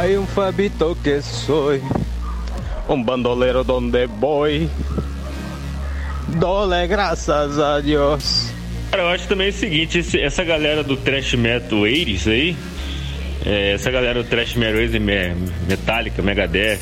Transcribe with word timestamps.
Hay 0.00 0.16
un 0.16 0.26
Fabito 0.26 0.96
que 1.02 1.20
soy, 1.20 1.82
un 2.88 3.04
bandolero 3.04 3.62
donde 3.64 4.06
voy. 4.06 4.66
Dole 6.38 6.86
graças 6.86 7.58
a 7.58 7.80
Deus. 7.82 8.50
Cara, 8.90 9.02
eu 9.02 9.08
acho 9.10 9.28
também 9.28 9.50
o 9.50 9.52
seguinte, 9.52 9.98
esse- 9.98 10.18
essa 10.20 10.42
galera 10.42 10.82
do 10.82 10.96
Trash 10.96 11.34
Metal 11.34 11.78
80 11.80 12.30
aí, 12.30 12.56
é, 13.44 13.72
essa 13.72 13.90
galera 13.90 14.22
do 14.22 14.28
Trash 14.28 14.54
Metal 14.54 14.76
80, 14.80 14.98
Me- 15.00 15.34
Metallica, 15.68 16.22
Megadeth, 16.22 16.80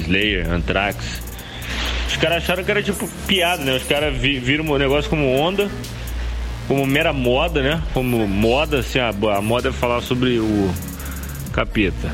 Slayer, 0.00 0.50
Anthrax, 0.50 0.96
os 2.08 2.16
caras 2.16 2.38
acharam 2.44 2.64
que 2.64 2.70
era 2.70 2.82
tipo 2.82 3.06
piada, 3.26 3.62
né? 3.62 3.76
Os 3.76 3.84
caras 3.84 4.16
vi- 4.16 4.38
viram 4.38 4.66
o 4.70 4.78
negócio 4.78 5.10
como 5.10 5.36
onda, 5.36 5.68
como 6.66 6.86
mera 6.86 7.12
moda, 7.12 7.62
né? 7.62 7.82
Como 7.92 8.26
moda, 8.26 8.78
assim, 8.78 8.98
a, 9.00 9.08
a 9.10 9.42
moda 9.42 9.68
é 9.68 9.72
falar 9.72 10.00
sobre 10.00 10.38
o 10.38 10.70
capeta, 11.52 12.10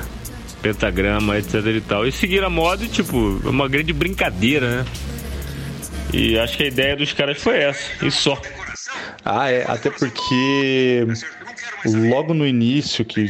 pentagrama, 0.62 1.38
etc 1.38 1.54
e 1.66 1.80
tal. 1.80 2.06
E 2.06 2.12
seguiram 2.12 2.46
a 2.46 2.50
moda 2.50 2.86
tipo, 2.86 3.40
é 3.44 3.48
uma 3.48 3.68
grande 3.68 3.92
brincadeira, 3.92 4.78
né? 4.78 4.84
E 6.12 6.38
acho 6.38 6.56
que 6.56 6.64
a 6.64 6.66
ideia 6.66 6.96
dos 6.96 7.12
caras 7.12 7.38
foi 7.40 7.58
essa, 7.58 8.04
e 8.04 8.10
só. 8.10 8.40
Ah, 9.24 9.50
é, 9.50 9.64
até 9.68 9.90
porque 9.90 11.06
logo 11.84 12.34
no 12.34 12.46
início 12.46 13.04
que, 13.04 13.26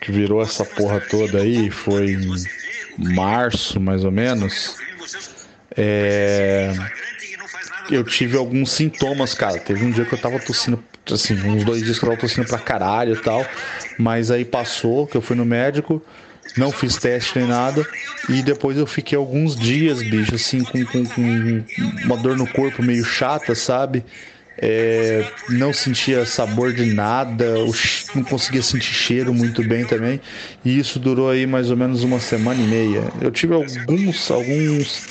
que 0.00 0.12
virou 0.12 0.42
essa 0.42 0.64
porra 0.64 1.00
toda 1.00 1.38
aí, 1.38 1.70
foi 1.70 2.12
em 2.12 3.14
março 3.14 3.78
mais 3.78 4.04
ou 4.04 4.10
menos, 4.10 4.76
é, 5.76 6.74
eu 7.90 8.04
tive 8.04 8.36
alguns 8.36 8.72
sintomas, 8.72 9.34
cara. 9.34 9.58
Teve 9.58 9.84
um 9.84 9.90
dia 9.90 10.04
que 10.04 10.14
eu 10.14 10.18
tava 10.18 10.38
tossindo, 10.38 10.82
assim, 11.10 11.34
uns 11.34 11.64
dois 11.64 11.82
dias 11.82 11.98
que 11.98 12.04
eu 12.04 12.10
tava 12.10 12.20
tossindo 12.20 12.46
pra 12.46 12.58
caralho 12.58 13.14
e 13.14 13.18
tal, 13.18 13.46
mas 13.96 14.30
aí 14.30 14.44
passou, 14.44 15.06
que 15.06 15.16
eu 15.16 15.22
fui 15.22 15.36
no 15.36 15.44
médico, 15.44 16.02
não 16.56 16.72
fiz 16.72 16.98
teste 16.98 17.38
nem 17.38 17.46
nada, 17.46 17.88
e 18.28 18.42
depois 18.42 18.76
eu 18.76 18.86
fiquei 18.86 19.16
alguns 19.16 19.56
dias, 19.56 20.02
bicho, 20.02 20.34
assim, 20.34 20.64
com, 20.64 20.84
com, 20.86 21.06
com 21.06 21.64
uma 21.76 22.16
dor 22.16 22.36
no 22.36 22.46
corpo 22.46 22.82
meio 22.82 23.04
chata, 23.04 23.54
sabe? 23.54 24.04
É, 24.62 25.24
não 25.48 25.72
sentia 25.72 26.24
sabor 26.26 26.72
de 26.72 26.84
nada, 26.84 27.56
não 28.14 28.22
conseguia 28.22 28.62
sentir 28.62 28.92
cheiro 28.92 29.32
muito 29.32 29.64
bem 29.64 29.86
também, 29.86 30.20
e 30.64 30.78
isso 30.78 30.98
durou 31.00 31.30
aí 31.30 31.46
mais 31.46 31.70
ou 31.70 31.76
menos 31.76 32.02
uma 32.04 32.20
semana 32.20 32.60
e 32.60 32.64
meia. 32.64 33.12
Eu 33.20 33.30
tive 33.30 33.54
alguns, 33.54 34.30
alguns, 34.30 35.02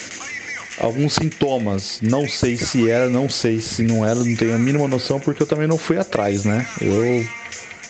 alguns 0.77 1.13
sintomas, 1.15 2.01
não 2.01 2.27
sei 2.27 2.57
se 2.57 2.89
era, 2.89 3.09
não 3.09 3.29
sei 3.29 3.59
se 3.59 3.83
não 3.83 4.05
era, 4.05 4.23
não 4.23 4.35
tenho 4.35 4.55
a 4.55 4.59
mínima 4.59 4.87
noção, 4.87 5.19
porque 5.19 5.43
eu 5.43 5.47
também 5.47 5.67
não 5.67 5.77
fui 5.77 5.97
atrás, 5.97 6.45
né? 6.45 6.67
Eu, 6.79 7.29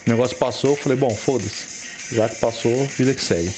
o 0.10 0.14
negócio 0.14 0.36
passou, 0.38 0.72
eu 0.72 0.76
falei, 0.76 0.98
bom, 0.98 1.16
foda-se, 1.16 2.16
já 2.16 2.28
que 2.28 2.38
passou, 2.38 2.88
vida 2.98 3.14
que 3.14 3.22
segue. 3.22 3.52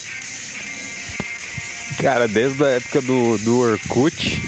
Cara, 1.97 2.27
desde 2.27 2.61
a 2.61 2.67
época 2.67 3.01
do, 3.01 3.37
do 3.37 3.59
Orkut 3.59 4.41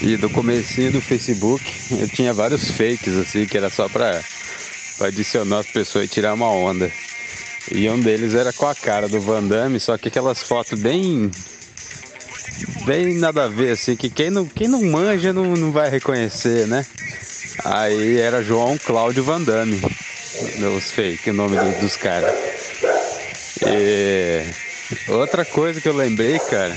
e 0.00 0.16
do 0.16 0.30
comecinho 0.30 0.92
do 0.92 1.00
Facebook, 1.02 1.62
eu 1.90 2.08
tinha 2.08 2.32
vários 2.32 2.70
fakes, 2.70 3.14
assim, 3.14 3.44
que 3.44 3.58
era 3.58 3.68
só 3.68 3.90
pra, 3.90 4.22
pra 4.96 5.08
adicionar 5.08 5.58
as 5.58 5.66
pessoas 5.66 6.06
e 6.06 6.08
tirar 6.08 6.32
uma 6.32 6.50
onda. 6.50 6.90
E 7.70 7.86
um 7.90 8.00
deles 8.00 8.34
era 8.34 8.50
com 8.50 8.66
a 8.66 8.74
cara 8.74 9.06
do 9.06 9.20
Van 9.20 9.42
Damme, 9.46 9.78
só 9.78 9.98
que 9.98 10.08
aquelas 10.08 10.42
fotos 10.42 10.80
bem. 10.80 11.30
bem 12.86 13.14
nada 13.16 13.44
a 13.44 13.48
ver, 13.48 13.72
assim, 13.72 13.96
que 13.96 14.08
quem 14.08 14.30
não, 14.30 14.46
quem 14.46 14.66
não 14.66 14.82
manja 14.82 15.30
não, 15.30 15.54
não 15.56 15.72
vai 15.72 15.90
reconhecer, 15.90 16.66
né? 16.66 16.86
Aí 17.64 18.16
era 18.18 18.42
João 18.42 18.78
Cláudio 18.78 19.22
Van 19.22 19.42
Damme, 19.42 19.82
os 20.76 20.90
fake, 20.90 21.30
o 21.30 21.34
nome 21.34 21.56
do- 21.56 21.80
dos 21.80 21.96
caras. 21.96 22.32
E 23.66 24.44
outra 25.08 25.44
coisa 25.44 25.80
que 25.80 25.88
eu 25.88 25.94
lembrei, 25.94 26.38
cara, 26.38 26.74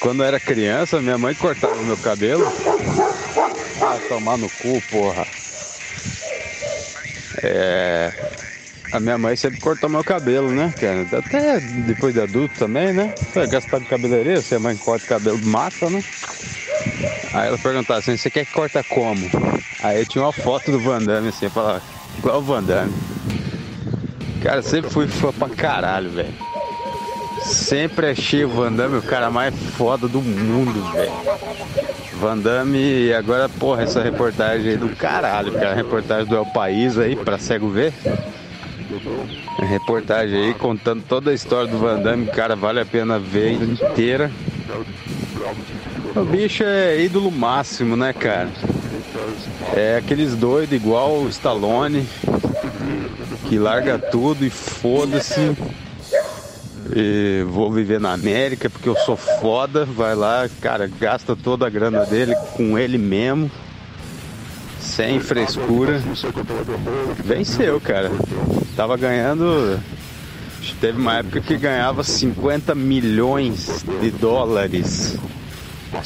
quando 0.00 0.22
eu 0.22 0.26
era 0.26 0.38
criança, 0.40 1.00
minha 1.00 1.18
mãe 1.18 1.34
cortava 1.34 1.76
meu 1.82 1.96
cabelo. 1.96 2.50
Ah, 3.80 3.98
tomar 4.08 4.36
no 4.38 4.48
cu, 4.48 4.80
porra. 4.90 5.26
É. 7.42 8.12
A 8.92 9.00
minha 9.00 9.16
mãe 9.16 9.34
sempre 9.36 9.58
cortou 9.58 9.88
meu 9.88 10.04
cabelo, 10.04 10.50
né, 10.50 10.72
cara? 10.78 11.06
Até 11.18 11.58
depois 11.60 12.12
de 12.12 12.20
adulto 12.20 12.54
também, 12.58 12.92
né? 12.92 13.12
Foi 13.32 13.46
gastar 13.46 13.78
de 13.80 13.86
cabeleireiro, 13.86 14.42
se 14.42 14.54
a 14.54 14.60
mãe 14.60 14.76
corta 14.76 15.04
o 15.06 15.08
cabelo, 15.08 15.38
mata, 15.38 15.88
né? 15.88 16.04
Aí 17.32 17.48
ela 17.48 17.56
perguntava 17.56 18.00
assim, 18.00 18.16
você 18.16 18.30
quer 18.30 18.44
que 18.44 18.52
corta 18.52 18.84
como? 18.84 19.30
Aí 19.82 20.04
tinha 20.04 20.22
uma 20.22 20.32
foto 20.32 20.70
do 20.70 20.78
Van 20.78 21.02
Damme 21.02 21.28
assim, 21.28 21.46
eu 21.46 21.50
falava, 21.50 21.82
igual 22.18 22.38
o 22.38 22.42
Van 22.42 22.62
Damme. 22.62 22.92
Cara, 24.42 24.62
sempre 24.62 24.90
fui 24.90 25.06
fã 25.06 25.32
pra 25.32 25.48
caralho, 25.48 26.10
velho. 26.10 26.34
Sempre 27.42 28.10
achei 28.10 28.44
o 28.44 28.48
Van 28.48 28.72
Damme 28.72 28.98
o 28.98 29.02
cara 29.02 29.30
mais 29.30 29.54
foda 29.76 30.06
do 30.06 30.20
mundo, 30.20 30.92
velho. 30.92 31.12
Van 32.14 32.38
Damme, 32.38 32.78
e 32.78 33.14
agora, 33.14 33.48
porra, 33.48 33.82
essa 33.82 34.02
reportagem 34.02 34.72
aí 34.72 34.76
do 34.76 34.88
caralho, 34.90 35.52
cara. 35.52 35.74
Reportagem 35.74 36.26
do 36.26 36.36
El 36.36 36.46
País 36.46 36.98
aí, 36.98 37.16
pra 37.16 37.38
cego 37.38 37.68
ver. 37.68 37.92
Reportagem 39.58 40.40
aí 40.40 40.54
contando 40.54 41.02
toda 41.08 41.30
a 41.30 41.34
história 41.34 41.70
do 41.70 41.78
Van 41.78 42.00
Damme, 42.00 42.26
cara, 42.26 42.54
vale 42.54 42.80
a 42.80 42.84
pena 42.84 43.18
ver 43.18 43.54
inteira. 43.54 44.30
O 46.14 46.24
bicho 46.24 46.62
é 46.62 47.00
ídolo 47.00 47.30
máximo, 47.30 47.96
né, 47.96 48.12
cara? 48.12 48.48
É 49.74 49.96
aqueles 49.96 50.34
doidos 50.34 50.74
igual 50.74 51.18
o 51.18 51.28
Stallone, 51.28 52.06
que 53.48 53.58
larga 53.58 53.98
tudo 53.98 54.44
e 54.44 54.50
foda-se. 54.50 55.56
E 56.94 57.44
vou 57.48 57.72
viver 57.72 58.00
na 58.00 58.12
América 58.12 58.68
porque 58.68 58.88
eu 58.88 58.96
sou 58.96 59.16
foda. 59.16 59.84
Vai 59.84 60.14
lá, 60.14 60.48
cara, 60.60 60.86
gasta 60.86 61.34
toda 61.34 61.66
a 61.66 61.70
grana 61.70 62.04
dele 62.04 62.34
com 62.56 62.76
ele 62.78 62.98
mesmo. 62.98 63.50
Sem 64.80 65.20
frescura. 65.20 66.02
Venceu, 67.24 67.80
cara. 67.80 68.10
Tava 68.76 68.96
ganhando. 68.96 69.80
Teve 70.80 70.98
uma 70.98 71.18
época 71.18 71.40
que 71.40 71.56
ganhava 71.56 72.02
50 72.02 72.74
milhões 72.74 73.84
de 74.00 74.10
dólares 74.10 75.16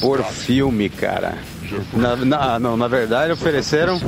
por 0.00 0.22
filme, 0.22 0.88
cara. 0.88 1.38
Na, 1.92 2.16
na- 2.16 2.58
não, 2.58 2.76
na 2.76 2.88
verdade 2.88 3.32
ofereceram 3.32 4.00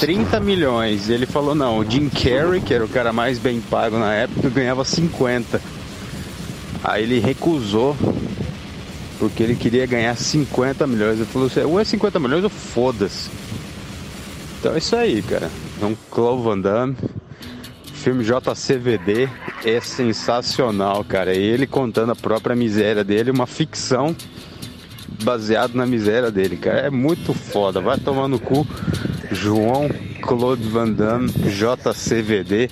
30 0.00 0.40
milhões. 0.40 1.08
E 1.08 1.12
ele 1.12 1.26
falou 1.26 1.54
não, 1.54 1.78
o 1.78 1.90
Jim 1.90 2.08
Carrey, 2.08 2.60
que 2.60 2.72
era 2.74 2.84
o 2.84 2.88
cara 2.88 3.12
mais 3.12 3.38
bem 3.38 3.60
pago 3.60 3.98
na 3.98 4.12
época, 4.14 4.48
ganhava 4.50 4.84
50. 4.84 5.60
Aí 6.84 7.02
ele 7.02 7.18
recusou 7.18 7.96
porque 9.18 9.42
ele 9.42 9.54
queria 9.56 9.86
ganhar 9.86 10.14
50 10.16 10.86
milhões. 10.86 11.16
Ele 11.16 11.24
falou 11.26 11.48
assim, 11.48 11.60
ou 11.62 11.80
é 11.80 11.84
50 11.84 12.18
milhões 12.20 12.44
ou 12.44 12.50
foda-se. 12.50 13.30
Então 14.60 14.74
é 14.74 14.78
isso 14.78 14.94
aí, 14.96 15.22
cara. 15.22 15.50
Então, 15.76 15.96
Clove 16.10 16.42
Van 16.42 16.58
Damme, 16.58 16.96
filme 17.94 18.24
JCVD 18.24 19.28
é 19.64 19.80
sensacional, 19.80 21.02
cara. 21.04 21.34
E 21.34 21.42
ele 21.42 21.66
contando 21.66 22.12
a 22.12 22.16
própria 22.16 22.54
miséria 22.54 23.02
dele, 23.02 23.30
uma 23.30 23.46
ficção 23.46 24.14
baseado 25.22 25.74
na 25.74 25.86
miséria 25.86 26.30
dele, 26.30 26.56
cara. 26.56 26.80
É 26.80 26.90
muito 26.90 27.32
foda. 27.34 27.80
Vai 27.80 27.98
tomar 27.98 28.28
no 28.28 28.38
cu. 28.38 28.66
João 29.30 29.88
Claude 30.22 30.68
Van 30.68 30.90
Damme, 30.90 31.28
JCVD. 31.28 32.70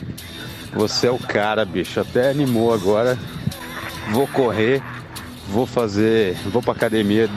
Você 0.74 1.06
é 1.06 1.10
o 1.10 1.18
cara, 1.18 1.64
bicho. 1.64 2.00
Até 2.00 2.30
animou 2.30 2.72
agora. 2.72 3.18
Vou 4.10 4.26
correr. 4.26 4.82
Vou 5.48 5.66
fazer. 5.66 6.36
Vou 6.46 6.62
pra 6.62 6.72
academia 6.72 7.28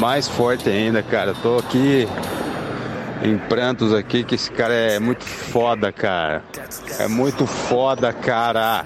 mais 0.00 0.28
forte 0.28 0.68
ainda, 0.68 1.02
cara. 1.02 1.34
Tô 1.34 1.58
aqui 1.58 2.06
em 3.22 3.38
prantos 3.38 3.92
aqui 3.92 4.22
que 4.22 4.34
esse 4.34 4.50
cara 4.50 4.74
é 4.74 4.98
muito 4.98 5.24
foda, 5.24 5.90
cara. 5.92 6.42
É 6.98 7.08
muito 7.08 7.46
foda, 7.46 8.12
cara. 8.12 8.84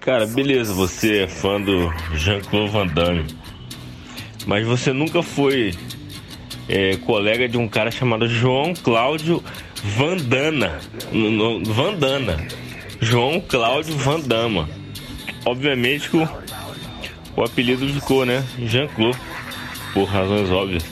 Cara, 0.00 0.26
beleza, 0.26 0.72
você 0.72 1.22
é 1.22 1.28
fã 1.28 1.60
do 1.60 1.92
Jean-Claude 2.14 2.72
Van 2.72 2.86
Damme. 2.88 3.41
Mas 4.46 4.66
você 4.66 4.92
nunca 4.92 5.22
foi 5.22 5.74
é, 6.68 6.96
colega 6.96 7.48
de 7.48 7.56
um 7.56 7.68
cara 7.68 7.90
chamado 7.90 8.28
João 8.28 8.74
Cláudio 8.74 9.42
Vandana. 9.82 10.80
Vandana. 11.64 12.46
João 13.00 13.40
Cláudio 13.40 13.96
Vandama. 13.96 14.68
Obviamente 15.44 16.08
que 16.08 16.16
o, 16.16 16.28
o 17.36 17.42
apelido 17.42 17.88
ficou, 17.88 18.24
né? 18.24 18.44
Jean-Claude. 18.58 19.18
Por 19.92 20.04
razões 20.04 20.50
óbvias. 20.50 20.84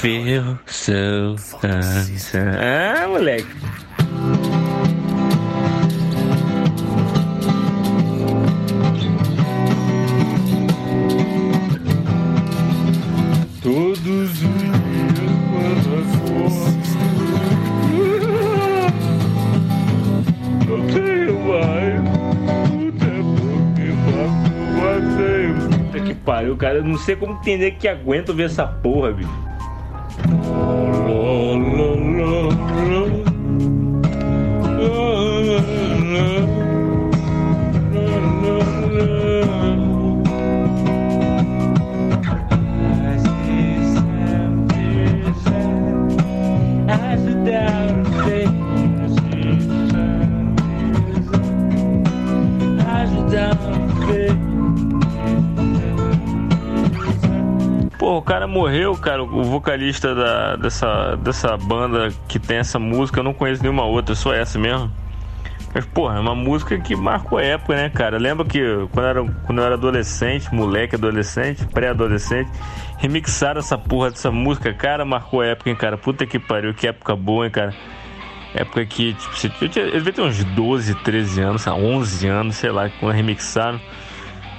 feel 0.00 0.58
so 0.66 1.36
uncertain. 1.62 2.58
É, 2.58 3.06
moleque. 3.06 3.46
Todos 13.62 13.98
os 13.98 14.38
dias 14.38 14.50
quando 15.50 15.88
acordo 16.00 16.80
Eu 20.66 20.80
tenho 20.94 21.36
mais 21.46 22.00
o 22.72 22.90
tempo 22.92 23.44
que 23.76 23.88
vacua 24.06 24.92
Puta 25.92 26.00
que 26.00 26.14
pariu, 26.14 26.56
cara. 26.56 26.78
Eu 26.78 26.84
não 26.84 26.96
sei 26.96 27.16
como 27.16 27.34
entender 27.34 27.72
que 27.72 27.86
aguenta 27.86 28.32
ver 28.32 28.44
essa 28.44 28.66
porra, 28.66 29.12
bicho. 29.12 29.49
Morreu, 58.50 58.96
cara, 58.96 59.22
o 59.22 59.44
vocalista 59.44 60.14
da, 60.14 60.56
dessa, 60.56 61.16
dessa 61.16 61.56
banda 61.56 62.08
que 62.28 62.38
tem 62.38 62.58
essa 62.58 62.78
música, 62.78 63.20
eu 63.20 63.24
não 63.24 63.32
conheço 63.32 63.62
nenhuma 63.62 63.84
outra, 63.84 64.14
só 64.14 64.34
essa 64.34 64.58
mesmo. 64.58 64.90
Mas, 65.72 65.86
porra, 65.86 66.16
é 66.16 66.20
uma 66.20 66.34
música 66.34 66.78
que 66.78 66.96
marcou 66.96 67.38
a 67.38 67.42
época, 67.42 67.76
né, 67.76 67.88
cara? 67.88 68.18
Lembra 68.18 68.44
que 68.44 68.60
quando 68.92 69.06
era, 69.06 69.24
quando 69.46 69.58
eu 69.58 69.64
era 69.64 69.74
adolescente, 69.74 70.52
moleque, 70.52 70.96
adolescente, 70.96 71.64
pré-adolescente, 71.66 72.50
remixaram 72.98 73.60
essa 73.60 73.78
porra 73.78 74.10
dessa 74.10 74.32
música, 74.32 74.74
cara, 74.74 75.04
marcou 75.04 75.40
a 75.40 75.46
época, 75.46 75.70
hein, 75.70 75.76
cara? 75.76 75.96
Puta 75.96 76.26
que 76.26 76.40
pariu, 76.40 76.74
que 76.74 76.88
época 76.88 77.14
boa, 77.14 77.44
hein, 77.44 77.52
cara? 77.52 77.72
Época 78.52 78.84
que, 78.84 79.14
tipo, 79.14 79.64
eu, 79.64 79.68
tinha, 79.68 79.84
eu 79.84 79.92
devia 79.92 80.12
ter 80.12 80.22
uns 80.22 80.42
12, 80.42 80.94
13 80.96 81.40
anos, 81.40 81.66
11 81.68 82.26
anos, 82.26 82.56
sei 82.56 82.72
lá, 82.72 82.90
quando 82.98 83.12
remixaram. 83.14 83.80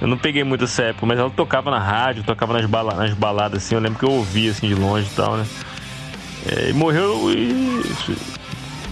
Eu 0.02 0.08
não 0.08 0.18
peguei 0.18 0.42
muito 0.42 0.64
essa 0.64 0.82
época, 0.82 1.06
mas 1.06 1.16
ela 1.16 1.30
tocava 1.30 1.70
na 1.70 1.78
rádio, 1.78 2.24
tocava 2.24 2.52
nas, 2.54 2.66
bala, 2.66 2.92
nas 2.94 3.14
baladas, 3.14 3.62
assim. 3.62 3.76
Eu 3.76 3.80
lembro 3.80 4.00
que 4.00 4.04
eu 4.04 4.10
ouvia, 4.10 4.50
assim, 4.50 4.66
de 4.66 4.74
longe 4.74 5.06
e 5.06 5.14
tal, 5.14 5.36
né? 5.36 5.46
É, 6.44 6.70
e 6.70 6.72
morreu 6.72 7.30
e... 7.30 7.84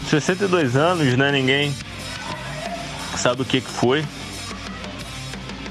62 0.09 0.77
anos, 0.77 1.17
né? 1.17 1.33
Ninguém 1.33 1.75
sabe 3.17 3.43
o 3.43 3.45
que 3.45 3.61
que 3.61 3.69
foi. 3.69 4.05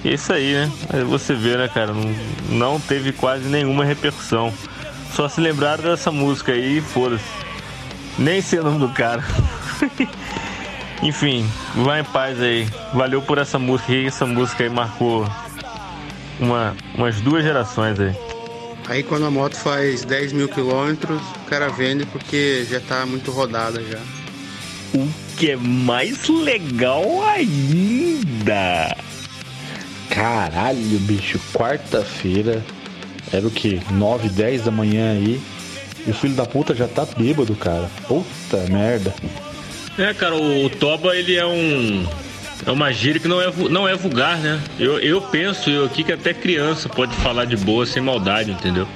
E 0.03 0.09
é 0.09 0.13
isso 0.15 0.33
aí, 0.33 0.56
né? 0.56 0.69
Aí 0.91 1.06
você 1.06 1.33
vê, 1.33 1.56
né, 1.56 1.69
cara? 1.69 1.94
Não, 1.94 2.15
não 2.50 2.77
teve 2.77 3.13
quase 3.13 3.47
nenhuma 3.47 3.85
repercussão. 3.85 4.53
Só 5.13 5.30
se 5.30 5.39
lembraram 5.39 5.85
dessa 5.85 6.12
música 6.12 6.51
aí 6.51 6.80
e 6.80 6.81
foda-se. 6.81 7.24
Nem 8.18 8.42
sei 8.42 8.59
o 8.59 8.63
nome 8.63 8.80
do 8.80 8.89
cara. 8.89 9.24
Enfim, 11.01 11.49
vá 11.75 11.99
em 11.99 12.03
paz 12.03 12.41
aí. 12.41 12.67
Valeu 12.93 13.21
por 13.21 13.37
essa 13.37 13.57
música 13.57 13.93
aí. 13.93 14.07
Essa 14.07 14.25
música 14.25 14.63
aí 14.63 14.69
marcou 14.69 15.25
uma, 16.39 16.75
umas 16.95 17.21
duas 17.21 17.43
gerações 17.43 17.99
aí. 17.99 18.15
Aí 18.87 19.03
quando 19.03 19.25
a 19.25 19.31
moto 19.31 19.55
faz 19.55 20.03
10 20.03 20.33
mil 20.33 20.49
quilômetros, 20.49 21.21
o 21.21 21.49
cara 21.49 21.69
vende 21.69 22.05
porque 22.07 22.65
já 22.69 22.79
tá 22.79 23.05
muito 23.05 23.31
rodada 23.31 23.81
já. 23.83 23.99
O 24.93 25.07
que 25.37 25.51
é 25.51 25.55
mais 25.55 26.27
legal 26.27 27.23
ainda. 27.23 28.97
Caralho, 30.09 30.99
bicho, 31.01 31.39
quarta-feira. 31.53 32.63
Era 33.31 33.47
o 33.47 33.51
que? 33.51 33.79
9, 33.91 34.27
10 34.29 34.63
da 34.63 34.71
manhã 34.71 35.11
aí. 35.11 35.39
E 36.07 36.09
o 36.09 36.13
filho 36.13 36.33
da 36.33 36.45
puta 36.45 36.73
já 36.73 36.87
tá 36.87 37.05
bêbado, 37.05 37.55
cara. 37.55 37.89
Puta 38.07 38.57
merda. 38.71 39.13
É, 39.99 40.13
cara, 40.13 40.33
o 40.33 40.69
Toba 40.69 41.13
ele 41.13 41.35
é 41.35 41.45
um. 41.45 42.07
É 42.65 42.71
uma 42.71 42.89
gíria 42.91 43.19
que 43.19 43.27
não 43.27 43.41
é, 43.41 43.51
não 43.69 43.85
é 43.85 43.95
vulgar, 43.95 44.37
né? 44.37 44.61
Eu, 44.79 44.97
eu 44.99 45.21
penso 45.21 45.69
eu 45.69 45.85
aqui 45.85 46.05
que 46.05 46.13
até 46.13 46.33
criança 46.33 46.87
pode 46.87 47.13
falar 47.17 47.43
de 47.43 47.57
boa 47.57 47.85
sem 47.85 48.01
maldade, 48.01 48.51
entendeu? 48.51 48.87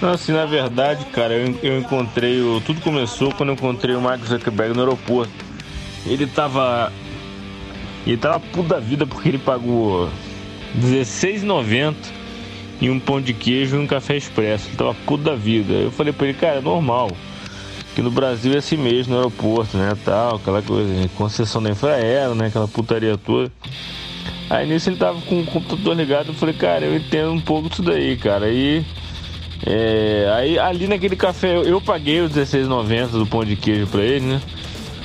Não, 0.00 0.12
assim, 0.12 0.32
na 0.32 0.46
verdade, 0.46 1.04
cara, 1.06 1.34
eu, 1.34 1.58
eu 1.62 1.78
encontrei 1.78 2.40
o. 2.40 2.62
Tudo 2.62 2.80
começou 2.80 3.30
quando 3.32 3.50
eu 3.50 3.56
encontrei 3.56 3.94
o 3.94 4.00
Mark 4.00 4.24
Zuckerberg 4.24 4.72
no 4.72 4.80
aeroporto. 4.80 5.32
Ele 6.06 6.26
tava. 6.26 6.90
Ele 8.06 8.16
tava 8.16 8.40
puto 8.40 8.70
da 8.70 8.78
vida 8.78 9.06
porque 9.06 9.28
ele 9.28 9.38
pagou 9.38 10.08
R$16,90 10.74 11.94
e 12.80 12.88
um 12.88 12.98
pão 12.98 13.20
de 13.20 13.34
queijo 13.34 13.76
e 13.76 13.78
um 13.78 13.86
café 13.86 14.16
expresso. 14.16 14.68
Ele 14.68 14.76
tava 14.76 14.94
puto 14.94 15.24
da 15.24 15.34
vida. 15.34 15.74
Eu 15.74 15.90
falei 15.90 16.12
pra 16.14 16.26
ele, 16.26 16.38
cara, 16.38 16.56
é 16.56 16.62
normal 16.62 17.10
no 18.02 18.10
Brasil 18.10 18.52
é 18.54 18.58
assim 18.58 18.76
mesmo, 18.76 19.12
no 19.12 19.18
aeroporto, 19.18 19.76
né, 19.76 19.96
tal, 20.04 20.36
aquela 20.36 20.62
coisa, 20.62 21.08
concessão 21.16 21.62
da 21.62 21.70
Infraero, 21.70 22.34
né, 22.34 22.46
aquela 22.46 22.68
putaria 22.68 23.16
toda. 23.16 23.50
Aí 24.50 24.66
nisso 24.66 24.88
ele 24.88 24.96
tava 24.96 25.20
com 25.22 25.40
o 25.40 25.46
computador 25.46 25.94
ligado, 25.94 26.28
eu 26.28 26.34
falei, 26.34 26.54
cara, 26.54 26.86
eu 26.86 26.96
entendo 26.96 27.30
um 27.32 27.40
pouco 27.40 27.68
disso 27.68 27.82
daí, 27.82 28.16
cara. 28.16 28.46
Aí, 28.46 28.84
é, 29.66 30.30
aí 30.34 30.58
ali 30.58 30.86
naquele 30.86 31.16
café 31.16 31.56
eu, 31.56 31.64
eu 31.64 31.80
paguei 31.80 32.20
os 32.20 32.32
16,90 32.32 33.08
do 33.08 33.26
pão 33.26 33.44
de 33.44 33.56
queijo 33.56 33.86
pra 33.88 34.02
ele, 34.02 34.24
né? 34.24 34.42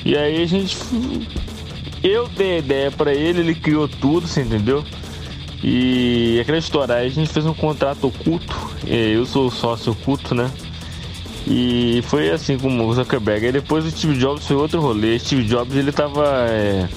E 0.06 0.16
aí 0.18 0.42
a 0.42 0.46
gente. 0.46 0.78
Eu 2.02 2.28
dei 2.28 2.56
a 2.56 2.58
ideia 2.58 2.92
pra 2.92 3.14
ele, 3.14 3.40
ele 3.40 3.56
criou 3.56 3.88
tudo, 3.88 4.28
você 4.28 4.42
entendeu? 4.42 4.84
E 5.64 6.38
aquela 6.42 6.58
história, 6.58 6.96
aí 6.96 7.08
a 7.08 7.10
gente 7.10 7.30
fez 7.32 7.46
um 7.46 7.54
contrato 7.54 8.08
oculto, 8.08 8.54
é, 8.86 9.16
eu 9.16 9.26
sou 9.26 9.50
sócio 9.50 9.94
oculto, 9.94 10.36
né? 10.36 10.52
E 11.46 12.02
foi 12.08 12.30
assim 12.30 12.58
com 12.58 12.86
o 12.86 12.94
Zuckerberg. 12.94 13.46
Aí 13.46 13.52
depois 13.52 13.86
o 13.86 13.92
Steve 13.92 14.18
Jobs 14.18 14.46
foi 14.48 14.56
outro 14.56 14.80
rolê. 14.80 15.20
Steve 15.20 15.44
Jobs 15.44 15.76
ele 15.76 15.92
tava. 15.92 16.24
É, 16.50 16.88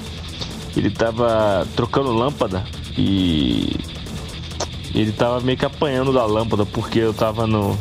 ele 0.77 0.91
tava 0.91 1.67
trocando 1.75 2.13
lâmpada 2.13 2.65
e. 2.97 3.77
Ele 4.95 5.13
tava 5.13 5.41
meio 5.41 5.59
que 5.59 5.65
apanhando 5.65 6.13
da 6.13 6.25
lâmpada 6.25 6.65
porque 6.65 7.01
eu 7.01 7.13
tava 7.13 7.47
no. 7.47 7.77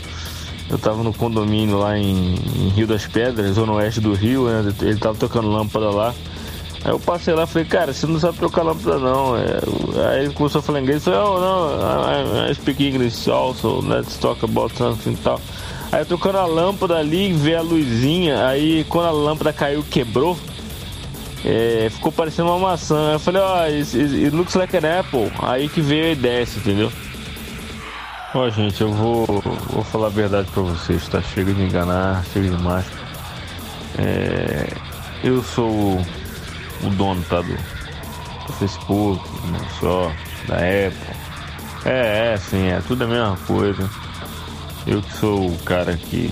Eu 0.67 0.79
tava 0.79 1.03
no 1.03 1.13
condomínio 1.13 1.77
lá 1.77 1.95
em, 1.95 2.33
em 2.33 2.69
Rio 2.69 2.88
das 2.88 3.06
Pedras, 3.06 3.53
zona 3.56 3.73
oeste 3.73 4.01
do 4.01 4.13
Rio, 4.13 4.47
né? 4.47 4.73
Ele 4.81 4.97
tava 4.97 5.15
tocando 5.15 5.47
lâmpada 5.47 5.91
lá. 5.91 6.13
Aí 6.84 6.91
eu 6.91 7.00
passei 7.00 7.34
lá 7.34 7.43
e 7.43 7.48
falei, 7.48 7.67
cara, 7.67 7.93
você 7.93 8.07
não 8.07 8.19
sabe 8.19 8.38
trocar 8.39 8.63
lâmpada 8.63 8.98
não. 8.98 9.38
É, 9.38 9.60
aí 10.10 10.25
ele 10.25 10.34
começou 10.34 10.60
a 10.60 10.62
falar 10.62 10.81
inglês, 10.81 11.05
eu 11.05 11.13
falei, 11.13 11.29
oh 11.29 11.39
não, 11.39 12.48
I, 12.48 12.51
I 12.51 12.55
speak 12.55 12.88
English 12.88 13.29
also, 13.29 13.81
let's 13.81 14.17
talk 14.17 14.43
about 14.43 14.75
something 14.75 15.12
e 15.12 15.17
tal. 15.17 15.39
Aí 15.92 16.04
trocando 16.04 16.38
a 16.38 16.46
lâmpada 16.46 16.98
ali, 16.98 17.32
vê 17.34 17.56
a 17.56 17.62
luzinha, 17.62 18.48
aí 18.48 18.84
quando 18.89 19.08
a 19.08 19.12
lâmpada 19.12 19.54
caiu, 19.54 19.84
quebrou. 19.84 20.38
É, 21.44 21.89
ficou 21.92 22.12
parecendo 22.12 22.50
uma 22.50 22.58
maçã. 22.58 23.13
Eu 23.13 23.20
falei, 23.20 23.42
ó, 23.42 23.60
oh, 23.60 23.63
it, 23.65 23.98
it, 23.98 24.30
looks 24.36 24.56
like 24.56 24.75
an 24.75 25.00
apple. 25.00 25.32
Aí 25.44 25.70
que 25.70 25.80
veio 25.80 26.06
a 26.06 26.10
ideia, 26.10 26.44
entendeu? 26.44 26.92
Ó, 28.34 28.50
gente, 28.50 28.82
eu 28.82 28.92
vou, 28.92 29.25
vou 29.70 29.84
falar 29.84 30.08
a 30.08 30.10
verdade 30.10 30.50
pra 30.51 30.63
vocês, 30.63 31.08
tá? 31.08 31.22
Chega 31.22 31.54
de 31.54 31.62
enganar, 31.62 32.25
chega 32.34 32.50
de 32.50 32.63
máscara. 32.63 33.06
É, 34.00 34.74
eu 35.24 35.44
sou 35.44 35.70
o, 35.70 36.06
o 36.84 36.89
dono, 36.89 37.24
tá? 37.30 37.42
Do, 37.42 37.54
do 37.54 38.54
Facebook, 38.54 39.24
não 39.46 39.70
só, 39.80 40.12
da 40.48 40.56
Apple. 40.56 41.15
É, 41.86 42.34
é, 42.34 42.38
sim, 42.38 42.68
é 42.68 42.82
tudo 42.88 43.04
a 43.04 43.08
mesma 43.08 43.38
coisa. 43.46 43.88
Eu 44.88 45.01
que 45.01 45.13
sou 45.18 45.48
o 45.48 45.58
cara 45.60 45.98
que 45.98 46.30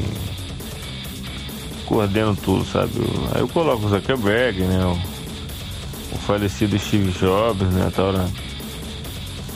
coordeno 1.86 2.36
tudo, 2.36 2.64
sabe? 2.66 2.92
Aí 3.34 3.42
eu 3.42 3.48
coloco 3.48 3.86
o 3.86 3.90
Zuckerberg, 3.90 4.62
né? 4.62 4.86
O, 4.86 6.16
o 6.16 6.18
falecido 6.20 6.78
Steve 6.78 7.12
Jobs, 7.12 7.68
né? 7.70 7.92
Tal, 7.96 8.14
né? 8.14 8.30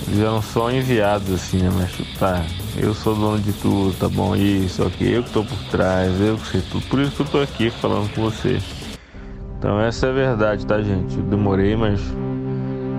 Eles 0.07 0.19
eram 0.19 0.41
só 0.41 0.71
enviados 0.71 1.31
assim, 1.31 1.57
né? 1.57 1.69
Mas 1.73 2.17
tá, 2.17 2.45
eu 2.77 2.93
sou 2.93 3.15
dono 3.15 3.39
de 3.39 3.53
tudo, 3.53 3.93
tá 3.97 4.07
bom? 4.07 4.35
Isso, 4.35 4.85
ok, 4.85 5.17
eu 5.17 5.23
que 5.23 5.31
tô 5.31 5.43
por 5.43 5.57
trás, 5.69 6.19
eu 6.21 6.37
que 6.37 6.47
sei 6.47 6.61
tudo. 6.61 6.85
Por 6.87 6.99
isso 6.99 7.11
que 7.11 7.21
eu 7.21 7.27
tô 7.27 7.39
aqui 7.39 7.69
falando 7.69 8.13
com 8.13 8.21
vocês. 8.21 8.63
Então 9.59 9.79
essa 9.81 10.07
é 10.07 10.09
a 10.09 10.13
verdade, 10.13 10.65
tá, 10.65 10.81
gente? 10.81 11.17
Eu 11.17 11.23
demorei, 11.23 11.75
mas 11.75 11.99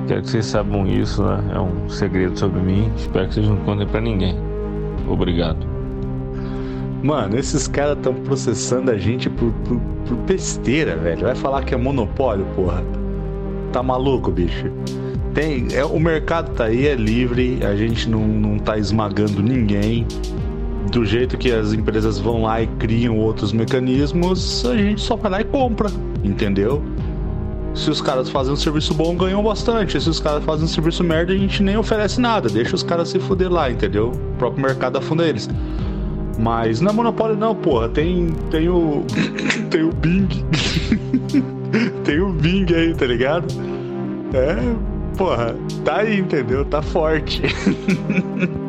quero 0.07 0.23
que 0.23 0.31
vocês 0.31 0.47
saibam 0.47 0.87
isso, 0.87 1.23
né? 1.23 1.52
É 1.55 1.61
um 1.61 1.88
segredo 1.88 2.38
sobre 2.38 2.61
mim. 2.61 2.93
Espero 2.97 3.28
que 3.28 3.35
vocês 3.35 3.49
não 3.49 3.57
contem 3.59 3.87
pra 3.87 4.00
ninguém. 4.00 4.37
Obrigado. 5.09 5.77
Mano, 7.02 7.38
esses 7.38 7.69
caras 7.69 7.97
estão 7.97 8.12
processando 8.12 8.90
a 8.90 8.97
gente 8.97 9.31
por, 9.31 9.52
por, 9.64 9.78
por, 10.07 10.17
besteira, 10.19 10.97
velho. 10.97 11.23
Vai 11.23 11.35
falar 11.35 11.64
que 11.64 11.75
é 11.75 11.76
monopólio, 11.76 12.45
porra. 12.57 12.83
Tá 13.73 13.83
maluco, 13.83 14.31
bicho? 14.31 14.67
Tem, 15.33 15.69
é, 15.73 15.85
o 15.85 16.00
mercado 16.00 16.52
tá 16.55 16.64
aí, 16.64 16.88
é 16.88 16.95
livre, 16.95 17.61
a 17.64 17.76
gente 17.76 18.09
não, 18.09 18.26
não 18.26 18.59
tá 18.59 18.76
esmagando 18.76 19.40
ninguém. 19.43 20.07
Do 20.90 21.05
jeito 21.05 21.37
que 21.37 21.52
as 21.52 21.73
empresas 21.73 22.19
vão 22.19 22.43
lá 22.43 22.62
e 22.62 22.67
criam 22.67 23.19
outros 23.19 23.52
mecanismos, 23.52 24.64
a 24.64 24.76
gente 24.76 25.00
só 25.00 25.17
vai 25.17 25.31
lá 25.31 25.40
e 25.43 25.45
compra, 25.45 25.90
entendeu? 26.25 26.83
Se 27.75 27.90
os 27.90 28.00
caras 28.00 28.28
fazem 28.28 28.52
um 28.52 28.57
serviço 28.57 28.93
bom, 28.95 29.14
ganham 29.14 29.43
bastante. 29.43 30.00
Se 30.00 30.09
os 30.09 30.19
caras 30.19 30.43
fazem 30.43 30.64
um 30.64 30.69
serviço 30.69 31.05
merda, 31.05 31.33
a 31.33 31.37
gente 31.37 31.62
nem 31.62 31.76
oferece 31.76 32.21
nada. 32.21 32.49
Deixa 32.49 32.75
os 32.75 32.83
caras 32.83 33.11
se 33.11 33.21
fuder 33.21 33.52
lá, 33.52 33.71
entendeu? 33.71 34.11
O 34.11 34.38
próprio 34.38 34.62
mercado 34.62 34.99
afunda 34.99 35.25
eles. 35.25 35.49
Mas 36.38 36.80
não 36.80 36.90
é 36.90 36.95
monopólio 36.95 37.37
não, 37.37 37.54
porra. 37.54 37.88
Tem, 37.88 38.28
tem 38.50 38.68
o. 38.68 39.04
tem 39.71 39.83
o 39.83 39.92
Bing. 39.92 40.28
tem 42.04 42.21
o 42.21 42.33
Bing 42.33 42.66
aí, 42.75 42.95
tá 42.95 43.07
ligado? 43.07 43.47
É, 44.33 44.57
porra, 45.16 45.57
tá 45.85 45.99
aí, 45.99 46.21
entendeu? 46.21 46.64
Tá 46.64 46.80
forte. 46.80 47.42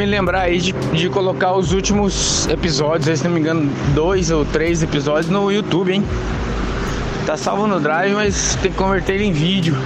me 0.00 0.06
lembrar 0.06 0.42
aí 0.42 0.58
de, 0.58 0.72
de 0.72 1.10
colocar 1.10 1.52
os 1.52 1.72
últimos 1.72 2.46
episódios, 2.46 3.18
se 3.18 3.24
não 3.24 3.34
me 3.34 3.40
engano, 3.40 3.70
dois 3.94 4.30
ou 4.30 4.46
três 4.46 4.82
episódios 4.82 5.28
no 5.28 5.52
YouTube, 5.52 5.92
hein? 5.92 6.02
Tá 7.26 7.36
salvo 7.36 7.66
no 7.66 7.78
Drive, 7.78 8.14
mas 8.14 8.56
tem 8.62 8.70
que 8.70 8.78
converter 8.78 9.16
ele 9.16 9.24
em 9.24 9.32
vídeo. 9.32 9.76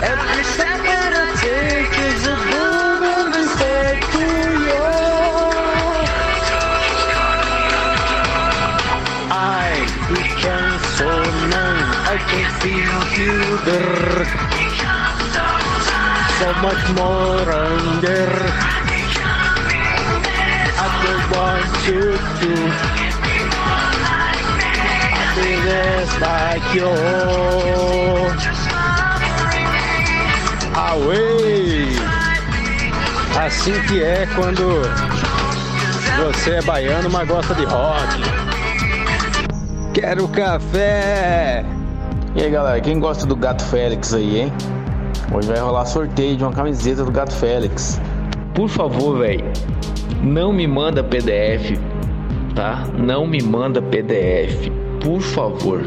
Every 0.00 0.44
second 0.44 1.12
I 1.18 1.26
take 1.42 1.94
is 2.10 2.22
a 2.26 2.36
golden 2.52 3.30
mistake 3.34 4.02
to 4.14 4.26
you. 4.64 4.84
I 9.30 9.74
became 10.14 10.78
so 10.98 11.10
numb, 11.50 11.82
I 12.06 12.16
can 12.30 12.48
feel 12.62 13.00
you 13.18 13.36
there. 13.66 14.22
So 16.38 16.48
much 16.62 16.84
more 16.96 17.48
under. 17.50 18.77
Want 21.38 21.86
you 21.86 22.18
to. 22.40 22.50
I 25.14 25.22
feel 25.34 25.60
this 25.62 26.10
like 26.20 26.66
you. 26.74 26.90
Away! 30.74 31.94
Assim 33.40 33.80
que 33.86 34.02
é 34.02 34.26
quando 34.34 34.82
você 36.26 36.56
é 36.56 36.62
baiano, 36.62 37.08
mas 37.08 37.28
gosta 37.28 37.54
de 37.54 37.64
rock. 37.66 38.20
Quero 39.94 40.26
café! 40.26 41.64
E 42.34 42.42
aí 42.42 42.50
galera, 42.50 42.80
quem 42.80 42.98
gosta 42.98 43.24
do 43.24 43.36
Gato 43.36 43.62
Félix 43.62 44.12
aí, 44.12 44.40
hein? 44.40 44.52
Hoje 45.32 45.46
vai 45.46 45.60
rolar 45.60 45.86
sorteio 45.86 46.36
de 46.36 46.42
uma 46.42 46.52
camiseta 46.52 47.04
do 47.04 47.12
Gato 47.12 47.32
Félix. 47.34 48.00
Por 48.54 48.68
favor, 48.68 49.18
velho, 49.18 49.44
não 50.22 50.52
me 50.52 50.66
manda 50.66 51.02
PDF, 51.02 51.78
tá? 52.54 52.84
Não 52.96 53.26
me 53.26 53.42
manda 53.42 53.80
PDF, 53.80 54.70
por 55.02 55.20
favor. 55.20 55.82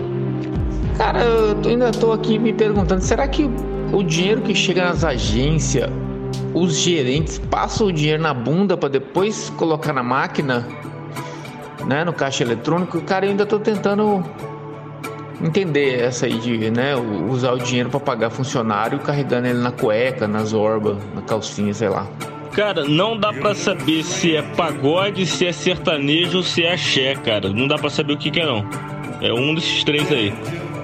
Cara, 0.97 1.23
eu 1.23 1.57
ainda 1.69 1.91
tô 1.91 2.11
aqui 2.11 2.38
me 2.38 2.53
perguntando, 2.53 3.01
será 3.01 3.27
que 3.27 3.50
o 3.91 4.03
dinheiro 4.03 4.41
que 4.41 4.53
chega 4.53 4.85
nas 4.85 5.03
agências, 5.03 5.89
os 6.53 6.75
gerentes 6.77 7.39
passam 7.39 7.88
o 7.88 7.93
dinheiro 7.93 8.21
na 8.21 8.33
bunda 8.33 8.77
para 8.77 8.89
depois 8.89 9.50
colocar 9.51 9.93
na 9.93 10.03
máquina, 10.03 10.67
né, 11.85 12.03
no 12.03 12.13
caixa 12.13 12.43
eletrônico? 12.43 13.01
Cara, 13.01 13.25
eu 13.25 13.31
ainda 13.31 13.45
tô 13.45 13.59
tentando 13.59 14.23
entender 15.41 16.01
essa 16.01 16.27
aí 16.27 16.38
de, 16.38 16.69
né, 16.69 16.95
usar 17.29 17.53
o 17.53 17.57
dinheiro 17.57 17.89
para 17.89 18.00
pagar 18.00 18.29
funcionário 18.29 19.00
carregando 19.00 19.47
ele 19.47 19.59
na 19.59 19.71
cueca, 19.71 20.27
nas 20.27 20.53
orbas, 20.53 20.97
na 21.15 21.21
calcinha, 21.21 21.73
sei 21.73 21.89
lá. 21.89 22.07
Cara, 22.53 22.84
não 22.84 23.17
dá 23.17 23.31
pra 23.31 23.55
saber 23.55 24.03
se 24.03 24.36
é 24.36 24.41
pagode, 24.41 25.25
se 25.25 25.46
é 25.46 25.51
sertanejo 25.53 26.38
ou 26.38 26.43
se 26.43 26.63
é 26.63 26.74
axé, 26.74 27.15
cara. 27.15 27.50
Não 27.50 27.67
dá 27.67 27.77
pra 27.77 27.89
saber 27.89 28.13
o 28.13 28.17
que, 28.17 28.29
que 28.29 28.41
é, 28.41 28.46
não. 28.46 28.65
É 29.22 29.31
um 29.31 29.55
desses 29.55 29.84
três 29.84 30.12
aí. 30.12 30.34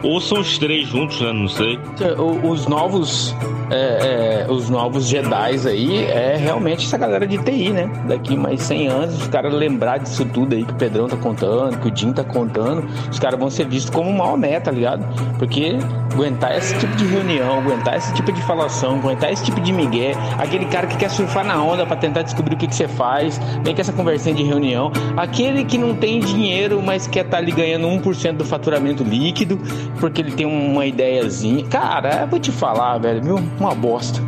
Ou 0.04 0.22
são 0.22 0.40
os 0.40 0.58
três 0.58 0.88
juntos, 0.88 1.20
né? 1.22 1.34
Não 1.34 1.48
sei. 1.48 1.80
O- 2.18 2.48
Os 2.50 2.68
novos, 2.68 3.36
é, 3.70 4.46
é, 4.48 4.52
os 4.52 4.70
novos 4.70 5.08
Jedi 5.08 5.68
aí 5.68 6.06
é 6.06 6.38
realmente 6.40 6.86
essa 6.86 6.98
galera 6.98 7.26
de 7.28 7.38
TI, 7.38 7.72
né? 7.72 7.90
Daqui 8.08 8.36
mais 8.38 8.62
100 8.62 8.88
anos, 8.88 9.22
os 9.22 9.28
caras 9.28 9.54
lembrar 9.54 9.98
disso 10.00 10.24
tudo 10.26 10.56
aí 10.56 10.64
que 10.64 10.72
o 10.72 10.76
Pedrão 10.76 11.08
tá 11.08 11.18
contando, 11.18 11.78
que 11.80 11.90
o 11.90 11.96
Jim 11.96 12.14
tá 12.14 12.24
contando, 12.24 12.88
os 13.12 13.20
caras 13.20 13.40
vão 13.40 13.50
ser 13.50 13.66
vistos 13.68 13.90
como 13.90 14.12
Maomé, 14.14 14.60
tá 14.60 14.72
ligado? 14.72 15.06
Porque 15.38 15.78
aguentar 16.14 16.58
esse 16.58 16.78
tipo 16.80 16.96
de 16.96 17.06
reunião, 17.06 17.60
aguentar 17.60 17.98
esse 17.98 18.14
tipo 18.14 18.32
de 18.32 18.42
falação, 18.44 18.96
aguentar 18.96 19.32
esse 19.32 19.44
tipo 19.44 19.60
de 19.62 19.72
migué, 19.74 20.14
aquele 20.38 20.66
cara 20.66 20.88
que 20.88 20.96
quer 20.98 21.10
surfar 21.10 21.46
na 21.46 21.62
onda 21.62 21.86
pra 21.86 21.96
tentar 21.96 22.22
descobrir 22.24 22.56
o 22.56 22.58
que, 22.58 22.68
que 22.68 22.76
você 22.76 22.88
faz, 22.88 23.40
vem 23.64 23.76
com 23.76 23.82
essa 23.82 23.94
conversinha 23.94 24.34
de 24.34 24.44
reunião, 24.44 24.92
aquele 25.16 25.64
que 25.66 25.78
não 25.78 25.94
tem 25.96 26.20
dinheiro, 26.20 26.82
mas 26.84 27.06
quer 27.08 27.26
estar 27.26 27.38
ali 27.38 27.52
ganhando 27.52 27.88
1% 27.88 28.34
do 28.38 28.46
faturamento 28.46 29.04
líquido, 29.04 29.60
porque 30.00 30.22
ele 30.22 30.32
tem 30.32 30.46
uma 30.46 30.86
ideiazinha. 30.86 31.66
Cara, 31.68 32.22
eu 32.22 32.28
vou 32.28 32.40
te 32.40 32.52
falar, 32.52 32.98
velho, 32.98 33.22
viu? 33.22 33.36
Uma 33.60 33.74
bosta. 33.76 34.20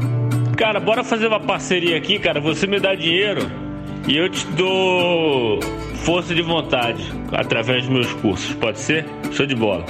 Cara, 0.58 0.80
bora 0.80 1.04
fazer 1.04 1.28
uma 1.28 1.40
parceria 1.40 1.98
aqui, 1.98 2.20
cara. 2.20 2.42
Você 2.42 2.68
me 2.68 2.80
dá 2.80 2.94
dinheiro 2.96 3.50
e 4.08 4.18
eu 4.18 4.30
te 4.30 4.46
dou 4.48 5.60
força 6.04 6.34
de 6.34 6.42
vontade 6.42 7.12
através 7.32 7.84
dos 7.84 7.94
meus 7.94 8.14
cursos. 8.14 8.54
Pode 8.56 8.80
ser? 8.80 9.06
Show 9.32 9.46
de 9.46 9.56
bola. 9.56 9.86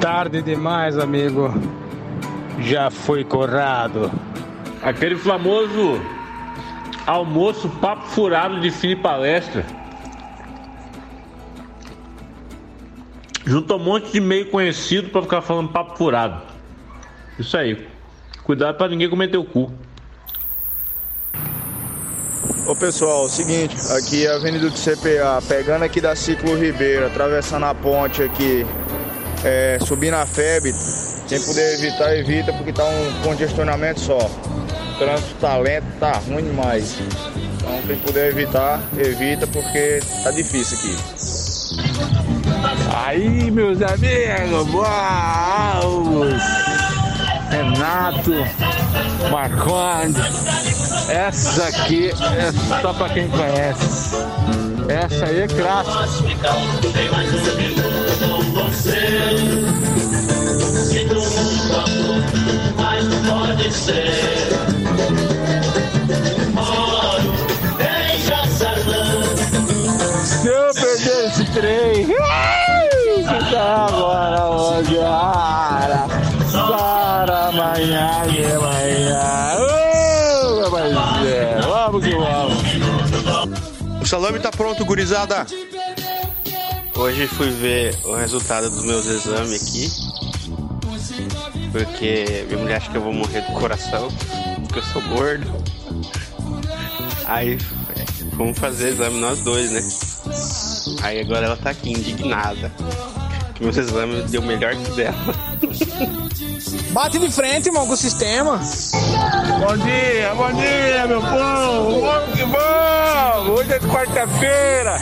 Tarde 0.00 0.42
demais, 0.42 0.98
amigo. 0.98 1.52
Já 2.60 2.90
fui 2.90 3.24
corrado. 3.24 4.10
Aquele 4.82 5.16
famoso 5.16 6.00
almoço 7.06 7.68
papo 7.80 8.06
furado 8.08 8.60
de 8.60 8.70
fim 8.70 8.88
de 8.88 8.96
palestra. 8.96 9.64
Juntou 13.48 13.80
um 13.80 13.82
monte 13.82 14.12
de 14.12 14.20
meio 14.20 14.50
conhecido 14.50 15.08
pra 15.08 15.22
ficar 15.22 15.40
falando 15.40 15.70
papo 15.70 15.96
furado. 15.96 16.42
Isso 17.38 17.56
aí. 17.56 17.88
Cuidado 18.44 18.76
pra 18.76 18.88
ninguém 18.88 19.08
comer 19.08 19.30
teu 19.30 19.42
cu. 19.42 19.72
Ô 22.66 22.76
pessoal, 22.76 23.22
é 23.22 23.24
o 23.24 23.28
seguinte, 23.30 23.74
aqui 23.96 24.26
é 24.26 24.32
a 24.32 24.34
Avenida 24.34 24.68
do 24.68 24.76
CPA, 24.76 25.40
pegando 25.48 25.82
aqui 25.82 25.98
da 25.98 26.14
Ciclo 26.14 26.54
Ribeiro, 26.58 27.06
atravessando 27.06 27.64
a 27.64 27.74
ponte 27.74 28.22
aqui, 28.22 28.66
é, 29.42 29.78
subindo 29.80 30.12
a 30.12 30.26
FEB, 30.26 30.74
quem 31.26 31.40
puder 31.40 31.72
evitar, 31.72 32.14
evita, 32.14 32.52
porque 32.52 32.70
tá 32.70 32.84
um 32.84 33.22
congestionamento 33.22 34.00
só. 34.00 34.18
O 34.18 34.98
trânsito 34.98 35.34
tá 35.40 35.56
lento, 35.56 35.86
tá 35.98 36.12
ruim 36.18 36.44
demais. 36.44 36.98
Então 37.56 37.80
quem 37.86 37.96
puder 37.96 38.28
evitar, 38.28 38.78
evita, 38.98 39.46
porque 39.46 40.00
tá 40.22 40.30
difícil 40.32 40.76
aqui. 40.76 42.37
Aí, 43.04 43.50
meus 43.50 43.80
amigos, 43.82 44.66
vamos! 44.72 46.42
Renato, 47.50 48.32
Marcondes, 49.30 50.16
essa 51.08 51.68
aqui 51.68 52.10
é 52.10 52.80
só 52.82 52.92
pra 52.92 53.08
quem 53.08 53.28
conhece. 53.28 54.16
Essa 54.88 55.26
aí 55.26 55.40
é 55.40 55.46
clássica. 55.48 56.48
Se 70.24 70.46
eu 70.46 70.74
perder 70.74 71.26
esse 71.26 71.44
trem, 71.52 72.06
agora 73.78 74.46
onde? 74.50 74.94
Para, 74.96 76.06
para 76.52 77.46
amanhã 77.48 78.26
de 78.26 78.42
manhã. 78.58 79.56
Ô, 79.58 80.56
meu 80.56 80.70
parceiro, 80.70 81.62
vamos 81.62 82.04
que 82.04 82.14
vamos. 82.14 84.02
O 84.02 84.06
salame 84.06 84.38
tá 84.40 84.50
pronto, 84.50 84.84
gurizada. 84.84 85.46
Hoje 86.96 87.26
fui 87.28 87.50
ver 87.50 87.96
o 88.04 88.14
resultado 88.14 88.68
dos 88.68 88.84
meus 88.84 89.06
exames 89.06 89.62
aqui. 89.62 89.88
Porque 91.70 92.44
minha 92.48 92.58
mulher 92.58 92.76
acha 92.78 92.90
que 92.90 92.96
eu 92.96 93.02
vou 93.02 93.12
morrer 93.12 93.42
do 93.42 93.52
coração. 93.52 94.08
Porque 94.62 94.80
eu 94.80 94.82
sou 94.82 95.02
gordo. 95.02 95.46
Aí 97.26 97.58
é, 97.96 98.04
vamos 98.32 98.58
fazer 98.58 98.88
exame 98.88 99.20
nós 99.20 99.40
dois, 99.40 99.70
né? 99.70 99.82
Aí 101.02 101.20
agora 101.20 101.46
ela 101.46 101.56
tá 101.56 101.70
aqui 101.70 101.90
indignada. 101.90 102.72
Que 103.58 103.64
meus 103.64 103.76
exames 103.76 104.30
deu 104.30 104.40
melhor 104.40 104.72
que 104.76 104.92
dela. 104.92 105.34
Bate 106.92 107.18
de 107.18 107.30
frente, 107.32 107.66
irmão, 107.66 107.88
com 107.88 107.92
o 107.92 107.96
sistema. 107.96 108.56
Bom 108.56 109.76
dia, 109.78 110.32
bom 110.36 110.52
dia, 110.52 111.06
meu 111.08 111.20
povo. 111.20 112.00
Vamos 112.00 112.34
que 112.36 112.44
vamos. 112.44 113.58
Hoje 113.58 113.72
é 113.72 113.80
quarta-feira. 113.80 114.96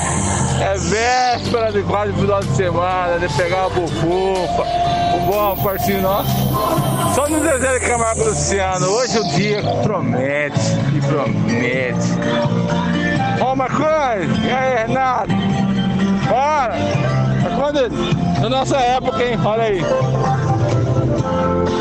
É 0.58 0.75
véspera 0.75 1.70
de 1.70 1.82
quase 1.82 2.14
final 2.14 2.40
de 2.40 2.56
semana, 2.56 3.18
de 3.18 3.28
pegar 3.34 3.66
uma 3.66 3.70
bufufa. 3.70 4.62
O 5.16 5.26
bom 5.26 5.62
parceiro 5.62 6.00
nosso. 6.00 6.30
Só 7.14 7.28
no 7.28 7.40
desenho 7.40 7.78
de 7.78 7.86
Camargo 7.86 8.25
Luciano. 8.25 8.86
Hoje 8.86 9.18
o 9.18 9.28
dia 9.32 9.62
promete 9.82 10.60
e 10.96 11.00
promete. 11.02 12.08
Ô, 13.38 13.54
Marcões, 13.54 14.30
e 14.42 14.50
aí, 14.50 14.86
Renato? 14.86 15.34
Bora! 16.26 17.15
Quando, 17.56 17.88
na 18.40 18.48
nossa 18.48 18.76
época, 18.76 19.25
hein? 19.25 19.38
Olha 19.44 19.62
aí. 19.62 19.80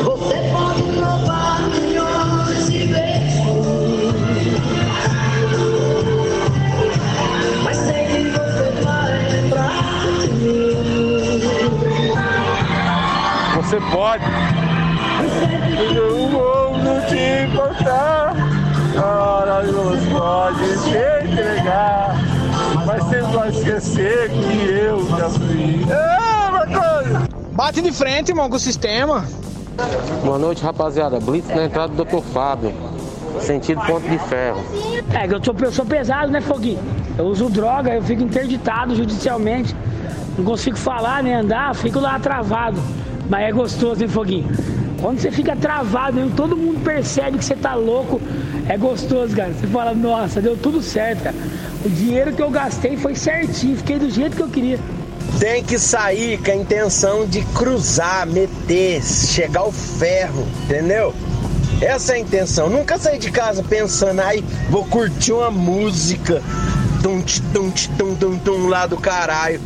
Você 0.03 0.35
pode 0.51 0.83
provar 0.97 1.61
milhões 1.69 2.71
de 2.71 2.87
vezes. 2.87 3.35
Mas 7.63 7.77
sei 7.77 8.05
que 8.05 8.29
você 8.29 8.71
vai 8.83 9.29
lembrar 9.29 9.83
de 10.21 10.27
mim. 10.33 11.41
Você 13.57 13.79
pode. 13.91 14.23
Eu 15.95 16.29
vou 16.29 16.77
não 16.77 17.01
te 17.01 17.17
importar. 17.45 18.33
A 18.97 19.05
hora 19.05 19.61
você 19.63 20.09
pode 20.09 20.77
se 20.77 20.89
entregar. 20.89 22.24
Mas 22.85 23.03
você 23.03 23.21
vai 23.21 23.49
esquecer 23.49 24.29
que 24.29 24.69
eu 24.69 25.07
já 25.17 25.29
fui. 25.29 25.85
É, 25.89 26.51
Marconi! 26.51 27.27
Bate 27.53 27.81
de 27.81 27.91
frente, 27.91 28.29
irmão, 28.29 28.49
com 28.49 28.55
o 28.55 28.59
sistema. 28.59 29.25
Boa 30.23 30.37
noite, 30.37 30.63
rapaziada. 30.63 31.19
Blitz 31.19 31.47
na 31.47 31.65
entrada 31.65 31.93
do 31.93 32.05
Dr. 32.05 32.21
Fábio. 32.33 32.73
Sentido 33.41 33.81
ponto 33.81 34.07
de 34.07 34.17
ferro. 34.19 34.63
É, 35.13 35.27
que 35.27 35.33
eu 35.33 35.43
sou, 35.43 35.55
eu 35.59 35.71
sou 35.71 35.85
pesado, 35.85 36.31
né, 36.31 36.39
Foguinho? 36.41 36.79
Eu 37.17 37.25
uso 37.25 37.49
droga, 37.49 37.93
eu 37.93 38.01
fico 38.01 38.23
interditado 38.23 38.95
judicialmente. 38.95 39.75
Não 40.37 40.45
consigo 40.45 40.77
falar 40.77 41.23
nem 41.23 41.33
andar, 41.33 41.75
fico 41.75 41.99
lá 41.99 42.19
travado. 42.19 42.79
Mas 43.29 43.49
é 43.49 43.51
gostoso, 43.51 44.01
hein, 44.01 44.07
Foguinho? 44.07 44.47
Quando 45.01 45.19
você 45.19 45.31
fica 45.31 45.55
travado, 45.55 46.19
hein, 46.19 46.31
todo 46.35 46.55
mundo 46.55 46.83
percebe 46.83 47.37
que 47.37 47.45
você 47.45 47.55
tá 47.55 47.73
louco. 47.73 48.21
É 48.67 48.77
gostoso, 48.77 49.35
cara. 49.35 49.51
Você 49.51 49.67
fala, 49.67 49.93
nossa, 49.93 50.41
deu 50.41 50.55
tudo 50.55 50.81
certo, 50.81 51.23
cara. 51.23 51.35
O 51.85 51.89
dinheiro 51.89 52.33
que 52.33 52.41
eu 52.41 52.49
gastei 52.49 52.97
foi 52.97 53.13
certinho, 53.13 53.77
fiquei 53.77 53.99
do 53.99 54.09
jeito 54.09 54.35
que 54.35 54.41
eu 54.41 54.49
queria. 54.49 54.79
Tem 55.39 55.63
que 55.63 55.77
sair 55.77 56.39
com 56.39 56.49
a 56.49 56.55
intenção 56.55 57.27
de 57.27 57.43
cruzar, 57.53 58.25
meter, 58.25 59.03
chegar 59.03 59.59
ao 59.59 59.71
ferro, 59.71 60.47
entendeu? 60.63 61.13
Essa 61.79 62.13
é 62.13 62.15
a 62.15 62.19
intenção. 62.19 62.71
Nunca 62.71 62.97
sair 62.97 63.19
de 63.19 63.29
casa 63.29 63.61
pensando, 63.61 64.19
ai, 64.19 64.43
vou 64.67 64.83
curtir 64.85 65.33
uma 65.33 65.51
música. 65.51 66.41
Tum, 67.03 67.21
tum, 67.53 67.71
tum, 67.95 68.15
tum, 68.15 68.39
tum, 68.39 68.67
lá 68.67 68.87
do 68.87 68.97
caralho. 68.97 69.61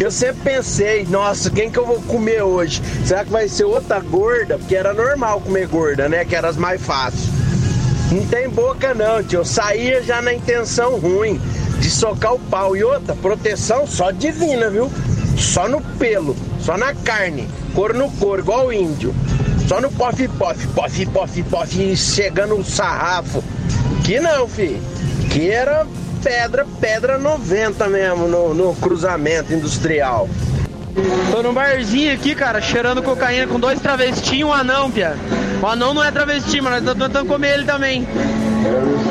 Eu 0.00 0.10
sempre 0.10 0.40
pensei, 0.42 1.06
nossa, 1.08 1.50
quem 1.50 1.70
que 1.70 1.78
eu 1.78 1.86
vou 1.86 2.02
comer 2.02 2.42
hoje? 2.42 2.82
Será 3.06 3.24
que 3.24 3.30
vai 3.30 3.48
ser 3.48 3.62
outra 3.62 4.00
gorda? 4.00 4.58
Porque 4.58 4.74
era 4.74 4.92
normal 4.92 5.40
comer 5.40 5.68
gorda, 5.68 6.08
né? 6.08 6.24
Que 6.24 6.34
era 6.34 6.48
as 6.48 6.56
mais 6.56 6.82
fáceis. 6.82 7.28
Não 8.10 8.26
tem 8.26 8.48
boca 8.48 8.92
não, 8.92 9.22
tio. 9.22 9.38
Eu 9.38 9.44
saía 9.44 10.02
já 10.02 10.20
na 10.20 10.34
intenção 10.34 10.98
ruim 10.98 11.40
de 11.80 11.90
socar 11.90 12.34
o 12.34 12.38
pau. 12.38 12.76
E 12.76 12.84
outra, 12.84 13.14
proteção 13.16 13.86
só 13.86 14.10
divina, 14.10 14.70
viu? 14.70 14.90
Só 15.36 15.68
no 15.68 15.80
pelo, 15.98 16.36
só 16.60 16.76
na 16.76 16.94
carne, 16.94 17.48
couro 17.74 17.96
no 17.96 18.10
couro, 18.12 18.42
igual 18.42 18.66
o 18.66 18.72
índio. 18.72 19.14
Só 19.66 19.80
no 19.80 19.90
pof, 19.90 20.28
pof, 20.28 20.66
pof, 20.68 21.06
pof, 21.06 21.42
pof, 21.44 21.96
chegando 21.96 22.56
o 22.56 22.64
sarrafo. 22.64 23.42
Que 24.04 24.18
não, 24.20 24.48
fi. 24.48 24.80
Que 25.30 25.48
era 25.48 25.86
pedra, 26.22 26.66
pedra 26.80 27.18
90 27.18 27.88
mesmo 27.88 28.28
no, 28.28 28.52
no 28.52 28.74
cruzamento 28.74 29.52
industrial. 29.52 30.28
Tô 31.30 31.42
num 31.42 31.54
barzinho 31.54 32.12
aqui, 32.12 32.34
cara, 32.34 32.60
cheirando 32.60 33.02
cocaína 33.02 33.46
com 33.46 33.60
dois 33.60 33.80
travestis 33.80 34.32
e 34.32 34.44
um 34.44 34.52
anão, 34.52 34.90
pia. 34.90 35.16
O 35.62 35.66
anão 35.66 35.94
não 35.94 36.02
é 36.02 36.10
travesti, 36.10 36.60
mas 36.60 36.82
nós 36.82 36.82
estamos 36.82 37.06
tentando 37.06 37.28
comer 37.28 37.54
ele 37.54 37.64
também. 37.64 38.06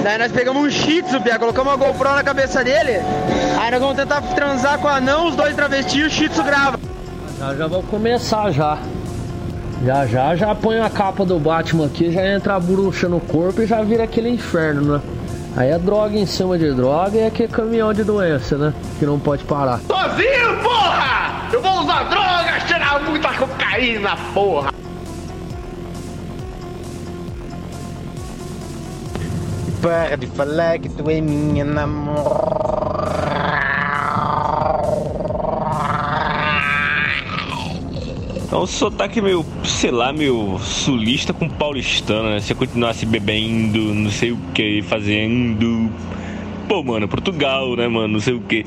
Daí 0.04 0.18
nós 0.18 0.32
pegamos 0.32 0.64
um 0.64 0.70
shih 0.70 1.02
tzu, 1.04 1.22
pia, 1.22 1.38
colocamos 1.38 1.74
uma 1.74 1.78
GoPro 1.78 2.10
na 2.16 2.24
cabeça 2.24 2.64
dele. 2.64 3.02
Aí 3.60 3.72
nós 3.72 3.80
vamos 3.80 3.96
tentar 3.98 4.22
transar 4.22 4.80
com 4.80 4.88
o 4.88 4.90
anão, 4.90 5.28
os 5.28 5.36
dois 5.36 5.56
travestis 5.56 5.96
e 5.96 6.04
o 6.04 6.10
shih 6.10 6.30
tzu 6.30 6.44
grava. 6.44 6.80
Já 7.38 7.56
já 7.56 7.68
vou 7.68 7.84
começar 7.84 8.52
já. 8.52 8.78
Já 9.86 10.06
já 10.06 10.36
já 10.36 10.56
põe 10.56 10.80
a 10.80 10.90
capa 10.90 11.26
do 11.26 11.40
Batman 11.40 11.86
aqui, 11.86 12.12
já 12.12 12.26
entra 12.26 12.56
a 12.56 12.60
bruxa 12.60 13.08
no 13.08 13.20
corpo 13.20 13.62
e 13.62 13.66
já 13.66 13.82
vira 13.82 14.04
aquele 14.04 14.30
inferno, 14.30 14.98
né? 14.98 15.02
Aí 15.56 15.70
é 15.70 15.80
droga 15.80 16.18
em 16.18 16.26
cima 16.26 16.58
de 16.58 16.72
droga 16.74 17.18
e 17.18 17.20
é 17.20 17.28
aquele 17.28 17.52
caminhão 17.52 17.94
de 17.94 18.04
doença, 18.04 18.58
né? 18.58 18.74
Que 19.00 19.06
não 19.06 19.20
pode 19.20 19.44
parar. 19.44 19.80
Sozinho, 19.88 20.58
porra! 20.62 21.48
Eu 21.52 21.62
vou 21.62 21.82
usar 21.82 22.04
droga, 22.04 22.60
cheirar 22.68 23.02
muita 23.04 23.34
cocaína, 23.34 24.16
porra! 24.34 24.72
Para 29.82 30.18
de 30.18 30.28
falar 30.28 30.78
que 30.80 30.90
tu 30.90 31.10
é 31.10 31.22
minha 31.22 31.66
É 38.52 38.56
um 38.56 38.66
sotaque 38.66 39.22
meio, 39.22 39.46
sei 39.64 39.92
lá, 39.92 40.12
meio 40.12 40.58
sulista 40.60 41.32
com 41.32 41.48
paulistano, 41.48 42.32
né? 42.32 42.40
Se 42.40 42.52
eu 42.52 42.58
continuasse 42.58 43.06
bebendo, 43.06 43.94
não 43.94 44.10
sei 44.10 44.32
o 44.32 44.38
que, 44.54 44.82
fazendo. 44.82 45.90
Pô, 46.68 46.84
mano, 46.84 47.08
Portugal, 47.08 47.76
né, 47.76 47.88
mano? 47.88 48.08
Não 48.08 48.20
sei 48.20 48.34
o 48.34 48.42
que. 48.42 48.66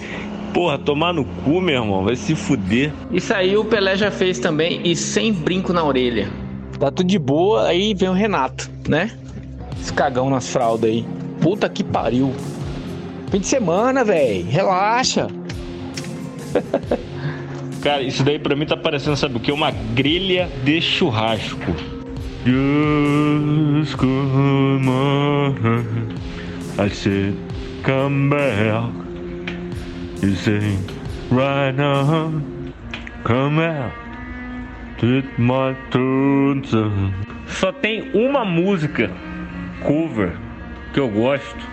Porra, 0.54 0.78
tomar 0.78 1.12
no 1.12 1.24
cu, 1.24 1.60
meu 1.60 1.82
irmão, 1.82 2.04
vai 2.04 2.14
se 2.14 2.34
fuder. 2.34 2.92
Isso 3.10 3.34
aí 3.34 3.56
o 3.56 3.64
Pelé 3.64 3.96
já 3.96 4.10
fez 4.10 4.38
também 4.38 4.80
e 4.84 4.94
sem 4.94 5.32
brinco 5.32 5.72
na 5.72 5.84
orelha. 5.84 6.30
Tá 6.78 6.90
tudo 6.90 7.06
de 7.06 7.18
boa, 7.18 7.66
aí 7.66 7.92
vem 7.92 8.08
o 8.08 8.12
Renato, 8.12 8.70
né? 8.88 9.10
Esse 9.82 9.92
cagão 9.92 10.30
nas 10.30 10.48
fraldas 10.48 10.88
aí. 10.88 11.04
Puta 11.40 11.68
que 11.68 11.82
pariu. 11.82 12.32
Fim 13.32 13.40
de 13.40 13.46
semana, 13.48 14.04
velho. 14.04 14.46
Relaxa. 14.48 15.26
Cara, 17.82 18.00
isso 18.00 18.22
daí 18.22 18.38
pra 18.38 18.54
mim 18.54 18.64
tá 18.64 18.76
parecendo, 18.76 19.16
sabe 19.16 19.38
o 19.38 19.40
que? 19.40 19.50
Uma 19.50 19.72
grelha 19.72 20.48
de 20.62 20.80
churrasco. 20.80 21.74
Just 22.46 23.96
come 23.96 24.88
on. 24.88 25.56
I 26.78 26.88
said, 26.88 27.34
come 27.82 28.30
back. 28.30 28.88
You 30.22 30.36
say, 30.36 30.78
right 31.32 31.76
now, 31.76 32.30
come 33.24 33.58
out. 33.58 33.92
Take 34.98 35.26
my 35.38 35.74
turn. 35.90 36.62
Só 37.48 37.72
tem 37.72 38.12
uma 38.14 38.44
música 38.44 39.10
cover 39.84 40.32
que 40.92 41.00
eu 41.00 41.08
gosto. 41.08 41.72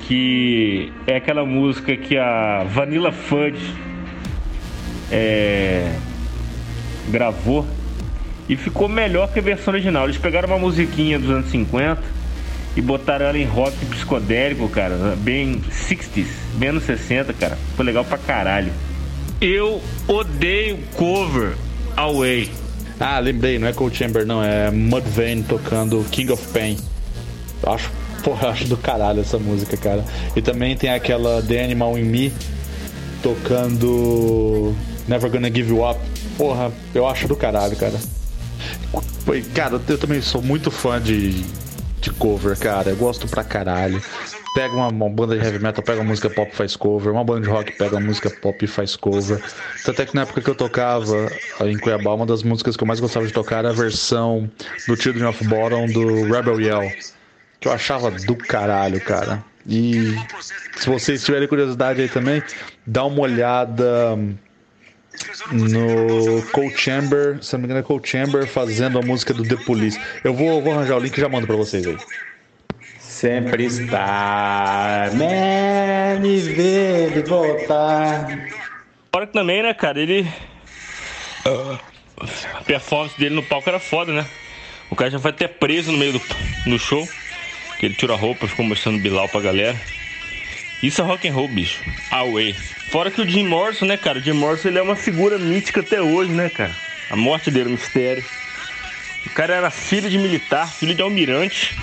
Que 0.00 0.92
é 1.06 1.16
aquela 1.16 1.44
música 1.46 1.96
que 1.96 2.16
a 2.18 2.64
Vanilla 2.64 3.10
Fudge 3.10 3.74
é, 5.10 5.94
gravou 7.08 7.66
e 8.48 8.56
ficou 8.56 8.88
melhor 8.88 9.32
que 9.32 9.38
a 9.38 9.42
versão 9.42 9.72
original. 9.72 10.04
Eles 10.04 10.18
pegaram 10.18 10.48
uma 10.48 10.58
musiquinha 10.58 11.18
dos 11.18 11.30
anos 11.30 11.50
50 11.50 12.02
e 12.76 12.80
botaram 12.80 13.26
ela 13.26 13.38
em 13.38 13.44
rock 13.44 13.76
psicodélico, 13.86 14.68
cara, 14.68 15.16
bem 15.18 15.60
60s, 15.70 16.26
bem 16.54 16.70
anos 16.70 16.84
60, 16.84 17.32
cara. 17.32 17.56
Ficou 17.70 17.84
legal 17.84 18.04
pra 18.04 18.18
caralho. 18.18 18.72
Eu 19.40 19.80
odeio 20.06 20.78
cover 20.96 21.54
Away. 21.96 22.50
Ah, 22.98 23.18
lembrei, 23.18 23.58
não 23.58 23.66
é 23.66 23.72
Cold 23.72 23.96
Chamber, 23.96 24.24
não, 24.24 24.42
é 24.42 24.70
Mudvayne 24.70 25.42
tocando 25.42 26.04
King 26.10 26.32
of 26.32 26.46
Pain. 26.48 26.78
Eu 27.62 27.72
acho, 27.72 27.90
porra, 28.22 28.46
eu 28.46 28.50
acho 28.50 28.64
do 28.66 28.76
caralho 28.76 29.20
essa 29.20 29.38
música, 29.38 29.76
cara. 29.76 30.04
E 30.36 30.40
também 30.40 30.76
tem 30.76 30.90
aquela 30.90 31.42
The 31.42 31.64
Animal 31.64 31.98
in 31.98 32.04
Me 32.04 32.32
tocando 33.22 34.74
Never 35.08 35.30
Gonna 35.30 35.48
Give 35.48 35.70
You 35.70 35.88
Up. 35.88 35.98
Porra, 36.36 36.72
eu 36.94 37.06
acho 37.06 37.26
do 37.26 37.36
caralho, 37.36 37.76
cara. 37.76 37.98
Cara, 39.54 39.80
eu 39.88 39.98
também 39.98 40.20
sou 40.20 40.42
muito 40.42 40.70
fã 40.70 41.00
de, 41.00 41.42
de 42.00 42.10
cover, 42.10 42.56
cara. 42.58 42.90
Eu 42.90 42.96
gosto 42.96 43.26
pra 43.26 43.42
caralho. 43.42 44.00
Pega 44.54 44.72
uma, 44.72 44.88
uma 44.88 45.10
banda 45.10 45.36
de 45.36 45.44
heavy 45.44 45.58
metal, 45.58 45.82
pega 45.82 46.00
uma 46.00 46.08
música 46.10 46.30
pop 46.30 46.48
e 46.52 46.56
faz 46.56 46.76
cover. 46.76 47.12
Uma 47.12 47.24
banda 47.24 47.40
de 47.40 47.48
rock 47.48 47.72
pega 47.72 47.96
uma 47.96 48.06
música 48.06 48.30
pop 48.30 48.64
e 48.64 48.68
faz 48.68 48.94
cover. 48.94 49.42
Tanto 49.84 50.00
é 50.00 50.06
que 50.06 50.14
na 50.14 50.22
época 50.22 50.40
que 50.40 50.48
eu 50.48 50.54
tocava 50.54 51.28
em 51.62 51.76
Cuiabá, 51.76 52.14
uma 52.14 52.24
das 52.24 52.44
músicas 52.44 52.76
que 52.76 52.82
eu 52.84 52.86
mais 52.86 53.00
gostava 53.00 53.26
de 53.26 53.32
tocar 53.32 53.58
era 53.58 53.70
a 53.70 53.72
versão 53.72 54.48
do 54.86 54.96
Children 54.96 55.26
of 55.26 55.44
Bottom 55.44 55.86
do 55.86 56.32
Rebel 56.32 56.60
Yell. 56.60 56.92
Que 57.58 57.66
eu 57.66 57.72
achava 57.72 58.12
do 58.12 58.36
caralho, 58.36 59.00
cara. 59.00 59.44
E 59.66 60.14
se 60.76 60.88
vocês 60.88 61.24
tiverem 61.24 61.48
curiosidade 61.48 62.00
aí 62.00 62.08
também, 62.08 62.42
dá 62.86 63.04
uma 63.04 63.22
olhada 63.22 64.16
no 65.50 66.42
Cold 66.52 66.76
Chamber, 66.76 67.42
se 67.42 67.52
não 67.54 67.60
me 67.60 67.66
engano 67.66 67.80
é 67.80 67.82
Cold 67.82 68.08
Chamber 68.08 68.46
fazendo 68.46 68.98
a 68.98 69.02
música 69.02 69.32
do 69.32 69.42
The 69.42 69.56
Police. 69.64 69.98
Eu 70.22 70.34
vou, 70.34 70.62
vou 70.62 70.72
arranjar 70.72 70.96
o 70.96 71.00
link 71.00 71.16
e 71.16 71.20
já 71.20 71.28
mando 71.28 71.46
pra 71.46 71.56
vocês 71.56 71.86
aí. 71.86 71.96
Sempre 73.14 73.66
está, 73.66 75.08
né? 75.12 76.18
Me 76.18 76.36
ver 76.40 77.12
ele 77.12 77.22
voltar. 77.22 78.26
Fora 79.12 79.26
que 79.28 79.32
também, 79.32 79.62
né, 79.62 79.72
cara, 79.72 80.00
ele. 80.00 80.26
A 82.52 82.60
performance 82.64 83.16
dele 83.16 83.36
no 83.36 83.42
palco 83.44 83.68
era 83.68 83.78
foda, 83.78 84.12
né? 84.12 84.26
O 84.90 84.96
cara 84.96 85.12
já 85.12 85.20
foi 85.20 85.30
até 85.30 85.46
preso 85.46 85.92
no 85.92 85.98
meio 85.98 86.14
do 86.14 86.22
no 86.66 86.76
show. 86.76 87.08
Que 87.78 87.86
ele 87.86 87.94
tirou 87.94 88.16
a 88.16 88.18
roupa, 88.18 88.48
ficou 88.48 88.64
mostrando 88.64 88.98
Bilal 88.98 89.28
pra 89.28 89.40
galera. 89.40 89.80
Isso 90.82 91.00
é 91.00 91.04
rock 91.04 91.28
and 91.28 91.34
roll, 91.34 91.46
bicho. 91.46 91.84
Away. 92.10 92.52
Fora 92.90 93.12
que 93.12 93.20
o 93.20 93.28
Jim 93.28 93.46
Morrison, 93.46 93.86
né, 93.86 93.96
cara? 93.96 94.18
O 94.18 94.22
Jim 94.22 94.32
Morrison 94.32 94.68
ele 94.68 94.80
é 94.80 94.82
uma 94.82 94.96
figura 94.96 95.38
mítica 95.38 95.82
até 95.82 96.02
hoje, 96.02 96.32
né, 96.32 96.48
cara? 96.48 96.74
A 97.10 97.16
morte 97.16 97.48
dele 97.48 97.66
é 97.66 97.68
um 97.68 97.72
mistério. 97.74 98.24
O 99.24 99.30
cara 99.30 99.54
era 99.54 99.70
filho 99.70 100.10
de 100.10 100.18
militar, 100.18 100.68
filho 100.68 100.96
de 100.96 101.00
almirante. 101.00 101.76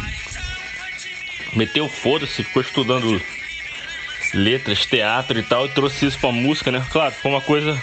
Meteu 1.53 1.87
foda-se, 1.89 2.43
ficou 2.43 2.61
estudando 2.61 3.21
letras, 4.33 4.85
teatro 4.85 5.37
e 5.39 5.43
tal, 5.43 5.65
e 5.65 5.69
trouxe 5.69 6.05
isso 6.05 6.19
pra 6.19 6.31
música, 6.31 6.71
né? 6.71 6.85
Claro, 6.89 7.13
foi 7.13 7.31
uma 7.31 7.41
coisa 7.41 7.81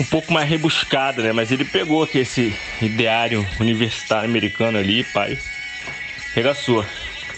um 0.00 0.04
pouco 0.04 0.32
mais 0.32 0.48
rebuscada, 0.48 1.22
né? 1.22 1.32
Mas 1.32 1.50
ele 1.52 1.64
pegou 1.64 2.02
aqui 2.02 2.18
esse 2.18 2.54
ideário 2.80 3.46
universitário 3.60 4.28
americano 4.28 4.78
ali, 4.78 5.04
pai. 5.04 5.38
Regaçou. 6.34 6.84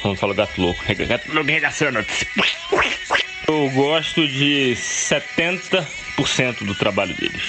Como 0.01 0.17
fala 0.17 0.35
gato 0.35 0.61
louco. 0.61 0.83
Gato 1.07 1.33
louco 1.33 1.51
regaçando. 1.51 2.05
Eu 3.47 3.71
gosto 3.71 4.27
de 4.27 4.75
70% 4.77 6.65
do 6.65 6.75
trabalho 6.75 7.15
deles. 7.15 7.43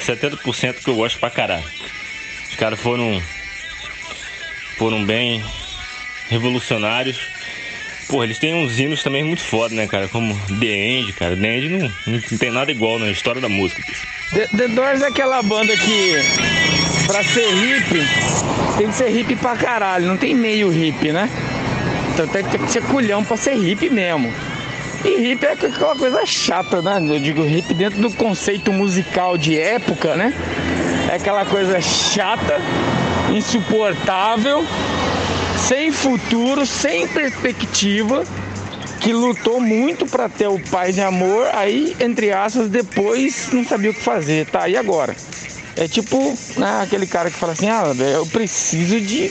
70% 0.00 0.82
que 0.82 0.88
eu 0.88 0.96
gosto 0.96 1.18
pra 1.18 1.30
caralho. 1.30 1.64
Os 2.50 2.56
caras 2.56 2.78
foram. 2.80 3.22
foram 4.76 5.04
bem 5.04 5.42
revolucionários. 6.32 7.18
Pô, 8.08 8.24
eles 8.24 8.38
têm 8.38 8.54
uns 8.54 8.78
hinos 8.78 9.02
também 9.02 9.22
muito 9.22 9.42
foda, 9.42 9.74
né, 9.74 9.86
cara? 9.86 10.08
Como 10.08 10.38
The 10.58 10.66
End, 10.66 11.12
cara. 11.12 11.36
The 11.36 11.56
End 11.56 11.68
não, 11.68 11.92
não 12.06 12.38
tem 12.38 12.50
nada 12.50 12.70
igual 12.70 12.98
na 12.98 13.10
história 13.10 13.40
da 13.40 13.48
música. 13.48 13.82
The, 14.32 14.48
The 14.48 14.68
Doors 14.68 15.02
é 15.02 15.06
aquela 15.06 15.42
banda 15.42 15.76
que, 15.76 16.14
pra 17.06 17.22
ser 17.22 17.48
hippie, 17.54 18.06
tem 18.76 18.88
que 18.88 18.94
ser 18.94 19.10
hippie 19.10 19.36
pra 19.36 19.56
caralho, 19.56 20.06
não 20.06 20.16
tem 20.16 20.34
meio 20.34 20.68
hippie, 20.70 21.12
né? 21.12 21.30
Então 22.12 22.26
tem 22.26 22.44
que 22.44 22.70
ser 22.70 22.82
culhão 22.82 23.22
pra 23.24 23.36
ser 23.36 23.54
hippie 23.54 23.88
mesmo. 23.88 24.32
E 25.04 25.20
hippie 25.20 25.46
é 25.46 25.52
aquela 25.52 25.96
coisa 25.96 26.26
chata, 26.26 26.82
né? 26.82 26.98
Eu 27.08 27.20
digo 27.20 27.42
hippie 27.42 27.74
dentro 27.74 28.00
do 28.00 28.10
conceito 28.10 28.72
musical 28.72 29.38
de 29.38 29.58
época, 29.58 30.16
né? 30.16 30.34
É 31.10 31.16
aquela 31.16 31.44
coisa 31.44 31.80
chata, 31.80 32.60
insuportável, 33.34 34.64
sem 35.68 35.92
futuro, 35.92 36.66
sem 36.66 37.06
perspectiva, 37.08 38.24
que 39.00 39.12
lutou 39.12 39.60
muito 39.60 40.06
pra 40.06 40.28
ter 40.28 40.48
o 40.48 40.58
pai 40.58 40.92
de 40.92 41.00
amor, 41.00 41.48
aí, 41.52 41.96
entre 42.00 42.32
aspas, 42.32 42.68
depois 42.68 43.48
não 43.52 43.64
sabia 43.64 43.90
o 43.90 43.94
que 43.94 44.00
fazer, 44.00 44.46
tá? 44.46 44.68
E 44.68 44.76
agora? 44.76 45.16
É 45.76 45.88
tipo 45.88 46.36
né, 46.56 46.80
aquele 46.82 47.06
cara 47.06 47.30
que 47.30 47.36
fala 47.36 47.52
assim, 47.52 47.68
ah, 47.68 47.84
eu 47.98 48.26
preciso 48.26 49.00
de. 49.00 49.30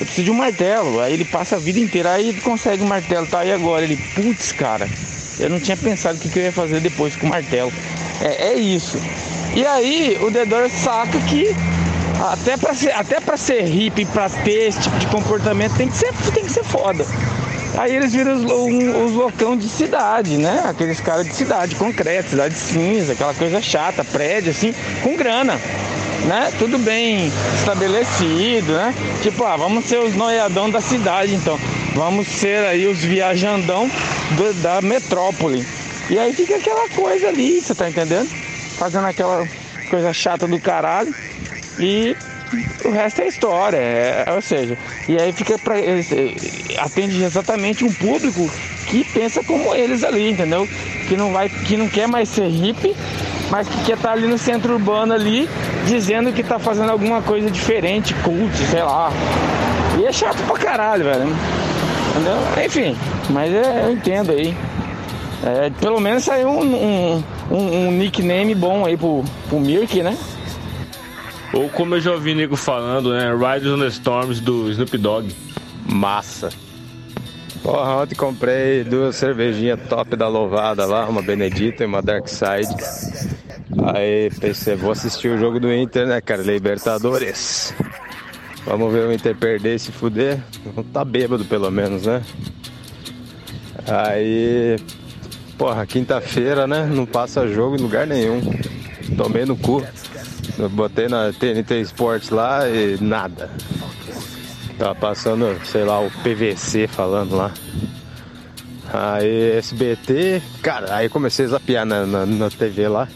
Eu 0.00 0.06
preciso 0.06 0.24
de 0.24 0.30
um 0.30 0.34
martelo. 0.34 1.00
Aí 1.00 1.12
ele 1.12 1.24
passa 1.24 1.56
a 1.56 1.58
vida 1.58 1.78
inteira, 1.78 2.12
aí 2.12 2.30
ele 2.30 2.40
consegue 2.40 2.82
um 2.82 2.86
martelo, 2.86 3.26
tá? 3.26 3.44
E 3.44 3.52
agora? 3.52 3.84
Ele, 3.84 3.98
putz, 4.14 4.52
cara, 4.52 4.88
eu 5.38 5.50
não 5.50 5.60
tinha 5.60 5.76
pensado 5.76 6.16
o 6.16 6.20
que, 6.20 6.28
que 6.28 6.38
eu 6.38 6.44
ia 6.44 6.52
fazer 6.52 6.80
depois 6.80 7.14
com 7.16 7.26
o 7.26 7.30
martelo. 7.30 7.72
É, 8.20 8.48
é 8.48 8.54
isso. 8.54 8.98
E 9.54 9.66
aí 9.66 10.16
o 10.22 10.30
The 10.30 10.46
Doors 10.46 10.72
saca 10.72 11.18
que 11.22 11.54
até 12.20 12.56
pra 12.56 12.74
ser, 12.74 12.90
até 12.92 13.20
pra 13.20 13.36
ser 13.36 13.62
hippie, 13.64 14.04
pra 14.06 14.28
ter 14.28 14.68
esse 14.68 14.80
tipo 14.80 14.98
de 14.98 15.06
comportamento, 15.06 15.74
tem 15.76 15.88
que 15.88 15.96
ser, 15.96 16.12
tem 16.34 16.44
que 16.44 16.52
ser 16.52 16.64
foda. 16.64 17.04
Aí 17.78 17.94
eles 17.94 18.12
viram 18.12 18.34
os, 18.34 18.42
um- 18.44 19.04
os 19.06 19.12
loucão 19.12 19.56
de 19.56 19.68
cidade, 19.68 20.36
né? 20.36 20.62
Aqueles 20.66 21.00
caras 21.00 21.26
de 21.26 21.34
cidade, 21.34 21.76
concreto, 21.76 22.30
cidade 22.30 22.54
cinza, 22.54 23.12
aquela 23.12 23.32
coisa 23.32 23.60
chata, 23.62 24.04
prédio 24.04 24.50
assim, 24.50 24.74
com 25.02 25.16
grana. 25.16 25.58
Né? 26.26 26.52
Tudo 26.58 26.76
bem 26.78 27.32
estabelecido, 27.54 28.72
né? 28.74 28.94
Tipo, 29.22 29.42
ah, 29.44 29.56
vamos 29.56 29.86
ser 29.86 29.98
os 30.00 30.14
noiadão 30.14 30.68
da 30.68 30.80
cidade, 30.80 31.34
então. 31.34 31.58
Vamos 31.94 32.26
ser 32.28 32.66
aí 32.66 32.86
os 32.86 32.98
viajandão 32.98 33.90
do- 34.32 34.52
da 34.60 34.82
metrópole. 34.82 35.64
E 36.10 36.18
aí 36.18 36.32
fica 36.34 36.56
aquela 36.56 36.88
coisa 36.90 37.28
ali, 37.28 37.60
você 37.62 37.74
tá 37.74 37.88
entendendo? 37.88 38.28
Fazendo 38.76 39.06
aquela 39.06 39.48
coisa 39.88 40.12
chata 40.12 40.46
do 40.46 40.58
caralho. 40.60 41.14
E 41.80 42.16
o 42.84 42.90
resto 42.90 43.22
é 43.22 43.28
história, 43.28 43.76
é- 43.76 44.24
é- 44.26 44.32
ou 44.32 44.42
seja, 44.42 44.76
e 45.08 45.16
aí 45.16 45.32
fica 45.32 45.56
pra, 45.58 45.78
eh, 45.78 46.02
atende 46.78 47.22
exatamente 47.22 47.84
um 47.84 47.92
público 47.92 48.50
que 48.88 49.04
pensa 49.04 49.42
como 49.44 49.74
eles 49.74 50.02
ali, 50.04 50.30
entendeu? 50.30 50.68
Que 51.08 51.16
não 51.16 51.32
vai, 51.32 51.48
que 51.48 51.76
não 51.76 51.88
quer 51.88 52.06
mais 52.08 52.28
ser 52.28 52.48
hippie, 52.48 52.94
mas 53.50 53.68
que 53.68 53.84
quer 53.84 53.96
estar 53.96 54.12
ali 54.12 54.26
no 54.26 54.36
centro 54.36 54.74
urbano 54.74 55.12
ali, 55.14 55.48
dizendo 55.86 56.32
que 56.32 56.42
tá 56.42 56.58
fazendo 56.58 56.90
alguma 56.90 57.22
coisa 57.22 57.50
diferente, 57.50 58.14
cult, 58.14 58.54
sei 58.70 58.82
lá. 58.82 59.12
E 59.98 60.04
é 60.06 60.12
chato 60.12 60.38
pra 60.46 60.56
caralho, 60.56 61.04
velho. 61.04 61.36
Entendeu? 62.10 62.64
Enfim, 62.66 62.96
mas 63.30 63.52
é, 63.52 63.84
eu 63.86 63.92
entendo 63.92 64.32
aí. 64.32 64.54
É, 65.44 65.70
pelo 65.80 66.00
menos 66.00 66.24
saiu 66.24 66.48
um, 66.48 66.62
um, 66.62 67.24
um- 67.50 67.88
um 67.88 67.90
nickname 67.92 68.54
bom 68.54 68.84
aí 68.84 68.96
pro, 68.96 69.24
pro 69.48 69.58
Mirk, 69.60 70.02
né? 70.02 70.16
Ou 71.52 71.68
como 71.68 71.96
eu 71.96 72.00
já 72.00 72.12
ouvi 72.12 72.34
nego 72.34 72.56
falando, 72.56 73.12
né? 73.12 73.32
Riders 73.32 73.72
on 73.72 73.80
the 73.80 73.88
Storms 73.88 74.40
do 74.40 74.70
Snoop 74.70 74.96
Dogg. 74.98 75.34
Massa. 75.86 76.50
Porra, 77.62 78.02
ontem 78.02 78.14
comprei 78.14 78.84
duas 78.84 79.16
cervejinhas 79.16 79.80
top 79.88 80.16
da 80.16 80.28
louvada 80.28 80.86
lá, 80.86 81.06
uma 81.06 81.20
Benedita 81.20 81.82
e 81.82 81.86
uma 81.86 82.00
Dark 82.00 82.26
Side. 82.26 82.74
Aí 83.94 84.30
pensei, 84.40 84.76
vou 84.76 84.92
assistir 84.92 85.28
o 85.28 85.38
jogo 85.38 85.60
do 85.60 85.72
Inter, 85.72 86.06
né, 86.06 86.20
cara? 86.20 86.42
Libertadores. 86.42 87.74
Vamos 88.64 88.92
ver 88.92 89.06
o 89.06 89.12
Inter 89.12 89.36
perder 89.36 89.74
e 89.74 89.78
se 89.78 89.92
fuder. 89.92 90.38
Tá 90.92 91.04
bêbado 91.04 91.44
pelo 91.44 91.70
menos, 91.70 92.06
né? 92.06 92.22
Aí, 93.86 94.76
porra, 95.58 95.84
quinta-feira, 95.86 96.66
né? 96.66 96.86
Não 96.86 97.04
passa 97.04 97.48
jogo 97.48 97.76
em 97.76 97.80
lugar 97.80 98.06
nenhum. 98.06 98.40
Tomei 99.16 99.44
no 99.44 99.56
cu. 99.56 99.84
Eu 100.58 100.68
botei 100.68 101.08
na 101.08 101.32
TNT 101.32 101.80
Sports 101.82 102.30
lá 102.30 102.68
e 102.68 102.96
nada. 103.00 103.50
Tava 104.78 104.94
passando, 104.94 105.58
sei 105.64 105.84
lá, 105.84 106.00
o 106.00 106.10
PVC 106.22 106.86
falando 106.86 107.36
lá. 107.36 107.52
Aí 108.92 109.56
SBT, 109.56 110.42
cara, 110.62 110.96
aí 110.96 111.08
comecei 111.08 111.44
a 111.44 111.48
zapear 111.48 111.84
na, 111.84 112.04
na, 112.06 112.26
na 112.26 112.50
TV 112.50 112.88
lá. 112.88 113.08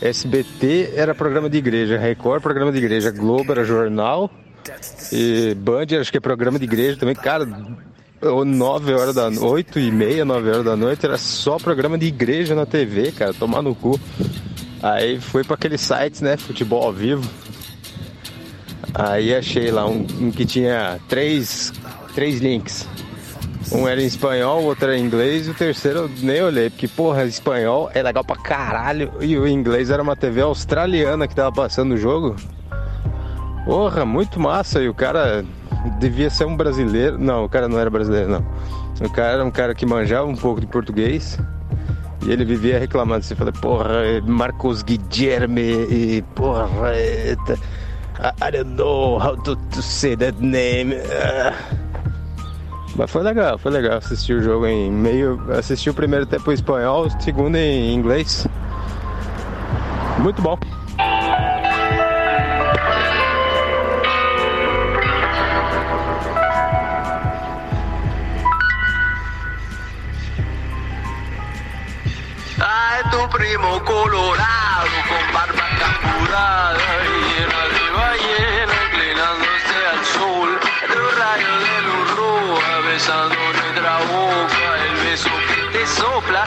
SBT 0.00 0.92
era 0.94 1.14
programa 1.14 1.50
de 1.50 1.58
igreja, 1.58 1.98
Record 1.98 2.42
programa 2.42 2.72
de 2.72 2.78
igreja, 2.78 3.10
Globo 3.10 3.52
era 3.52 3.64
jornal 3.64 4.30
e 5.12 5.54
Band 5.54 5.86
acho 6.00 6.10
que 6.10 6.18
é 6.18 6.20
programa 6.20 6.58
de 6.58 6.64
igreja 6.64 6.96
também, 6.96 7.14
cara. 7.14 7.46
9 8.22 8.92
horas 8.92 9.14
da 9.14 9.30
noite, 9.30 9.78
8 9.78 9.78
e 9.80 9.90
meia, 9.90 10.24
9 10.24 10.48
horas 10.50 10.64
da 10.64 10.76
noite, 10.76 11.06
era 11.06 11.16
só 11.16 11.56
programa 11.56 11.96
de 11.96 12.06
igreja 12.06 12.54
na 12.54 12.66
TV, 12.66 13.12
cara, 13.12 13.32
tomar 13.32 13.62
no 13.62 13.74
cu. 13.74 13.98
Aí 14.82 15.20
fui 15.20 15.44
para 15.44 15.54
aqueles 15.54 15.80
sites, 15.80 16.20
né, 16.20 16.36
futebol 16.36 16.84
ao 16.84 16.92
vivo. 16.92 17.28
Aí 18.94 19.34
achei 19.34 19.70
lá 19.70 19.86
um, 19.86 20.06
um 20.20 20.30
que 20.30 20.44
tinha 20.44 20.98
três, 21.08 21.72
três 22.14 22.40
links. 22.40 22.88
Um 23.72 23.86
era 23.86 24.02
em 24.02 24.06
espanhol, 24.06 24.62
o 24.62 24.64
outro 24.64 24.86
era 24.86 24.98
em 24.98 25.04
inglês 25.04 25.46
e 25.46 25.50
o 25.50 25.54
terceiro 25.54 26.00
eu 26.00 26.10
nem 26.22 26.42
olhei, 26.42 26.70
porque 26.70 26.88
porra, 26.88 27.24
espanhol 27.24 27.88
é 27.94 28.02
legal 28.02 28.24
pra 28.24 28.34
caralho 28.36 29.12
e 29.20 29.36
o 29.38 29.46
inglês 29.46 29.90
era 29.90 30.02
uma 30.02 30.16
TV 30.16 30.40
australiana 30.40 31.28
que 31.28 31.34
tava 31.34 31.52
passando 31.52 31.92
o 31.92 31.96
jogo. 31.96 32.34
Porra, 33.64 34.04
muito 34.04 34.40
massa 34.40 34.80
e 34.80 34.88
o 34.88 34.94
cara 34.94 35.44
devia 36.00 36.30
ser 36.30 36.46
um 36.46 36.56
brasileiro. 36.56 37.18
Não, 37.18 37.44
o 37.44 37.48
cara 37.48 37.68
não 37.68 37.78
era 37.78 37.88
brasileiro, 37.90 38.28
não. 38.28 38.44
O 39.06 39.10
cara 39.10 39.34
era 39.34 39.44
um 39.44 39.50
cara 39.50 39.74
que 39.74 39.86
manjava 39.86 40.26
um 40.26 40.36
pouco 40.36 40.60
de 40.60 40.66
português. 40.66 41.38
E 42.22 42.30
ele 42.30 42.44
vivia 42.44 42.78
reclamando 42.78 43.20
assim, 43.20 43.34
falei, 43.34 43.54
porra, 43.60 44.20
Marcos 44.26 44.82
Guilherme 44.82 45.62
e 45.62 46.22
porra, 46.34 46.94
I, 46.94 47.36
I 48.46 48.50
don't 48.50 48.76
know 48.76 49.18
how 49.18 49.36
to, 49.36 49.56
to 49.56 49.82
say 49.82 50.14
that 50.16 50.38
name. 50.42 50.94
Ah. 50.96 51.54
Mas 52.96 53.10
foi 53.10 53.22
legal, 53.22 53.56
foi 53.56 53.72
legal 53.72 53.98
assistir 53.98 54.34
o 54.34 54.42
jogo 54.42 54.66
em 54.66 54.90
meio. 54.90 55.40
Assisti 55.56 55.88
o 55.88 55.94
primeiro 55.94 56.26
tempo 56.26 56.50
em 56.50 56.54
espanhol, 56.54 57.06
o 57.06 57.22
segundo 57.22 57.56
em 57.56 57.94
inglês. 57.94 58.46
Muito 60.18 60.42
bom. 60.42 60.58
Colorado 73.84 74.88
con 75.08 75.34
barba 75.34 75.68
capurada 75.78 76.78
llena 77.28 77.60
de 77.74 77.90
ballena 77.90 78.74
inclinándose 78.86 79.78
al 79.92 80.04
sol. 80.06 80.60
Los 80.88 81.18
rayos 81.18 81.60
de 81.60 81.82
luz 81.82 82.16
roja 82.16 82.80
besando 82.80 83.36
nuestra 83.52 83.98
boca, 83.98 84.64
el 84.86 85.04
beso 85.04 85.30
que 85.48 85.78
te 85.78 85.86
sopla 85.86 86.44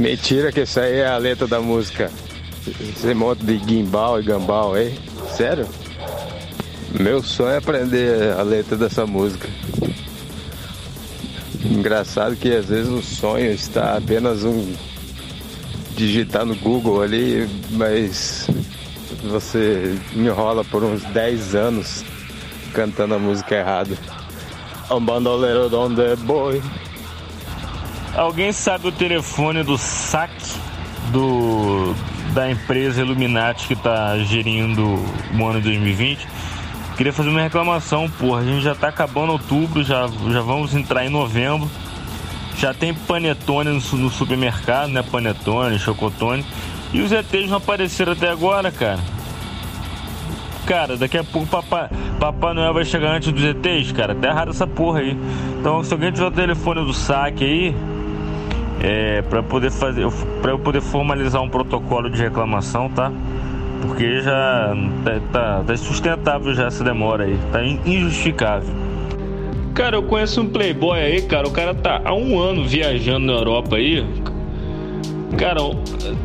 Mentira 0.00 0.50
que 0.50 0.62
isso 0.62 0.80
aí 0.80 1.00
é 1.00 1.06
a 1.06 1.18
letra 1.18 1.46
da 1.46 1.60
música. 1.60 2.10
Esse 2.66 3.12
monte 3.12 3.44
de 3.44 3.58
gimbal 3.58 4.18
e 4.18 4.24
gambal 4.24 4.72
aí. 4.72 4.98
Sério? 5.36 5.68
Meu 6.98 7.22
sonho 7.22 7.50
é 7.50 7.58
aprender 7.58 8.32
a 8.32 8.40
letra 8.40 8.78
dessa 8.78 9.04
música. 9.04 9.46
Engraçado 11.62 12.34
que 12.34 12.50
às 12.50 12.64
vezes 12.64 12.90
o 12.90 13.02
sonho 13.02 13.52
está 13.52 13.98
apenas 13.98 14.42
um 14.42 14.72
digitar 15.94 16.46
no 16.46 16.56
Google 16.56 17.02
ali, 17.02 17.46
mas 17.72 18.48
você 19.24 19.94
enrola 20.16 20.64
por 20.64 20.82
uns 20.82 21.04
10 21.12 21.54
anos 21.54 22.02
cantando 22.72 23.16
a 23.16 23.18
música 23.18 23.54
errada. 23.54 23.98
Um 24.90 25.04
bandoleiro 25.04 25.68
donde 25.68 26.16
boy. 26.24 26.62
Alguém 28.14 28.52
sabe 28.52 28.88
o 28.88 28.92
telefone 28.92 29.62
do 29.62 29.78
saque 29.78 30.54
do 31.12 31.94
da 32.32 32.50
empresa 32.50 33.00
Illuminati 33.00 33.66
que 33.66 33.74
tá 33.74 34.16
gerindo 34.18 34.84
o 34.84 35.46
ano 35.46 35.60
de 35.60 35.68
2020? 35.68 36.26
Queria 36.96 37.12
fazer 37.12 37.30
uma 37.30 37.40
reclamação, 37.40 38.10
porra. 38.10 38.40
A 38.40 38.44
gente 38.44 38.60
já 38.60 38.74
tá 38.74 38.88
acabando 38.88 39.32
outubro, 39.32 39.82
já, 39.82 40.06
já 40.30 40.42
vamos 40.42 40.74
entrar 40.74 41.06
em 41.06 41.08
novembro. 41.08 41.70
Já 42.58 42.74
tem 42.74 42.92
panetone 42.92 43.70
no, 43.70 43.98
no 43.98 44.10
supermercado, 44.10 44.90
né? 44.90 45.02
Panetone, 45.02 45.78
chocotone. 45.78 46.44
E 46.92 47.00
os 47.00 47.10
ETs 47.10 47.48
não 47.48 47.56
apareceram 47.56 48.12
até 48.12 48.28
agora, 48.28 48.70
cara. 48.70 48.98
Cara, 50.66 50.96
daqui 50.96 51.16
a 51.16 51.24
pouco 51.24 51.48
Papai, 51.48 51.88
Papai 52.18 52.52
Noel 52.54 52.74
vai 52.74 52.84
chegar 52.84 53.12
antes 53.12 53.32
dos 53.32 53.42
ETs, 53.42 53.92
cara. 53.92 54.14
Tá 54.14 54.28
errado 54.28 54.50
essa 54.50 54.66
porra 54.66 55.00
aí. 55.00 55.16
Então, 55.58 55.82
se 55.82 55.92
alguém 55.92 56.12
tiver 56.12 56.26
o 56.26 56.30
telefone 56.30 56.84
do 56.84 56.92
saque 56.92 57.44
aí, 57.44 57.74
é, 58.82 59.22
para 59.22 59.42
poder 59.42 59.70
fazer, 59.70 60.06
para 60.40 60.52
eu 60.52 60.58
poder 60.58 60.80
formalizar 60.80 61.42
um 61.42 61.48
protocolo 61.48 62.08
de 62.10 62.20
reclamação, 62.22 62.88
tá? 62.88 63.12
Porque 63.82 64.20
já 64.20 64.74
tá, 65.04 65.20
tá, 65.32 65.64
tá 65.66 65.72
insustentável 65.74 66.54
já 66.54 66.66
essa 66.66 66.84
demora 66.84 67.24
aí, 67.24 67.36
tá 67.52 67.64
in- 67.64 67.80
injustificável. 67.86 68.74
Cara, 69.74 69.96
eu 69.96 70.02
conheço 70.02 70.40
um 70.42 70.48
playboy 70.48 70.98
aí, 70.98 71.22
cara. 71.22 71.46
O 71.46 71.50
cara 71.50 71.72
tá 71.74 72.00
há 72.04 72.12
um 72.12 72.38
ano 72.38 72.64
viajando 72.64 73.26
na 73.26 73.32
Europa 73.32 73.76
aí. 73.76 74.04
Cara, 75.38 75.60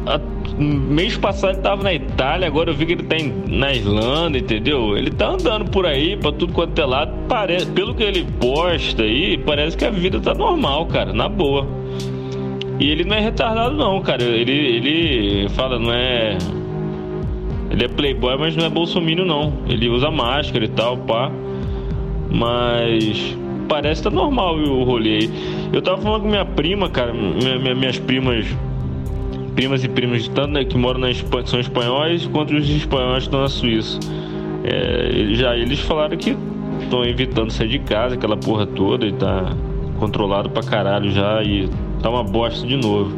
a- 0.08 0.20
mês 0.58 1.16
passado 1.18 1.52
ele 1.54 1.62
tava 1.62 1.84
na 1.84 1.94
Itália, 1.94 2.48
agora 2.48 2.72
eu 2.72 2.74
vi 2.76 2.86
que 2.86 2.94
ele 2.94 3.04
tá 3.04 3.16
em- 3.16 3.34
na 3.48 3.72
Irlanda, 3.74 4.38
entendeu? 4.38 4.98
Ele 4.98 5.12
tá 5.12 5.28
andando 5.30 5.70
por 5.70 5.86
aí, 5.86 6.18
pra 6.18 6.32
tudo 6.32 6.52
quanto 6.54 6.80
é 6.82 6.86
lado. 6.86 7.14
Parece, 7.30 7.68
pelo 7.68 7.94
que 7.94 8.04
ele 8.04 8.26
posta 8.40 9.04
aí, 9.04 9.38
parece 9.38 9.78
que 9.78 9.86
a 9.86 9.90
vida 9.92 10.20
tá 10.20 10.34
normal, 10.34 10.86
cara, 10.88 11.14
na 11.14 11.30
boa. 11.30 11.66
E 12.80 12.90
ele 12.90 13.04
não 13.06 13.16
é 13.16 13.20
retardado 13.22 13.76
não, 13.76 14.02
cara. 14.02 14.24
Ele, 14.24 14.52
ele 14.52 15.50
fala, 15.50 15.80
não 15.80 15.92
é. 15.94 16.38
Ele 17.72 17.84
é 17.86 17.88
playboy, 17.88 18.38
mas 18.38 18.56
não 18.56 18.66
é 18.66 18.70
bolsominion 18.70 19.26
não. 19.26 19.54
Ele 19.68 19.90
usa 19.90 20.12
máscara 20.12 20.66
e 20.66 20.68
tal, 20.70 20.98
pá. 20.98 21.32
Mas 22.30 23.36
parece 23.68 24.02
que 24.04 24.10
tá 24.10 24.16
normal 24.16 24.58
viu, 24.58 24.74
o 24.74 24.84
rolê 24.84 25.18
aí. 25.18 25.30
Eu 25.74 25.82
tava 25.82 26.02
falando 26.02 26.24
com 26.24 26.28
minha 26.30 26.46
prima, 26.46 26.90
cara, 26.90 27.14
minha- 27.14 27.58
minha- 27.58 27.76
minhas 27.76 27.98
primas, 27.98 28.46
primas 29.56 29.84
e 29.84 29.88
primos 29.88 30.28
tanto 30.28 30.50
né, 30.52 30.64
que 30.66 30.78
moram 30.78 31.00
na 31.00 31.10
Espanha, 31.12 31.46
são 31.48 31.60
espanhóis, 31.60 32.26
quanto 32.28 32.54
os 32.56 32.70
espanhóis 32.70 33.20
que 33.24 33.28
estão 33.30 33.42
na 33.42 33.48
Suíça. 33.50 34.00
É, 34.64 35.34
já 35.34 35.56
eles 35.56 35.80
falaram 35.80 36.18
que 36.18 36.36
estão 36.82 37.04
evitando 37.06 37.52
sair 37.52 37.70
de 37.70 37.80
casa, 37.80 38.16
aquela 38.16 38.36
porra 38.38 38.66
toda, 38.66 39.06
e 39.06 39.14
tá 39.14 39.52
controlado 40.00 40.50
pra 40.50 40.62
caralho 40.64 41.10
já 41.12 41.42
e 41.44 41.70
tá 42.06 42.10
uma 42.12 42.24
bosta 42.24 42.68
de 42.68 42.78
novo. 42.78 43.18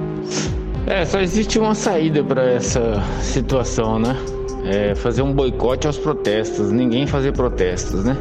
É, 0.86 1.04
só 1.04 1.20
existe 1.20 1.60
uma 1.60 1.76
saída 1.76 2.24
para 2.24 2.50
essa 2.50 3.04
situação, 3.22 4.00
né? 4.00 4.16
É 4.64 4.96
fazer 4.96 5.22
um 5.22 5.34
boicote 5.34 5.88
aos 5.88 5.98
protestos, 5.98 6.72
ninguém 6.72 7.06
fazer 7.06 7.34
protestos, 7.34 8.06
né? 8.06 8.16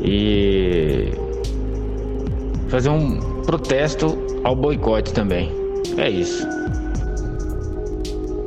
E 0.00 1.10
fazer 2.68 2.90
um 2.90 3.18
protesto 3.42 4.16
ao 4.44 4.54
boicote 4.54 5.12
também. 5.12 5.50
É 5.98 6.08
isso. 6.08 6.46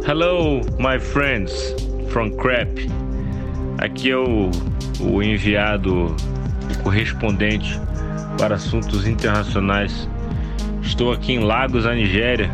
Hello, 0.08 0.62
my 0.80 0.98
friends 0.98 1.76
from 2.08 2.32
Crap. 2.32 2.90
Aqui 3.80 4.12
é 4.12 4.16
o, 4.16 4.50
o 5.02 5.22
enviado 5.22 6.06
o 6.06 6.84
correspondente 6.84 7.78
para 8.38 8.56
assuntos 8.56 9.06
internacionais. 9.06 10.08
Estou 10.90 11.14
aqui 11.14 11.34
em 11.34 11.40
Lagos, 11.40 11.86
na 11.86 11.94
Nigéria, 11.94 12.50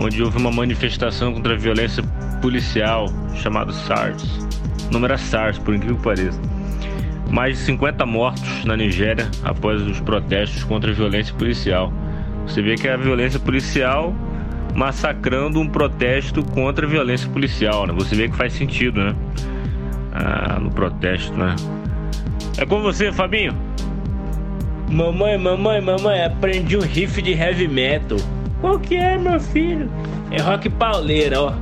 onde 0.00 0.22
houve 0.22 0.38
uma 0.38 0.52
manifestação 0.52 1.34
contra 1.34 1.54
a 1.54 1.56
violência 1.56 2.02
policial 2.40 3.06
chamado 3.34 3.72
SARS. 3.72 4.22
O 4.88 4.92
nome 4.92 5.06
era 5.06 5.18
SARS, 5.18 5.58
por 5.58 5.74
incrível 5.74 5.96
que 5.96 6.02
pareça. 6.04 6.40
Mais 7.28 7.58
de 7.58 7.64
50 7.64 8.06
mortos 8.06 8.64
na 8.64 8.76
Nigéria 8.76 9.28
após 9.42 9.82
os 9.82 9.98
protestos 9.98 10.62
contra 10.62 10.92
a 10.92 10.94
violência 10.94 11.34
policial. 11.34 11.92
Você 12.46 12.62
vê 12.62 12.76
que 12.76 12.86
é 12.86 12.94
a 12.94 12.96
violência 12.96 13.40
policial 13.40 14.14
massacrando 14.72 15.60
um 15.60 15.68
protesto 15.68 16.44
contra 16.44 16.86
a 16.86 16.88
violência 16.88 17.28
policial, 17.28 17.84
né? 17.84 17.92
Você 17.94 18.14
vê 18.14 18.28
que 18.28 18.36
faz 18.36 18.52
sentido, 18.52 19.02
né? 19.02 19.14
Ah, 20.12 20.60
no 20.60 20.70
protesto, 20.70 21.34
né? 21.34 21.56
É 22.56 22.64
com 22.64 22.80
você, 22.80 23.12
Fabinho. 23.12 23.65
Mamãe, 24.90 25.36
mamãe, 25.36 25.80
mamãe, 25.80 26.24
aprendi 26.24 26.76
um 26.76 26.80
riff 26.80 27.20
de 27.20 27.32
heavy 27.32 27.68
metal. 27.68 28.18
Qual 28.60 28.78
que 28.78 28.96
é, 28.96 29.18
meu 29.18 29.38
filho? 29.40 29.90
É 30.30 30.40
rock 30.40 30.70
pauleira, 30.70 31.40
ó. 31.40 31.52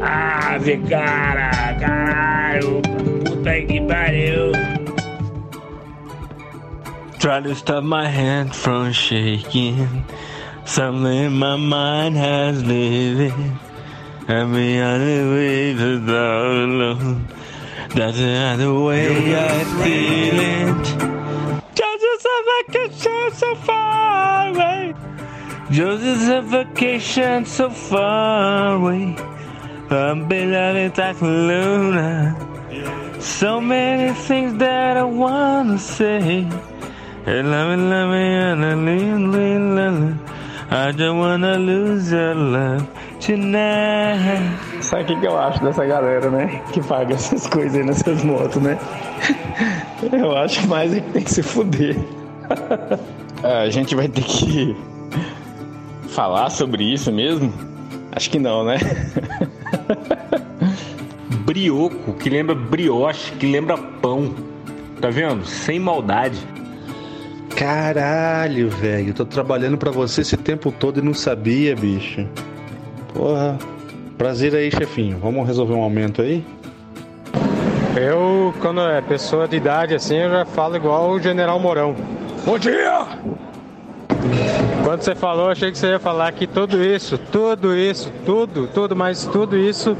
Ave, 0.00 0.76
cara, 0.88 1.74
caralho, 1.80 2.82
puta 3.24 3.62
que 3.62 3.80
pariu. 3.80 4.52
Try 7.18 7.42
to 7.42 7.54
stop 7.54 7.82
my 7.82 8.06
hand 8.06 8.54
from 8.54 8.92
shaking. 8.92 10.04
Something 10.64 11.24
in 11.24 11.32
my 11.32 11.56
mind 11.56 12.16
has 12.16 12.62
living. 12.62 13.58
And 14.30 14.52
me 14.52 14.78
on 14.78 15.00
the 15.00 15.20
way 15.32 15.72
to 15.72 15.96
alone. 15.96 17.26
That's 17.94 18.18
the 18.58 18.74
way 18.84 19.34
I 19.34 19.64
feel 19.80 20.38
it. 20.38 20.84
Just 21.74 22.26
a 22.26 22.38
vacation 22.52 23.30
so 23.32 23.54
far 23.54 24.48
away. 24.48 24.94
Just 25.70 26.30
a 26.30 26.42
vacation 26.42 27.46
so 27.46 27.70
far 27.70 28.74
away. 28.74 29.16
I'm 29.88 30.28
beloved 30.28 30.98
like 30.98 31.22
Luna. 31.22 32.36
So 33.20 33.62
many 33.62 34.12
things 34.12 34.58
that 34.58 34.98
I 34.98 35.04
wanna 35.04 35.78
say. 35.78 36.46
Hey, 37.24 37.42
love 37.42 37.78
me, 37.78 37.84
love 37.88 38.10
me, 38.10 39.08
and 39.08 40.20
I 40.70 40.92
don't 40.92 41.18
wanna 41.18 41.56
lose 41.56 42.12
your 42.12 42.34
love 42.34 42.86
tonight. 43.18 44.82
Sabe 44.82 45.02
o 45.02 45.06
que, 45.06 45.20
que 45.20 45.26
eu 45.26 45.38
acho 45.38 45.62
dessa 45.62 45.84
galera, 45.84 46.30
né? 46.30 46.62
Que 46.72 46.80
paga 46.82 47.14
essas 47.14 47.46
coisas 47.46 47.74
aí 47.74 47.84
nessas 47.84 48.22
motos, 48.22 48.60
né? 48.62 48.78
Eu 50.12 50.36
acho 50.36 50.66
mais 50.68 50.94
é 50.94 51.00
que 51.00 51.10
tem 51.10 51.22
que 51.22 51.30
se 51.30 51.42
fuder. 51.42 51.96
É, 53.42 53.62
a 53.62 53.70
gente 53.70 53.94
vai 53.94 54.08
ter 54.08 54.22
que 54.22 54.76
falar 56.08 56.50
sobre 56.50 56.84
isso 56.84 57.12
mesmo? 57.12 57.52
Acho 58.12 58.30
que 58.30 58.38
não, 58.38 58.64
né? 58.64 58.78
Brioco, 61.44 62.12
que 62.14 62.30
lembra 62.30 62.54
brioche, 62.54 63.32
que 63.32 63.46
lembra 63.50 63.76
pão. 63.76 64.34
Tá 65.00 65.10
vendo? 65.10 65.44
Sem 65.46 65.78
maldade. 65.78 66.38
Caralho, 67.56 68.68
velho. 68.68 69.14
Tô 69.14 69.24
trabalhando 69.24 69.76
pra 69.78 69.90
você 69.90 70.20
esse 70.20 70.36
tempo 70.36 70.70
todo 70.70 71.00
e 71.00 71.02
não 71.02 71.14
sabia, 71.14 71.74
bicho. 71.74 72.26
Porra. 73.18 73.58
Prazer 74.16 74.54
aí, 74.54 74.70
chefinho. 74.70 75.18
Vamos 75.18 75.44
resolver 75.44 75.74
um 75.74 75.82
aumento 75.82 76.22
aí? 76.22 76.44
Eu, 77.96 78.54
quando 78.60 78.80
é 78.80 79.00
pessoa 79.00 79.48
de 79.48 79.56
idade 79.56 79.92
assim, 79.92 80.18
eu 80.18 80.30
já 80.30 80.44
falo 80.44 80.76
igual 80.76 81.10
o 81.10 81.20
General 81.20 81.58
Mourão. 81.58 81.96
Bom 82.46 82.56
dia! 82.56 83.08
Quando 84.84 85.02
você 85.02 85.16
falou, 85.16 85.46
eu 85.46 85.50
achei 85.50 85.72
que 85.72 85.76
você 85.76 85.88
ia 85.88 85.98
falar 85.98 86.30
que 86.30 86.46
tudo 86.46 86.82
isso, 86.82 87.18
tudo 87.18 87.76
isso, 87.76 88.12
tudo, 88.24 88.68
tudo, 88.68 88.94
mas 88.94 89.24
tudo 89.26 89.58
isso 89.58 89.96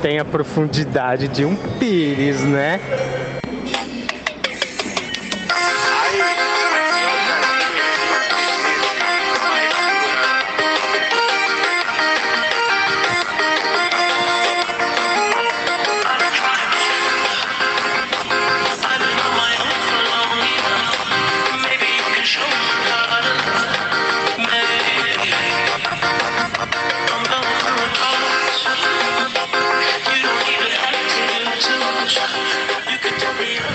tem 0.00 0.18
a 0.18 0.24
profundidade 0.24 1.28
de 1.28 1.44
um 1.44 1.54
pires, 1.78 2.42
né? 2.44 2.80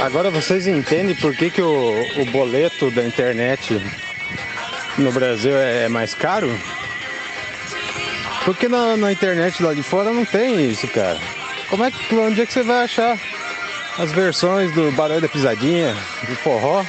Agora 0.04 0.30
vocês 0.30 0.68
entendem 0.68 1.16
por 1.16 1.34
que, 1.34 1.50
que 1.50 1.62
o, 1.62 2.06
o 2.18 2.26
boleto 2.26 2.92
da 2.92 3.06
internet 3.06 3.82
no 4.98 5.10
Brasil 5.14 5.56
é 5.56 5.88
mais 5.88 6.14
caro? 6.14 6.54
Porque 8.44 8.68
na, 8.68 8.98
na 8.98 9.14
internet 9.14 9.64
lá 9.64 9.74
de 9.74 9.82
fora 9.82 10.12
não 10.12 10.26
tem 10.26 10.70
isso, 10.70 10.90
cara. 10.90 11.18
Como 11.70 11.86
é 11.86 11.90
que 11.90 12.14
onde 12.16 12.42
é 12.42 12.46
que 12.46 12.52
você 12.52 12.64
vai 12.64 12.84
achar 12.84 13.18
as 13.98 14.12
versões 14.12 14.74
do 14.74 14.92
Barulho 14.92 15.22
da 15.22 15.30
Pisadinha, 15.30 15.96
do 16.28 16.36
forró? 16.36 16.84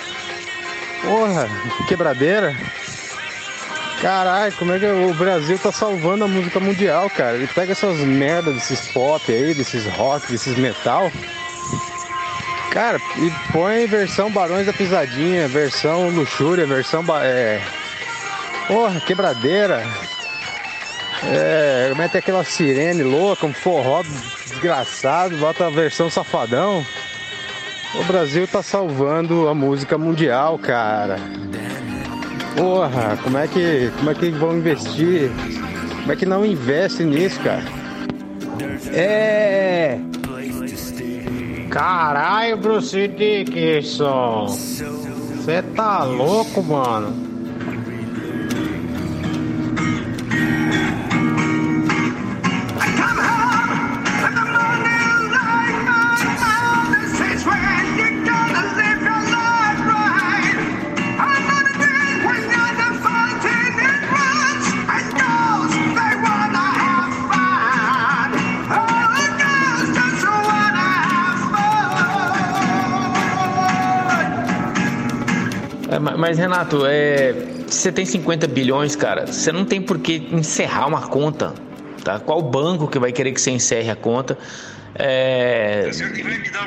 Porra, 1.00 1.48
que 1.76 1.86
quebradeira. 1.86 2.56
Caralho, 4.02 4.52
como 4.54 4.72
é 4.72 4.80
que 4.80 4.86
o 4.86 5.14
Brasil 5.14 5.56
tá 5.56 5.70
salvando 5.70 6.24
a 6.24 6.28
música 6.28 6.58
mundial, 6.58 7.08
cara? 7.08 7.36
Ele 7.36 7.46
pega 7.46 7.70
essas 7.70 7.96
merdas 8.00 8.54
desses 8.54 8.88
pop 8.88 9.22
aí, 9.32 9.54
desses 9.54 9.86
rock, 9.86 10.32
desses 10.32 10.58
metal. 10.58 11.12
Cara, 12.74 13.00
e 13.18 13.30
põe 13.52 13.86
versão 13.86 14.32
Barões 14.32 14.66
da 14.66 14.72
Pisadinha, 14.72 15.46
versão 15.46 16.10
Luxúria, 16.10 16.66
versão. 16.66 17.04
É... 17.22 17.60
Porra, 18.66 19.00
quebradeira. 19.00 19.86
É, 21.22 21.92
mete 21.96 22.18
aquela 22.18 22.42
sirene 22.42 23.04
louca, 23.04 23.46
um 23.46 23.52
forró 23.54 24.02
desgraçado, 24.02 25.36
bota 25.36 25.68
a 25.68 25.70
versão 25.70 26.10
safadão. 26.10 26.84
O 27.94 28.02
Brasil 28.02 28.48
tá 28.48 28.60
salvando 28.60 29.48
a 29.48 29.54
música 29.54 29.96
mundial, 29.96 30.58
cara. 30.58 31.16
Porra, 32.56 33.16
como 33.22 33.38
é 33.38 33.46
que, 33.46 33.92
como 33.98 34.10
é 34.10 34.14
que 34.14 34.30
vão 34.30 34.58
investir? 34.58 35.30
Como 36.00 36.10
é 36.10 36.16
que 36.16 36.26
não 36.26 36.44
investe 36.44 37.04
nisso, 37.04 37.38
cara? 37.38 37.62
É. 38.92 39.96
Caralho, 41.74 42.56
Bruce 42.56 43.08
Dickinson. 43.08 44.46
Você 44.46 45.60
tá 45.74 46.04
louco, 46.04 46.62
mano? 46.62 47.33
Mas, 76.34 76.38
Renato, 76.38 76.84
é, 76.84 77.32
você 77.68 77.92
tem 77.92 78.04
50 78.04 78.48
bilhões, 78.48 78.96
cara. 78.96 79.26
Você 79.26 79.52
não 79.52 79.64
tem 79.64 79.80
por 79.80 79.98
que 79.98 80.28
encerrar 80.32 80.86
uma 80.86 81.02
conta. 81.02 81.54
Tá? 82.02 82.18
Qual 82.18 82.42
banco 82.42 82.88
que 82.88 82.98
vai 82.98 83.12
querer 83.12 83.32
que 83.32 83.40
você 83.40 83.52
encerre 83.52 83.88
a 83.88 83.94
conta? 83.96 84.36
É, 84.96 85.90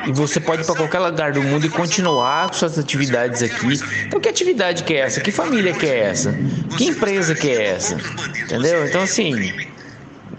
e 0.05 0.11
você 0.11 0.39
pode 0.39 0.61
ir 0.61 0.65
para 0.65 0.75
qualquer 0.75 0.99
lugar 0.99 1.31
do 1.31 1.41
mundo 1.41 1.65
e 1.65 1.69
continuar 1.69 2.47
com 2.47 2.53
suas 2.53 2.79
atividades 2.79 3.43
aqui. 3.43 3.79
Então, 4.05 4.19
que 4.19 4.29
atividade 4.29 4.83
que 4.83 4.93
é 4.93 4.99
essa? 4.99 5.21
Que 5.21 5.31
família 5.31 5.73
que 5.73 5.85
é 5.85 5.99
essa? 5.99 6.33
Que 6.77 6.85
empresa 6.85 7.35
que 7.35 7.49
é 7.49 7.67
essa? 7.67 7.97
Entendeu? 8.43 8.85
Então, 8.85 9.01
assim, 9.01 9.53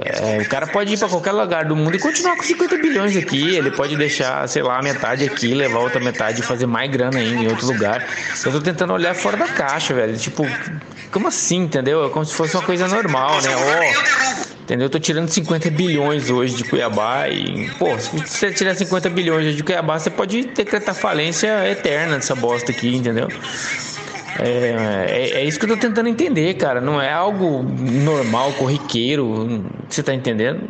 é, 0.00 0.40
o 0.40 0.48
cara 0.48 0.66
pode 0.66 0.94
ir 0.94 0.98
para 0.98 1.08
qualquer 1.08 1.32
lugar 1.32 1.64
do 1.64 1.74
mundo 1.74 1.96
e 1.96 1.98
continuar 1.98 2.36
com 2.36 2.42
50 2.42 2.76
bilhões 2.78 3.16
aqui. 3.16 3.56
Ele 3.56 3.70
pode 3.70 3.96
deixar, 3.96 4.48
sei 4.48 4.62
lá, 4.62 4.80
metade 4.80 5.24
aqui, 5.24 5.52
levar 5.54 5.80
outra 5.80 6.00
metade 6.00 6.40
e 6.40 6.44
fazer 6.44 6.66
mais 6.66 6.88
grana 6.90 7.18
ainda 7.18 7.42
em 7.42 7.48
outro 7.48 7.66
lugar. 7.66 8.06
Eu 8.44 8.52
tô 8.52 8.60
tentando 8.60 8.92
olhar 8.92 9.14
fora 9.14 9.36
da 9.36 9.48
caixa, 9.48 9.92
velho. 9.92 10.16
Tipo, 10.16 10.46
como 11.10 11.26
assim, 11.26 11.62
entendeu? 11.62 12.06
É 12.06 12.10
como 12.10 12.24
se 12.24 12.32
fosse 12.32 12.54
uma 12.54 12.62
coisa 12.62 12.86
normal, 12.86 13.42
né? 13.42 13.50
Ó, 13.56 14.48
entendeu? 14.62 14.86
Eu 14.86 14.90
tô 14.90 15.00
tirando 15.00 15.28
50 15.28 15.68
bilhões 15.70 16.30
hoje 16.30 16.54
de 16.54 16.64
Cuiabá 16.64 17.28
e, 17.28 17.68
pô, 17.78 17.98
se 17.98 18.16
você 18.18 18.52
tirar 18.52 18.76
50 18.76 19.10
bilhões 19.10 19.56
de 19.56 19.64
Cuiabá, 19.64 19.98
você 19.98 20.10
pode 20.10 20.42
decretar 20.42 20.94
falência 20.94 21.68
eterna 21.68 22.16
dessa 22.16 22.36
bosta 22.36 22.70
aqui, 22.70 22.94
entendeu? 22.94 23.28
É, 24.38 25.06
é, 25.08 25.30
é 25.40 25.44
isso 25.44 25.58
que 25.58 25.64
eu 25.64 25.70
tô 25.70 25.76
tentando 25.76 26.08
entender, 26.08 26.54
cara. 26.54 26.80
Não 26.80 27.00
é 27.00 27.12
algo 27.12 27.62
normal, 27.62 28.52
corriqueiro. 28.52 29.64
Você 29.88 30.02
tá 30.02 30.14
entendendo? 30.14 30.68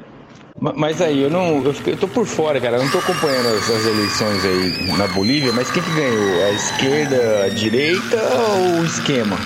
Ma- 0.61 0.73
Mas 0.77 1.01
aí, 1.03 1.23
eu 1.23 1.31
não. 1.31 1.63
Eu, 1.65 1.75
eu 1.87 1.97
tô 1.97 2.09
por 2.09 2.27
fora, 2.27 2.61
cara. 2.61 2.77
Eu 2.79 2.83
não 2.85 2.91
tô 2.91 2.99
acompanhando 2.99 3.49
as, 3.49 3.71
as 3.71 3.87
eleições 3.87 4.45
aí 4.45 4.97
na 4.97 5.07
Bolívia, 5.09 5.53
mas 5.53 5.71
quem 5.71 5.83
que 5.83 5.91
ganhou? 5.93 6.45
A 6.47 6.51
esquerda, 6.51 7.45
a 7.45 7.49
direita 7.49 8.17
ou 8.17 8.81
o 8.81 8.85
esquema? 8.85 9.37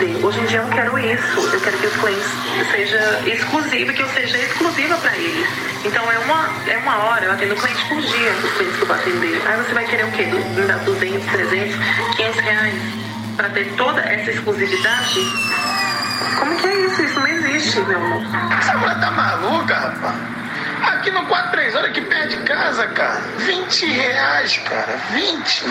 Hoje 0.00 0.40
em 0.40 0.46
dia 0.46 0.58
eu 0.58 0.62
não 0.62 0.70
quero 0.70 0.98
isso. 0.98 1.40
Eu 1.52 1.60
quero 1.60 1.76
que 1.76 1.86
os 1.86 1.96
clientes 1.96 2.26
seja 2.70 3.20
exclusivo, 3.26 3.92
que 3.92 4.02
eu 4.02 4.08
seja 4.08 4.38
exclusiva 4.38 4.96
para 4.96 5.14
eles. 5.16 5.46
Então 5.84 6.10
é 6.10 6.18
uma, 6.20 6.48
é 6.66 6.78
uma 6.78 6.96
hora, 7.04 7.26
eu 7.26 7.32
atendo 7.32 7.54
cliente 7.54 7.84
por 7.86 8.00
dia, 8.00 8.32
os 8.42 8.52
clientes 8.52 8.76
que 8.76 8.82
eu 8.82 8.86
vou 8.86 8.96
atender. 8.96 9.42
Aí 9.46 9.56
você 9.58 9.74
vai 9.74 9.84
querer 9.84 10.04
o 10.06 10.12
quê? 10.12 10.24
Me 10.24 10.66
dar 10.66 10.78
200, 10.78 11.26
300, 11.26 11.76
500 12.16 12.40
reais 12.40 12.74
para 13.36 13.50
ter 13.50 13.74
toda 13.76 14.00
essa 14.00 14.30
exclusividade? 14.30 15.20
Como 16.38 16.56
que 16.56 16.66
é 16.66 16.86
isso? 16.86 17.02
Isso 17.02 17.20
não 17.20 17.26
existe, 17.26 17.80
meu 17.80 17.98
amor. 17.98 18.22
Essa 18.58 18.78
mulher 18.78 19.00
tá 19.00 19.10
maluca, 19.10 19.74
rapaz? 19.74 20.39
Aqui 21.00 21.10
no 21.12 21.24
43 21.24 21.74
horas 21.76 21.92
que 21.92 22.02
perde 22.02 22.36
casa, 22.42 22.86
cara. 22.88 23.22
20 23.38 23.86
reais, 23.86 24.58
cara. 24.68 24.98
20. 25.12 25.64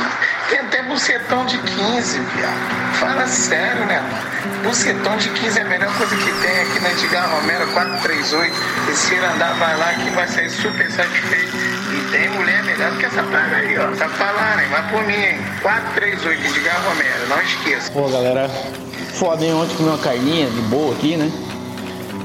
Tem 0.50 0.60
até 0.60 0.82
bucetão 0.82 1.46
de 1.46 1.56
15, 1.60 2.20
viado. 2.20 2.96
Fala 2.96 3.28
sério, 3.28 3.86
né, 3.86 4.02
mano? 4.02 4.64
Bucetão 4.64 5.16
de 5.18 5.30
15 5.30 5.60
é 5.60 5.62
a 5.62 5.66
melhor 5.66 5.96
coisa 6.00 6.16
que 6.16 6.32
tem 6.42 6.62
aqui 6.62 6.80
na 6.80 6.92
Edgar 6.94 7.30
Romero 7.30 7.68
438. 7.68 8.56
Esse 8.90 9.16
andar 9.18 9.54
vai 9.54 9.78
lá 9.78 9.94
que 9.94 10.10
vai 10.10 10.28
sair 10.28 10.50
super 10.50 10.92
satisfeito. 10.92 11.56
E 11.56 12.12
tem 12.12 12.28
mulher 12.30 12.64
melhor 12.64 12.90
do 12.90 12.98
que 12.98 13.06
essa 13.06 13.22
praga 13.22 13.56
aí, 13.58 13.78
ó. 13.78 13.96
Tá 13.98 14.10
falando, 14.10 14.62
hein? 14.62 14.68
Vai 14.72 14.90
por 14.90 15.04
mim, 15.06 15.14
hein? 15.14 15.40
438 15.62 16.58
Edgar 16.58 16.82
Romero, 16.88 17.28
não 17.30 17.40
esqueça. 17.44 17.92
Pô, 17.92 18.10
galera, 18.10 18.50
foda? 19.14 19.46
Ontem 19.46 19.76
comi 19.76 19.90
uma 19.90 20.00
carninha 20.00 20.50
de 20.50 20.62
boa 20.62 20.96
aqui, 20.96 21.16
né? 21.16 21.32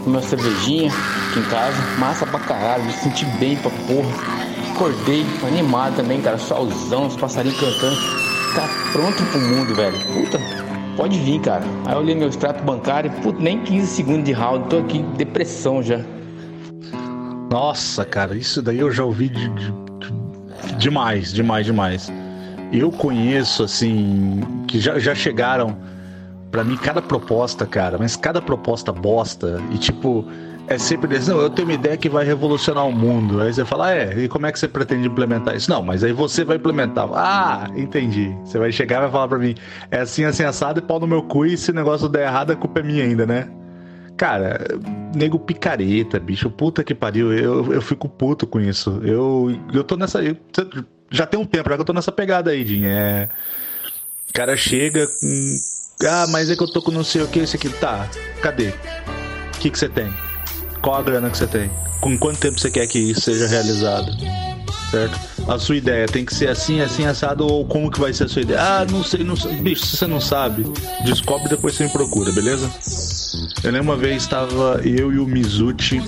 Uma 0.06 0.20
cervejinha 0.22 0.90
aqui 1.30 1.40
em 1.40 1.44
casa. 1.44 1.76
Massa 1.98 2.26
pra 2.26 2.38
caralho, 2.40 2.84
me 2.84 2.92
senti 2.92 3.24
bem 3.38 3.56
pra 3.56 3.70
porra. 3.70 4.10
Acordei 4.74 5.24
animado 5.46 5.96
também, 5.96 6.20
cara. 6.20 6.36
Solzão, 6.38 7.06
os 7.06 7.16
passarinhos 7.16 7.58
cantando. 7.58 7.96
Tá 8.54 8.68
pronto 8.92 9.22
pro 9.30 9.40
mundo, 9.40 9.74
velho. 9.74 9.96
Puta, 10.12 10.38
pode 10.96 11.18
vir, 11.18 11.40
cara. 11.40 11.64
Aí 11.86 11.94
eu 11.94 11.98
olhei 11.98 12.14
meu 12.14 12.28
extrato 12.28 12.62
bancário, 12.64 13.10
puta, 13.22 13.40
nem 13.40 13.60
15 13.62 13.86
segundos 13.86 14.24
de 14.24 14.32
round. 14.32 14.68
Tô 14.68 14.78
aqui, 14.78 15.02
depressão 15.16 15.82
já. 15.82 16.00
Nossa, 17.50 18.04
cara, 18.04 18.36
isso 18.36 18.60
daí 18.60 18.78
eu 18.80 18.90
já 18.90 19.04
ouvi 19.04 19.28
de- 19.28 19.48
de- 19.48 19.72
de- 19.72 20.74
demais, 20.76 21.32
demais, 21.32 21.64
demais. 21.66 22.12
Eu 22.72 22.90
conheço, 22.90 23.62
assim, 23.62 24.40
que 24.66 24.80
já, 24.80 24.98
já 24.98 25.14
chegaram 25.14 25.76
pra 26.54 26.62
mim 26.62 26.76
cada 26.76 27.02
proposta, 27.02 27.66
cara, 27.66 27.98
mas 27.98 28.14
cada 28.14 28.40
proposta 28.40 28.92
bosta. 28.92 29.60
E 29.72 29.76
tipo, 29.76 30.24
é 30.68 30.78
sempre 30.78 31.08
desse, 31.08 31.28
não, 31.28 31.40
eu 31.40 31.50
tenho 31.50 31.66
uma 31.66 31.74
ideia 31.74 31.96
que 31.96 32.08
vai 32.08 32.24
revolucionar 32.24 32.86
o 32.86 32.92
mundo. 32.92 33.40
Aí 33.42 33.52
você 33.52 33.64
fala, 33.64 33.88
ah, 33.88 33.96
é, 33.96 34.20
e 34.20 34.28
como 34.28 34.46
é 34.46 34.52
que 34.52 34.58
você 34.60 34.68
pretende 34.68 35.08
implementar 35.08 35.56
isso? 35.56 35.68
Não, 35.68 35.82
mas 35.82 36.04
aí 36.04 36.12
você 36.12 36.44
vai 36.44 36.56
implementar. 36.56 37.08
Ah, 37.12 37.66
entendi. 37.74 38.32
Você 38.44 38.56
vai 38.56 38.70
chegar 38.70 38.98
e 38.98 39.00
vai 39.00 39.10
falar 39.10 39.26
pra 39.26 39.36
mim, 39.36 39.56
é 39.90 39.98
assim, 39.98 40.22
assim, 40.22 40.44
assado 40.44 40.78
e 40.78 40.82
pau 40.82 41.00
no 41.00 41.08
meu 41.08 41.24
cu, 41.24 41.44
e 41.44 41.56
se 41.56 41.72
o 41.72 41.74
negócio 41.74 42.08
der 42.08 42.28
errado, 42.28 42.52
a 42.52 42.56
culpa 42.56 42.78
é 42.78 42.82
minha 42.84 43.02
ainda, 43.02 43.26
né? 43.26 43.48
Cara, 44.16 44.60
nego 45.12 45.40
picareta, 45.40 46.20
bicho. 46.20 46.48
Puta 46.48 46.84
que 46.84 46.94
pariu. 46.94 47.32
Eu, 47.32 47.72
eu 47.72 47.82
fico 47.82 48.08
puto 48.08 48.46
com 48.46 48.60
isso. 48.60 49.00
Eu, 49.02 49.58
eu 49.72 49.82
tô 49.82 49.96
nessa. 49.96 50.22
eu- 50.22 50.36
já 51.10 51.26
tem 51.26 51.38
um 51.38 51.44
tempo 51.44 51.68
já 51.68 51.74
que 51.74 51.80
eu 51.80 51.84
tô 51.84 51.92
nessa 51.92 52.12
pegada 52.12 52.52
aí, 52.52 52.62
Dinho. 52.62 52.86
É. 52.86 53.28
O 54.30 54.32
cara 54.32 54.56
chega 54.56 55.04
com. 55.04 55.73
Ah, 56.02 56.26
mas 56.28 56.50
é 56.50 56.56
que 56.56 56.62
eu 56.62 56.68
tô 56.68 56.82
com 56.82 56.90
não 56.90 57.04
sei 57.04 57.22
o 57.22 57.28
que, 57.28 57.40
esse 57.40 57.56
aqui. 57.56 57.68
Tá, 57.68 58.08
cadê? 58.42 58.68
O 58.68 59.58
que 59.60 59.70
que 59.70 59.78
você 59.78 59.88
tem? 59.88 60.12
Qual 60.82 60.96
a 60.96 61.02
grana 61.02 61.30
que 61.30 61.38
você 61.38 61.46
tem? 61.46 61.70
Com 62.00 62.18
quanto 62.18 62.38
tempo 62.38 62.58
você 62.58 62.70
quer 62.70 62.86
que 62.86 62.98
isso 62.98 63.22
seja 63.22 63.46
realizado? 63.46 64.12
Certo? 64.90 65.18
A 65.48 65.58
sua 65.58 65.76
ideia 65.76 66.06
tem 66.06 66.24
que 66.24 66.34
ser 66.34 66.48
assim, 66.48 66.80
assim, 66.80 67.06
assado, 67.06 67.46
ou 67.46 67.64
como 67.64 67.90
que 67.90 68.00
vai 68.00 68.12
ser 68.12 68.24
a 68.24 68.28
sua 68.28 68.42
ideia? 68.42 68.60
Ah, 68.60 68.86
não 68.90 69.02
sei, 69.02 69.24
não 69.24 69.36
sei. 69.36 69.56
Bicho, 69.56 69.86
se 69.86 69.96
você 69.96 70.06
não 70.06 70.20
sabe, 70.20 70.66
descobre 71.04 71.48
depois 71.48 71.74
você 71.74 71.84
me 71.84 71.90
procura, 71.90 72.32
beleza? 72.32 72.70
Eu 73.62 73.72
lembro 73.72 73.92
uma 73.92 73.96
vez 73.96 74.22
estava 74.22 74.80
eu 74.84 75.12
e 75.12 75.18
o 75.18 75.26
Mizuti, 75.26 76.00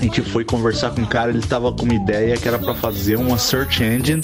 a 0.00 0.02
gente 0.02 0.22
foi 0.22 0.44
conversar 0.44 0.90
com 0.90 1.02
um 1.02 1.06
cara, 1.06 1.30
ele 1.30 1.40
tava 1.40 1.72
com 1.72 1.84
uma 1.84 1.94
ideia 1.94 2.36
que 2.36 2.46
era 2.46 2.58
para 2.58 2.74
fazer 2.74 3.16
uma 3.16 3.38
search 3.38 3.82
engine 3.82 4.22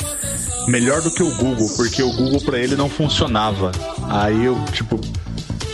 melhor 0.67 1.01
do 1.03 1.11
que 1.11 1.23
o 1.23 1.37
Google, 1.37 1.69
porque 1.77 2.03
o 2.03 2.13
Google 2.13 2.41
para 2.41 2.59
ele 2.59 2.77
não 2.77 2.89
funcionava. 2.89 3.73
Aí 4.09 4.45
eu, 4.45 4.57
tipo, 4.73 5.01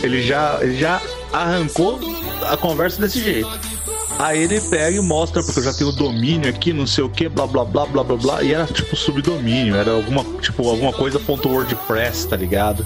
ele 0.01 0.21
já, 0.21 0.59
ele 0.61 0.77
já 0.77 1.01
arrancou 1.33 1.99
a 2.49 2.55
conversa 2.55 3.01
desse 3.01 3.21
jeito. 3.21 3.49
Aí 4.17 4.43
ele 4.43 4.61
pega 4.61 4.95
e 4.95 5.01
mostra, 5.01 5.43
porque 5.43 5.59
eu 5.59 5.63
já 5.63 5.73
tenho 5.73 5.91
domínio 5.91 6.49
aqui, 6.49 6.71
não 6.71 6.87
sei 6.87 7.03
o 7.03 7.09
que, 7.09 7.27
blá 7.27 7.45
blá 7.45 7.65
blá 7.65 7.85
blá 7.85 8.03
blá 8.03 8.15
blá. 8.15 8.43
E 8.43 8.53
era 8.53 8.65
tipo 8.65 8.95
subdomínio, 8.95 9.75
era 9.75 9.91
alguma, 9.91 10.23
tipo, 10.39 10.67
alguma 10.69 10.93
coisa 10.93 11.19
ponto 11.19 11.49
WordPress, 11.49 12.27
tá 12.27 12.37
ligado? 12.37 12.85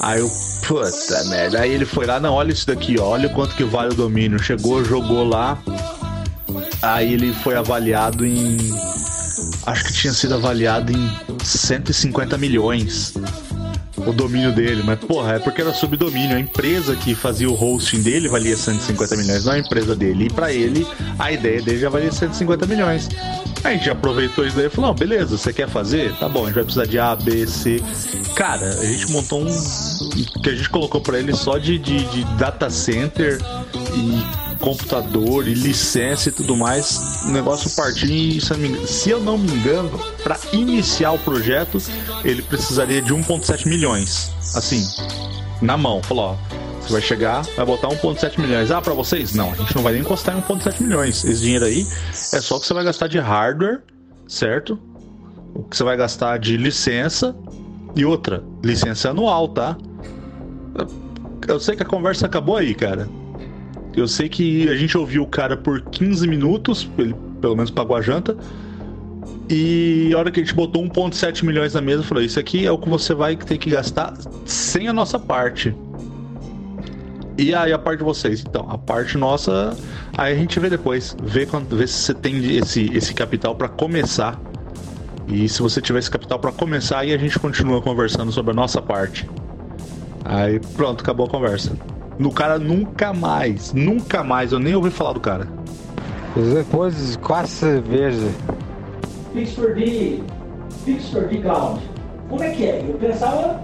Aí 0.00 0.20
eu, 0.20 0.30
puta 0.66 1.24
merda. 1.24 1.60
Aí 1.60 1.72
ele 1.72 1.84
foi 1.84 2.06
lá, 2.06 2.18
não, 2.18 2.34
olha 2.34 2.52
isso 2.52 2.66
daqui, 2.66 2.98
olha 2.98 3.28
quanto 3.28 3.54
que 3.54 3.64
vale 3.64 3.92
o 3.92 3.96
domínio. 3.96 4.38
Chegou, 4.38 4.84
jogou 4.84 5.24
lá. 5.24 5.58
Aí 6.82 7.12
ele 7.12 7.32
foi 7.32 7.56
avaliado 7.56 8.24
em. 8.24 8.56
Acho 9.66 9.84
que 9.84 9.92
tinha 9.92 10.12
sido 10.12 10.34
avaliado 10.34 10.92
em 10.92 11.10
150 11.44 12.38
milhões 12.38 13.14
o 14.06 14.12
domínio 14.12 14.52
dele, 14.52 14.82
mas 14.84 14.98
porra, 14.98 15.34
é 15.34 15.38
porque 15.38 15.60
era 15.60 15.72
subdomínio. 15.72 16.36
A 16.36 16.40
empresa 16.40 16.96
que 16.96 17.14
fazia 17.14 17.48
o 17.48 17.54
hosting 17.54 18.02
dele 18.02 18.28
valia 18.28 18.56
150 18.56 19.16
milhões, 19.16 19.44
não 19.44 19.52
a 19.52 19.58
empresa 19.58 19.94
dele. 19.94 20.26
E 20.26 20.30
para 20.30 20.52
ele, 20.52 20.86
a 21.18 21.30
ideia 21.32 21.60
dele 21.60 21.78
já 21.78 21.88
valia 21.88 22.10
150 22.10 22.66
milhões. 22.66 23.08
A 23.62 23.72
gente 23.72 23.90
aproveitou 23.90 24.46
isso 24.46 24.56
daí 24.56 24.66
e 24.66 24.70
falou: 24.70 24.94
beleza, 24.94 25.36
você 25.36 25.52
quer 25.52 25.68
fazer? 25.68 26.14
Tá 26.16 26.28
bom, 26.28 26.42
a 26.42 26.46
gente 26.46 26.54
vai 26.54 26.64
precisar 26.64 26.86
de 26.86 26.98
A, 26.98 27.14
B, 27.14 27.46
C. 27.46 27.82
Cara, 28.34 28.66
a 28.66 28.84
gente 28.84 29.10
montou 29.10 29.42
um. 29.42 29.89
Que 30.42 30.50
a 30.50 30.54
gente 30.54 30.68
colocou 30.68 31.00
para 31.00 31.18
ele 31.18 31.34
só 31.34 31.58
de, 31.58 31.78
de, 31.78 32.04
de 32.06 32.24
data 32.36 32.68
center 32.70 33.38
e 33.94 34.58
computador 34.60 35.48
e 35.48 35.54
licença 35.54 36.28
e 36.28 36.32
tudo 36.32 36.54
mais, 36.54 37.24
o 37.24 37.30
negócio 37.30 37.70
partiu 37.74 38.40
se 38.86 39.10
eu 39.10 39.20
não 39.20 39.38
me 39.38 39.50
engano, 39.50 39.98
para 40.22 40.38
iniciar 40.52 41.12
o 41.12 41.18
projeto, 41.18 41.78
ele 42.24 42.42
precisaria 42.42 43.00
de 43.00 43.14
1,7 43.14 43.66
milhões. 43.66 44.32
Assim, 44.54 44.84
na 45.60 45.76
mão. 45.76 46.02
Falou, 46.02 46.32
ó, 46.32 46.80
você 46.80 46.92
vai 46.92 47.02
chegar, 47.02 47.42
vai 47.56 47.66
botar 47.66 47.88
1,7 47.88 48.38
milhões. 48.40 48.70
Ah, 48.70 48.80
para 48.80 48.94
vocês? 48.94 49.34
Não, 49.34 49.52
a 49.52 49.54
gente 49.54 49.74
não 49.74 49.82
vai 49.82 49.92
nem 49.92 50.02
encostar 50.02 50.36
em 50.36 50.42
1,7 50.42 50.80
milhões. 50.80 51.24
Esse 51.24 51.42
dinheiro 51.42 51.64
aí 51.64 51.86
é 52.32 52.40
só 52.40 52.56
o 52.56 52.60
que 52.60 52.66
você 52.66 52.74
vai 52.74 52.84
gastar 52.84 53.08
de 53.08 53.18
hardware, 53.18 53.80
certo? 54.28 54.78
O 55.54 55.64
que 55.64 55.76
você 55.76 55.84
vai 55.84 55.96
gastar 55.96 56.38
de 56.38 56.56
licença 56.56 57.34
e 57.96 58.04
outra, 58.04 58.42
licença 58.62 59.10
anual, 59.10 59.48
tá? 59.48 59.76
Eu 61.48 61.58
sei 61.58 61.76
que 61.76 61.82
a 61.82 61.86
conversa 61.86 62.26
acabou 62.26 62.56
aí, 62.56 62.74
cara. 62.74 63.08
Eu 63.96 64.06
sei 64.06 64.28
que 64.28 64.68
a 64.68 64.76
gente 64.76 64.96
ouviu 64.96 65.22
o 65.22 65.26
cara 65.26 65.56
por 65.56 65.80
15 65.82 66.26
minutos, 66.28 66.88
ele 66.96 67.14
pelo 67.40 67.56
menos 67.56 67.70
pagou 67.70 67.96
a 67.96 68.02
janta. 68.02 68.36
E 69.48 70.12
a 70.14 70.18
hora 70.18 70.30
que 70.30 70.38
a 70.38 70.42
gente 70.44 70.54
botou 70.54 70.82
1,7 70.84 71.44
milhões 71.44 71.74
na 71.74 71.80
mesa, 71.80 72.04
falou: 72.04 72.22
Isso 72.22 72.38
aqui 72.38 72.66
é 72.66 72.70
o 72.70 72.78
que 72.78 72.88
você 72.88 73.14
vai 73.14 73.34
ter 73.36 73.58
que 73.58 73.70
gastar 73.70 74.14
sem 74.44 74.86
a 74.86 74.92
nossa 74.92 75.18
parte. 75.18 75.74
E 77.36 77.54
aí 77.54 77.72
a 77.72 77.78
parte 77.78 77.98
de 77.98 78.04
vocês? 78.04 78.44
Então, 78.46 78.66
a 78.70 78.78
parte 78.78 79.16
nossa, 79.16 79.76
aí 80.16 80.34
a 80.34 80.36
gente 80.36 80.60
vê 80.60 80.70
depois. 80.70 81.16
Vê, 81.22 81.48
vê 81.70 81.86
se 81.86 81.94
você 81.94 82.14
tem 82.14 82.56
esse, 82.56 82.90
esse 82.94 83.12
capital 83.12 83.54
para 83.56 83.68
começar. 83.68 84.40
E 85.26 85.48
se 85.48 85.62
você 85.62 85.80
tiver 85.80 86.00
esse 86.00 86.10
capital 86.10 86.38
para 86.38 86.52
começar, 86.52 86.98
aí 86.98 87.12
a 87.12 87.18
gente 87.18 87.38
continua 87.38 87.80
conversando 87.80 88.30
sobre 88.30 88.52
a 88.52 88.54
nossa 88.54 88.80
parte. 88.82 89.28
Aí 90.24 90.60
pronto, 90.76 91.02
acabou 91.02 91.26
a 91.26 91.30
conversa. 91.30 91.72
No 92.18 92.30
cara 92.30 92.58
nunca 92.58 93.12
mais, 93.12 93.72
nunca 93.72 94.22
mais, 94.22 94.52
eu 94.52 94.58
nem 94.58 94.74
ouvi 94.74 94.90
falar 94.90 95.14
do 95.14 95.20
cara. 95.20 95.48
Depois 96.36 97.16
quase 97.16 97.50
cerveja. 97.50 98.28
Pittsburgh, 99.32 100.22
Pittsburgh 100.84 101.42
Cloud. 101.42 101.80
Como 102.28 102.42
é 102.42 102.50
que 102.50 102.64
é? 102.64 102.84
Eu 102.86 102.94
pensava 102.94 103.60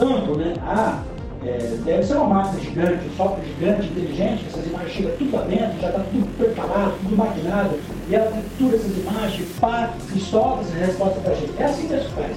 amplo, 0.00 0.36
né? 0.36 0.54
Ah, 0.62 1.02
é, 1.44 1.58
deve 1.84 2.02
ser 2.02 2.14
uma 2.14 2.42
máquina 2.42 2.60
gigante, 2.60 3.06
um 3.06 3.16
software 3.16 3.44
gigante, 3.44 3.86
inteligente, 3.86 4.44
que 4.44 4.48
essas 4.48 4.66
imagens 4.66 4.92
chegam 4.92 5.12
tudo 5.18 5.36
lá 5.36 5.42
dentro, 5.42 5.80
já 5.80 5.88
está 5.88 6.00
tudo 6.00 6.38
preparado, 6.38 6.94
tudo 7.02 7.16
maquinado, 7.16 7.70
e 8.08 8.14
ela 8.14 8.30
captura 8.30 8.76
essas 8.76 8.96
imagens, 8.96 9.48
pá, 9.60 9.94
e 10.14 10.20
solta 10.20 10.62
essa 10.62 10.86
resposta 10.86 11.20
para 11.20 11.32
a 11.32 11.34
gente. 11.34 11.52
É 11.58 11.64
assim 11.64 11.88
que 11.88 12.14
faz. 12.14 12.36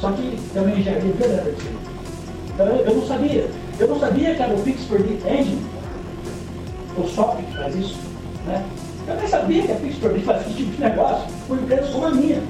Só 0.00 0.12
que 0.12 0.38
também 0.54 0.82
já 0.82 0.92
é 0.92 0.98
verdade. 1.00 1.50
Então 1.50 1.77
eu, 2.66 2.76
eu 2.76 2.94
não 2.94 3.06
sabia. 3.06 3.50
Eu 3.78 3.88
não 3.88 4.00
sabia 4.00 4.34
que 4.34 4.42
era 4.42 4.54
o 4.54 4.62
Pittsburgh 4.62 5.06
Engine, 5.26 5.62
o 6.96 7.08
software 7.08 7.44
que 7.44 7.56
faz 7.56 7.74
isso. 7.76 7.98
Né? 8.46 8.64
Eu 9.06 9.16
nem 9.16 9.28
sabia 9.28 9.62
que 9.62 9.72
a 9.72 9.76
Pittsburgh 9.76 10.20
faz 10.24 10.46
esse 10.46 10.56
tipo 10.56 10.70
de 10.72 10.80
negócio 10.80 11.26
com 11.46 11.54
empresas 11.54 11.90
como 11.90 12.06
a 12.06 12.10
minha. 12.10 12.42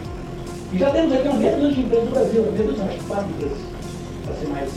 E 0.73 0.79
já 0.79 0.91
temos 0.91 1.13
aqui 1.15 1.29
uma 1.29 1.39
meia 1.39 1.57
de 1.57 1.81
empresas 1.81 2.05
no 2.05 2.11
Brasil, 2.11 2.43
meia 2.53 2.65
dúzia, 2.65 2.85
acho 2.85 2.99
que 2.99 3.05
quatro 3.05 3.31
empresas, 3.31 3.59
para 4.25 4.35
ser 4.35 4.49
mais 4.49 4.71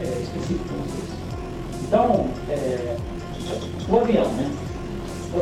é, 0.00 0.22
específico 0.22 0.68
com 0.68 0.82
vocês. 0.82 1.12
Então, 1.82 2.26
é, 2.48 2.96
o 3.88 3.98
avião, 3.98 4.28
né? 4.32 4.50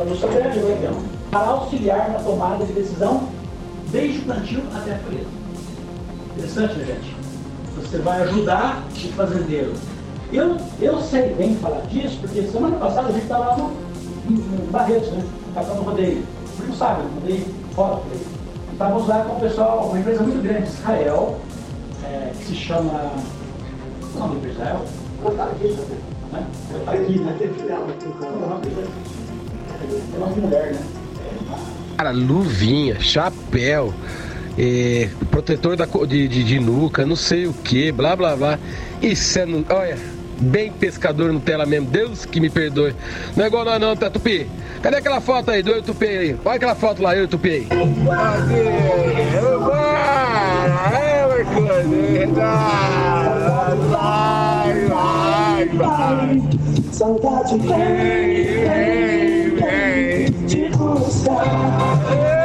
No 0.07 0.15
sobrevivente 0.15 0.59
do 0.59 0.71
avião, 0.71 0.97
para 1.31 1.47
auxiliar 1.47 2.11
na 2.11 2.19
tomada 2.19 2.65
de 2.65 2.73
decisão 2.73 3.27
desde 3.91 4.19
o 4.19 4.21
plantio 4.23 4.63
até 4.73 4.93
a 4.93 4.99
colheita. 4.99 5.27
Interessante, 6.37 6.75
né, 6.75 6.85
gente? 6.85 7.20
Você 7.81 7.97
vai 7.97 8.21
ajudar 8.21 8.83
o 8.93 9.13
fazendeiro 9.13 9.73
eu, 10.33 10.55
eu 10.79 11.01
sei 11.01 11.33
bem 11.33 11.57
falar 11.57 11.81
disso, 11.87 12.17
porque 12.21 12.41
semana 12.43 12.77
passada 12.77 13.09
a 13.09 13.11
gente 13.11 13.23
estava 13.23 13.47
lá 13.47 13.57
no, 13.57 13.71
no 14.29 14.71
Barretos, 14.71 15.11
né? 15.11 15.25
Passando 15.53 15.81
rodeio. 15.81 16.23
Você 16.45 16.67
não 16.67 16.73
sabe, 16.73 17.01
rodeio 17.15 17.45
fora 17.75 17.95
do 17.95 18.01
rodeio. 18.03 18.25
Estávamos 18.71 19.07
lá 19.09 19.25
com 19.25 19.35
o 19.35 19.39
pessoal, 19.41 19.87
uma 19.89 19.99
empresa 19.99 20.23
muito 20.23 20.41
grande 20.41 20.63
de 20.63 20.69
Israel, 20.69 21.37
é, 22.05 22.31
que 22.37 22.45
se 22.45 22.55
chama. 22.55 23.11
O 24.15 24.19
nome 24.19 24.49
Israel? 24.49 24.85
Está 25.25 25.43
aqui, 25.43 25.67
né? 26.31 26.45
Aqui, 26.87 27.19
né? 27.19 27.37
É 30.13 30.17
uma 30.17 30.27
mulher, 30.27 30.73
né? 30.73 30.81
Cara, 31.97 32.11
luvinha, 32.11 32.99
chapéu, 33.01 33.93
é, 34.57 35.09
protetor 35.29 35.75
da, 35.75 35.85
de, 35.85 36.27
de, 36.27 36.43
de, 36.43 36.59
nuca, 36.59 37.05
não 37.05 37.15
sei 37.15 37.47
o 37.47 37.53
que, 37.53 37.91
blá 37.91 38.15
blá 38.15 38.35
blá. 38.35 38.59
Isso 39.01 39.39
é. 39.39 39.45
Olha, 39.69 39.97
bem 40.39 40.71
pescador 40.71 41.31
no 41.31 41.39
tela 41.39 41.65
mesmo. 41.65 41.87
Deus 41.87 42.25
que 42.25 42.39
me 42.39 42.49
perdoe. 42.49 42.95
Não 43.35 43.43
é 43.45 43.47
igual 43.47 43.63
nós 43.63 43.79
não, 43.79 43.95
tá, 43.95 44.09
Tupi? 44.09 44.47
Cadê 44.81 44.97
aquela 44.97 45.21
foto 45.21 45.51
aí 45.51 45.61
do 45.61 45.71
eu 45.71 45.81
Tupi 45.81 46.05
aí? 46.05 46.37
Olha 46.43 46.55
aquela 46.55 46.75
foto 46.75 47.01
lá, 47.01 47.15
eu 47.15 47.27
Tupi 47.27 47.49
aí. 47.49 47.67
Saudade 56.91 57.57
vem, 57.57 58.43
vem, 58.67 59.55
vem 59.55 60.31
te 60.45 60.69
buscar. 60.77 62.40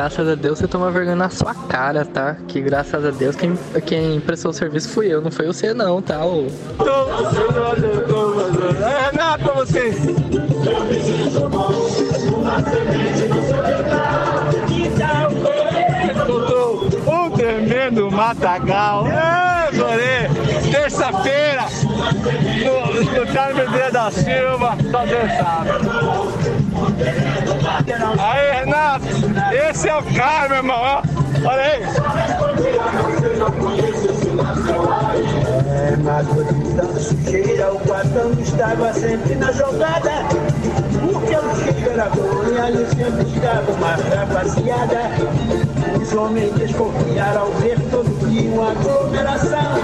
Graças 0.00 0.26
a 0.26 0.34
Deus 0.34 0.58
você 0.58 0.66
toma 0.66 0.90
vergonha 0.90 1.14
na 1.14 1.28
sua 1.28 1.54
cara, 1.54 2.06
tá? 2.06 2.34
Que 2.48 2.58
graças 2.58 3.04
a 3.04 3.10
Deus 3.10 3.36
quem, 3.36 3.52
quem 3.84 4.18
prestou 4.18 4.50
o 4.50 4.54
serviço 4.54 4.88
fui 4.88 5.08
eu, 5.12 5.20
não 5.20 5.30
foi 5.30 5.46
você 5.46 5.74
não, 5.74 6.00
tá? 6.00 6.24
Ô. 6.24 6.46
É 8.80 9.14
nada 9.14 9.44
pra 9.44 9.52
você. 9.56 9.92
Um 17.06 17.30
tremendo 17.32 18.10
matagal. 18.10 19.04
Zorê. 19.74 20.30
Terça-feira, 20.70 21.66
no, 22.64 23.20
no 23.20 23.32
Carmen 23.34 23.66
da 23.92 24.10
Silva, 24.10 24.78
só 24.90 25.04
Deus. 25.04 26.49
Aí, 28.18 28.60
Renato, 28.60 29.06
esse 29.70 29.88
é 29.88 29.96
o 29.96 30.02
cara, 30.14 30.48
meu 30.48 30.56
irmão, 30.58 30.76
ó. 30.78 31.02
Olha 31.44 31.62
aí. 31.62 31.82
É, 35.66 35.96
mas 35.96 36.26
sujeira, 37.02 37.72
o 37.72 37.80
quartão 37.80 38.32
estava 38.40 38.92
sempre 38.92 39.34
na 39.36 39.50
jogada. 39.52 40.10
Porque 41.00 41.36
o 41.36 41.54
cheiro 41.56 41.90
era 41.90 42.08
bom 42.10 42.44
e 42.52 42.58
ali 42.58 42.86
sempre 42.86 43.34
estava 43.34 43.72
uma 43.72 43.96
rapaziada. 44.14 45.00
Os 46.00 46.12
homens 46.12 46.52
desconfiaram 46.54 47.40
ao 47.40 47.52
ver 47.52 47.80
todo 47.90 48.28
dia 48.28 48.50
uma 48.50 48.70
aglomeração. 48.72 49.78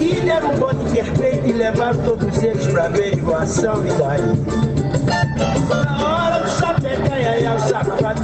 E 0.00 0.20
deram 0.20 0.52
um 0.52 0.58
bote 0.58 0.84
perfeito 0.92 1.46
e 1.48 1.52
levaram 1.52 1.98
todos 2.02 2.42
eles 2.42 2.66
pra 2.68 2.84
averiguação 2.84 3.84
e 3.84 3.90
daí. 3.92 4.69
Na 5.40 6.26
hora 6.26 6.38
do 6.40 6.50
sapecanha 6.50 7.28
é 7.40 7.54
o 7.54 7.58
sapato 7.60 8.22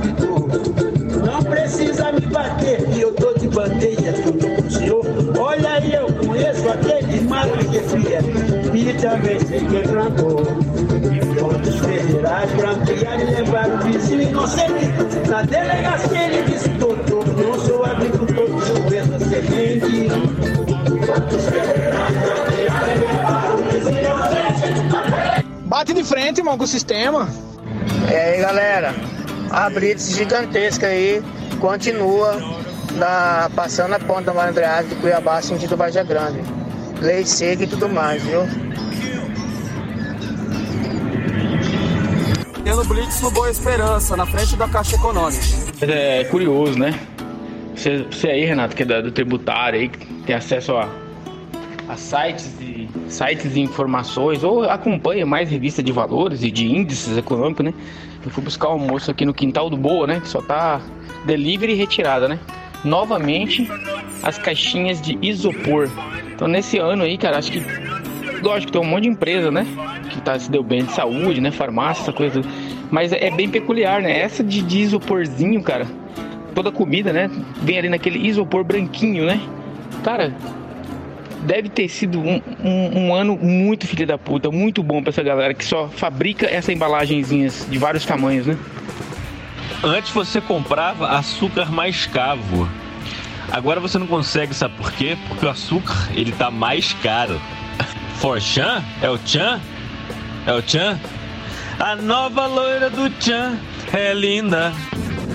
Não 1.25 1.43
precisa 1.43 2.13
me 2.13 2.21
bater, 2.27 2.85
que 2.91 3.01
eu 3.01 3.15
tô 3.15 3.33
de 3.35 3.49
bandeja 3.49 4.13
tudo 4.23 4.63
pro 4.63 4.71
senhor. 4.71 5.05
Olha 5.39 5.73
aí 5.73 5.97
só 6.57 6.73
aqueles 6.73 7.23
matos 7.23 7.67
que 7.67 7.81
cria 7.81 8.21
e 8.75 8.93
também 8.95 9.41
sei 9.41 9.61
quem 9.61 9.83
plantou. 9.83 10.43
E 11.13 11.41
pontos 11.41 11.77
federais 11.77 12.51
pra 12.53 12.71
ampliar 12.71 13.21
e 13.21 13.25
levar 13.25 13.69
o 13.69 13.79
vizinho 13.85 14.23
inocente. 14.23 14.87
Na 15.29 15.43
delegacia 15.43 16.23
ele 16.29 16.46
frente, 26.07 26.39
irmão, 26.39 26.57
com 26.57 26.65
o 26.65 26.67
sistema. 26.67 27.29
E 28.11 28.15
aí, 28.15 28.41
galera, 28.41 28.95
a 29.51 29.69
blitz 29.69 30.17
gigantesca 30.17 30.87
aí 30.87 31.23
continua 31.61 32.37
na, 32.97 33.51
passando 33.55 33.95
a 33.95 33.99
ponta 33.99 34.23
da 34.23 34.35
Malandragem 34.35 34.89
de 34.89 34.95
Cuiabá, 34.97 35.43
sentido 35.43 35.77
Vargem 35.77 36.05
Grande. 36.07 36.41
Lei 37.01 37.25
seca 37.27 37.65
e 37.65 37.67
tudo 37.67 37.89
mais, 37.89 38.23
viu? 38.23 38.43
Tendo 42.65 42.85
Blitz 42.85 43.21
no 43.21 43.31
Boa 43.31 43.51
Esperança, 43.51 44.17
na 44.17 44.27
frente 44.27 44.57
da 44.57 44.67
Caixa 44.67 44.97
Econômica. 44.97 45.45
É 45.83 46.25
curioso, 46.25 46.79
né? 46.79 46.99
Você, 47.75 48.05
você 48.11 48.29
aí, 48.29 48.45
Renato, 48.45 48.75
que 48.75 48.83
é 48.83 49.03
do 49.03 49.13
tributário 49.13 49.79
aí, 49.79 49.89
que 49.89 50.07
tem 50.25 50.35
acesso 50.35 50.77
a, 50.77 50.89
a 51.89 51.97
sites 51.97 52.55
e 52.61 52.89
sites 53.09 53.55
de 53.55 53.61
informações, 53.61 54.43
ou 54.43 54.65
acompanha 54.65 55.25
mais 55.25 55.51
revista 55.51 55.83
de 55.83 55.93
valores 55.93 56.43
e 56.43 56.51
de 56.51 56.67
índices 56.67 57.17
econômicos, 57.17 57.65
né? 57.65 57.75
Eu 58.25 58.31
fui 58.31 58.43
buscar 58.43 58.69
o 58.69 58.73
almoço 58.73 59.11
aqui 59.11 59.25
no 59.25 59.33
quintal 59.33 59.71
do 59.71 59.77
Boa, 59.77 60.07
né? 60.07 60.21
Que 60.21 60.29
só 60.29 60.41
tá 60.43 60.81
delivery 61.25 61.73
e 61.73 61.77
retirada, 61.77 62.29
né? 62.29 62.39
Novamente 62.85 63.69
as 64.23 64.39
caixinhas 64.39 65.01
de 65.01 65.19
isopor. 65.23 65.89
Então 66.35 66.49
nesse 66.49 66.79
ano 66.79 67.05
aí, 67.05 67.17
cara, 67.17 67.39
acho 67.39 67.53
que 67.53 67.63
lógico, 68.43 68.73
tem 68.73 68.81
um 68.81 68.85
monte 68.85 69.05
de 69.05 69.09
empresa, 69.11 69.51
né? 69.51 69.67
Que 70.11 70.21
tá, 70.21 70.39
se 70.39 70.51
deu 70.51 70.63
bem 70.63 70.85
de 70.85 70.93
saúde, 70.93 71.41
né? 71.41 71.51
Farmácia, 71.51 72.03
essa 72.03 72.13
coisa. 72.13 72.41
Mas 72.91 73.13
é, 73.13 73.27
é 73.27 73.31
bem 73.31 73.49
peculiar, 73.49 74.03
né? 74.03 74.19
Essa 74.19 74.43
de, 74.43 74.63
de 74.63 74.81
isoporzinho, 74.81 75.63
cara. 75.63 75.87
Toda 76.55 76.71
comida, 76.73 77.13
né? 77.13 77.31
Vem 77.63 77.79
ali 77.79 77.89
naquele 77.89 78.27
isopor 78.27 78.65
branquinho, 78.65 79.27
né? 79.27 79.41
Cara, 80.03 80.35
deve 81.47 81.69
ter 81.69 81.89
sido 81.89 82.21
um, 82.21 82.43
um, 82.63 82.99
um 82.99 83.15
ano 83.15 83.37
muito 83.37 83.87
filho 83.87 84.07
da 84.07 84.19
puta, 84.19 84.51
muito 84.51 84.83
bom 84.83 85.01
pra 85.01 85.11
essa 85.11 85.23
galera 85.23 85.55
que 85.55 85.65
só 85.65 85.89
fabrica 85.89 86.47
essa 86.47 86.73
embalagenzinhas 86.73 87.67
de 87.71 87.79
vários 87.79 88.05
tamanhos, 88.05 88.47
né? 88.47 88.59
Antes 89.83 90.11
você 90.11 90.41
comprava 90.41 91.09
açúcar 91.11 91.71
mais 91.71 92.07
cavo. 92.07 92.69
Agora 93.53 93.79
você 93.79 93.97
não 93.97 94.07
consegue, 94.07 94.53
sabe 94.53 94.75
por 94.77 94.91
quê? 94.93 95.17
Porque 95.29 95.47
o 95.47 95.49
açúcar, 95.49 96.09
ele 96.15 96.33
tá 96.33 96.51
mais 96.51 96.93
caro. 96.95 97.41
Forchan? 98.17 98.83
É 99.01 99.09
o 99.09 99.19
Chan? 99.25 99.61
É 100.47 100.53
o 100.53 100.61
Chan? 100.67 100.99
A 101.79 101.95
nova 101.95 102.47
loira 102.47 102.91
do 102.91 103.09
Chan 103.23 103.57
é 103.93 104.13
linda. 104.13 104.73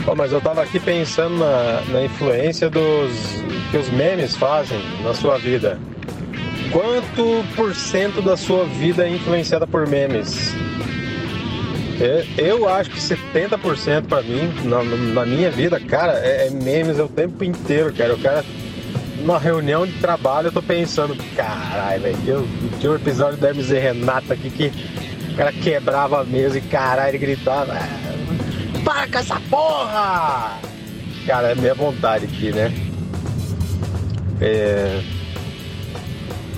Pô, 0.04 0.16
mas 0.16 0.34
eu 0.34 0.42
tava 0.42 0.64
aqui 0.64 0.80
pensando 0.80 1.38
na, 1.38 1.82
na 1.90 2.04
influência 2.04 2.70
dos 2.70 3.12
que 3.70 3.78
os 3.78 3.90
memes 3.92 4.36
fazem 4.36 4.82
na 5.04 5.14
sua 5.14 5.38
vida. 5.38 5.80
Quanto 6.72 7.44
por 7.56 7.76
cento 7.76 8.22
da 8.22 8.38
sua 8.38 8.66
vida 8.66 9.06
é 9.06 9.10
influenciada 9.16 9.68
por 9.68 9.88
memes? 9.88 10.54
É, 12.00 12.26
Eu 12.38 12.68
acho 12.68 12.90
que 12.90 12.98
70% 13.00 14.06
pra 14.08 14.22
mim, 14.22 14.52
na, 14.64 14.84
na 14.84 15.26
minha 15.26 15.52
vida, 15.52 15.80
cara, 15.80 16.14
é, 16.20 16.48
é 16.48 16.50
memes 16.50 16.98
o 17.00 17.08
tempo 17.08 17.44
inteiro, 17.44 17.94
cara. 17.94 18.14
O 18.16 18.20
cara, 18.20 18.44
numa 19.20 19.38
reunião 19.38 19.86
de 19.86 19.94
trabalho, 19.94 20.48
eu 20.48 20.52
tô 20.52 20.62
pensando, 20.64 21.16
caralho, 21.36 22.02
velho, 22.02 22.18
tinha 22.80 22.92
um 22.92 22.96
episódio 22.96 23.46
Hermes 23.46 23.70
e 23.70 23.78
Renato 23.78 24.34
aqui 24.34 24.50
que 24.50 24.72
o 25.32 25.36
cara 25.36 25.52
quebrava 25.54 26.22
a 26.22 26.24
mesa 26.24 26.58
e 26.58 26.62
caralho, 26.62 27.10
ele 27.12 27.18
gritava, 27.20 27.74
"Ah, 27.74 28.82
para 28.84 29.08
com 29.08 29.18
essa 29.20 29.40
porra! 29.50 30.58
Cara, 31.28 31.52
é 31.52 31.56
minha 31.56 31.76
vontade 31.76 32.26
aqui, 32.26 32.52
né? 32.52 32.74
É. 34.40 35.02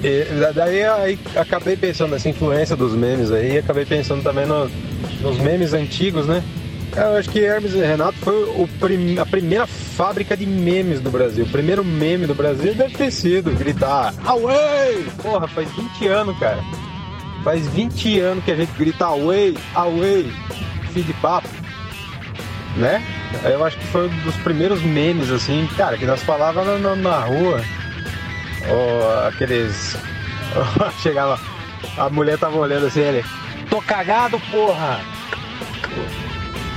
E 0.03 0.25
daí 0.53 0.83
aí 0.83 1.19
acabei 1.35 1.77
pensando 1.77 2.11
nessa 2.11 2.27
influência 2.29 2.75
dos 2.75 2.93
memes 2.93 3.31
aí, 3.31 3.57
acabei 3.57 3.85
pensando 3.85 4.21
também 4.21 4.45
no- 4.45 4.69
nos 5.21 5.37
memes 5.39 5.73
antigos, 5.73 6.25
né? 6.27 6.43
Eu 6.95 7.17
acho 7.17 7.29
que 7.29 7.39
Hermes 7.39 7.73
e 7.73 7.79
Renato 7.79 8.17
foi 8.19 8.43
o 8.43 8.69
prim- 8.79 9.17
a 9.17 9.25
primeira 9.25 9.65
fábrica 9.65 10.37
de 10.37 10.45
memes 10.45 10.99
do 10.99 11.09
Brasil. 11.09 11.45
O 11.45 11.49
primeiro 11.49 11.83
meme 11.83 12.27
do 12.27 12.35
Brasil 12.35 12.75
deve 12.75 12.95
ter 12.95 13.09
sido 13.09 13.49
gritar 13.51 14.13
Away! 14.25 15.05
Porra, 15.21 15.47
faz 15.47 15.67
20 15.71 16.07
anos, 16.07 16.37
cara. 16.37 16.59
Faz 17.43 17.65
20 17.69 18.19
anos 18.19 18.43
que 18.43 18.51
a 18.51 18.55
gente 18.55 18.71
grita 18.77 19.05
Away, 19.05 19.57
Away, 19.73 20.31
fim 20.93 21.01
de 21.01 21.13
papo. 21.13 21.47
Né? 22.77 23.03
Eu 23.43 23.63
acho 23.65 23.77
que 23.77 23.85
foi 23.87 24.07
um 24.07 24.19
dos 24.23 24.35
primeiros 24.37 24.81
memes, 24.83 25.31
assim, 25.31 25.67
cara, 25.77 25.97
que 25.97 26.05
nós 26.05 26.21
falávamos 26.21 26.79
na, 26.81 26.95
na- 26.95 26.95
na 26.95 27.19
rua. 27.19 27.61
Ou 28.69 29.27
aqueles. 29.27 29.97
Chegava. 31.01 31.39
A 31.97 32.09
mulher 32.09 32.37
tava 32.37 32.57
olhando 32.57 32.85
assim, 32.87 33.01
ele. 33.01 33.23
Tô 33.69 33.81
cagado, 33.81 34.39
porra! 34.51 34.99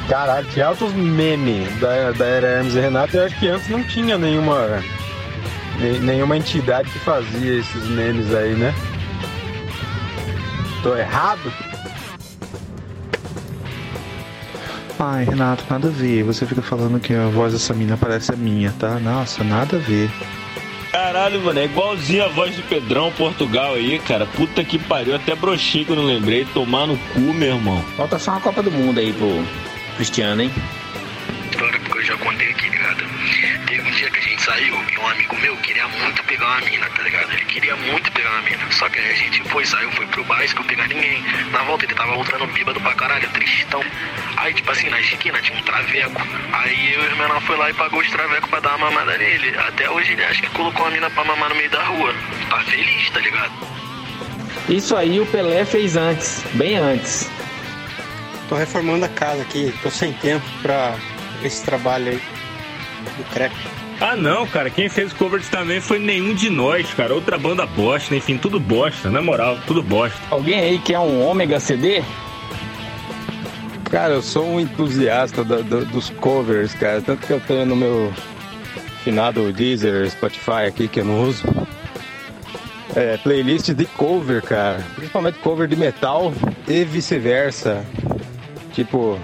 Caralho, 0.08 0.46
tinha 0.48 0.66
altos 0.66 0.92
memes 0.92 1.68
da, 1.80 2.12
da 2.12 2.24
era 2.24 2.46
Hermes 2.46 2.74
e 2.74 2.80
Renato. 2.80 3.16
Eu 3.16 3.24
acho 3.26 3.38
que 3.38 3.48
antes 3.48 3.68
não 3.68 3.82
tinha 3.84 4.16
nenhuma. 4.16 4.82
ne- 5.78 5.98
nenhuma 5.98 6.36
entidade 6.36 6.88
que 6.90 6.98
fazia 7.00 7.58
esses 7.60 7.88
memes 7.88 8.32
aí, 8.34 8.54
né? 8.54 8.72
Tô 10.82 10.96
errado? 10.96 11.52
Ai, 14.98 15.24
Renato, 15.24 15.64
nada 15.68 15.88
a 15.88 15.90
ver. 15.90 16.22
Você 16.24 16.46
fica 16.46 16.62
falando 16.62 17.00
que 17.00 17.12
a 17.14 17.26
voz 17.26 17.52
dessa 17.52 17.74
mina 17.74 17.96
parece 17.96 18.32
a 18.32 18.36
minha, 18.36 18.72
tá? 18.78 18.98
Nossa, 19.00 19.42
nada 19.44 19.76
a 19.76 19.80
ver. 19.80 20.10
Caralho, 20.96 21.42
mano, 21.42 21.58
é 21.58 21.66
igualzinho 21.66 22.24
a 22.24 22.28
voz 22.28 22.56
do 22.56 22.62
Pedrão 22.62 23.12
Portugal 23.12 23.74
aí, 23.74 23.98
cara. 23.98 24.24
Puta 24.24 24.64
que 24.64 24.78
pariu, 24.78 25.14
até 25.14 25.34
broxinho 25.34 25.84
que 25.84 25.92
eu 25.92 25.96
não 25.96 26.06
lembrei. 26.06 26.46
Tomar 26.46 26.86
no 26.86 26.96
cu, 26.96 27.20
meu 27.20 27.54
irmão. 27.54 27.84
Falta 27.98 28.18
só 28.18 28.30
uma 28.30 28.40
Copa 28.40 28.62
do 28.62 28.70
Mundo 28.70 28.98
aí 28.98 29.12
pro 29.12 29.44
Cristiano, 29.96 30.40
hein? 30.40 30.50
Eu 32.06 32.16
já 32.16 32.24
contei 32.24 32.48
aqui, 32.50 32.68
ligado? 32.68 33.04
Teve 33.66 33.82
um 33.82 33.90
dia 33.90 34.08
que 34.08 34.18
a 34.18 34.22
gente 34.22 34.40
saiu 34.40 34.74
e 34.92 34.98
um 34.98 35.08
amigo 35.08 35.36
meu 35.40 35.56
queria 35.56 35.88
muito 35.88 36.22
pegar 36.22 36.46
uma 36.46 36.60
mina, 36.60 36.88
tá 36.90 37.02
ligado? 37.02 37.32
Ele 37.32 37.44
queria 37.46 37.74
muito 37.74 38.12
pegar 38.12 38.30
uma 38.30 38.42
mina. 38.42 38.70
Só 38.70 38.88
que 38.88 39.00
aí 39.00 39.10
a 39.10 39.16
gente 39.16 39.42
foi, 39.48 39.66
saiu, 39.66 39.90
foi 39.90 40.06
pro 40.06 40.22
bar, 40.22 40.44
não 40.54 40.62
pegar 40.62 40.86
ninguém. 40.86 41.20
Na 41.50 41.64
volta 41.64 41.84
ele 41.84 41.94
tava 41.94 42.14
voltando 42.14 42.46
bêbado 42.46 42.80
pra 42.80 42.94
caralho, 42.94 43.28
tristão. 43.30 43.82
Aí, 44.36 44.54
tipo 44.54 44.70
assim, 44.70 44.88
na 44.88 45.00
esquina 45.00 45.42
tinha 45.42 45.58
um 45.58 45.62
traveco. 45.62 46.22
Aí 46.52 46.94
eu 46.94 47.10
e 47.10 47.12
o 47.12 47.16
menor 47.16 47.40
foi 47.42 47.56
lá 47.56 47.70
e 47.70 47.74
pagou 47.74 47.98
os 47.98 48.08
travecos 48.08 48.50
pra 48.50 48.60
dar 48.60 48.76
uma 48.76 48.88
mamada 48.88 49.18
nele. 49.18 49.58
Até 49.58 49.90
hoje 49.90 50.12
ele 50.12 50.24
acha 50.24 50.42
que 50.42 50.50
colocou 50.50 50.86
a 50.86 50.90
mina 50.92 51.10
pra 51.10 51.24
mamar 51.24 51.48
no 51.48 51.56
meio 51.56 51.70
da 51.70 51.82
rua. 51.82 52.14
Tá 52.48 52.60
feliz, 52.60 53.10
tá 53.10 53.18
ligado? 53.18 53.52
Isso 54.68 54.94
aí 54.94 55.18
o 55.18 55.26
Pelé 55.26 55.64
fez 55.64 55.96
antes, 55.96 56.44
bem 56.54 56.76
antes. 56.76 57.28
Tô 58.48 58.54
reformando 58.54 59.04
a 59.04 59.08
casa 59.08 59.42
aqui, 59.42 59.74
tô 59.82 59.90
sem 59.90 60.12
tempo 60.12 60.46
pra 60.62 60.96
esse 61.42 61.64
trabalho 61.64 62.08
aí 62.12 62.20
do 63.18 63.24
crepe. 63.32 63.54
Ah 64.00 64.14
não, 64.14 64.46
cara, 64.46 64.68
quem 64.68 64.88
fez 64.90 65.12
o 65.12 65.16
cover 65.16 65.42
também 65.50 65.80
foi 65.80 65.98
nenhum 65.98 66.34
de 66.34 66.50
nós, 66.50 66.92
cara. 66.94 67.14
Outra 67.14 67.38
banda 67.38 67.64
bosta, 67.64 68.14
enfim, 68.14 68.36
tudo 68.36 68.60
bosta, 68.60 69.08
na 69.10 69.22
moral, 69.22 69.58
tudo 69.66 69.82
bosta. 69.82 70.18
Alguém 70.30 70.60
aí 70.60 70.78
quer 70.78 70.98
um 70.98 71.22
ômega 71.26 71.58
CD? 71.58 72.02
Cara, 73.90 74.14
eu 74.14 74.22
sou 74.22 74.44
um 74.46 74.60
entusiasta 74.60 75.42
da- 75.44 75.60
da- 75.62 75.80
dos 75.84 76.10
covers, 76.10 76.74
cara. 76.74 77.00
Tanto 77.00 77.26
que 77.26 77.32
eu 77.32 77.40
tenho 77.40 77.64
no 77.64 77.76
meu 77.76 78.12
finado 79.04 79.50
Deezer, 79.52 80.10
Spotify 80.10 80.66
aqui, 80.68 80.88
que 80.88 81.00
eu 81.00 81.04
não 81.04 81.22
uso. 81.22 81.44
É, 82.94 83.16
playlist 83.18 83.70
de 83.70 83.84
cover, 83.86 84.42
cara. 84.42 84.84
Principalmente 84.96 85.38
cover 85.38 85.68
de 85.68 85.76
metal 85.76 86.32
e 86.66 86.84
vice-versa. 86.84 87.84
Tipo, 88.74 89.18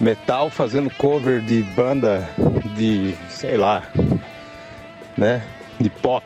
metal 0.00 0.50
fazendo 0.50 0.90
cover 0.90 1.40
de 1.40 1.62
banda 1.62 2.28
de, 2.76 3.14
sei 3.28 3.56
lá, 3.56 3.82
né? 5.16 5.42
De 5.78 5.90
pop. 5.90 6.24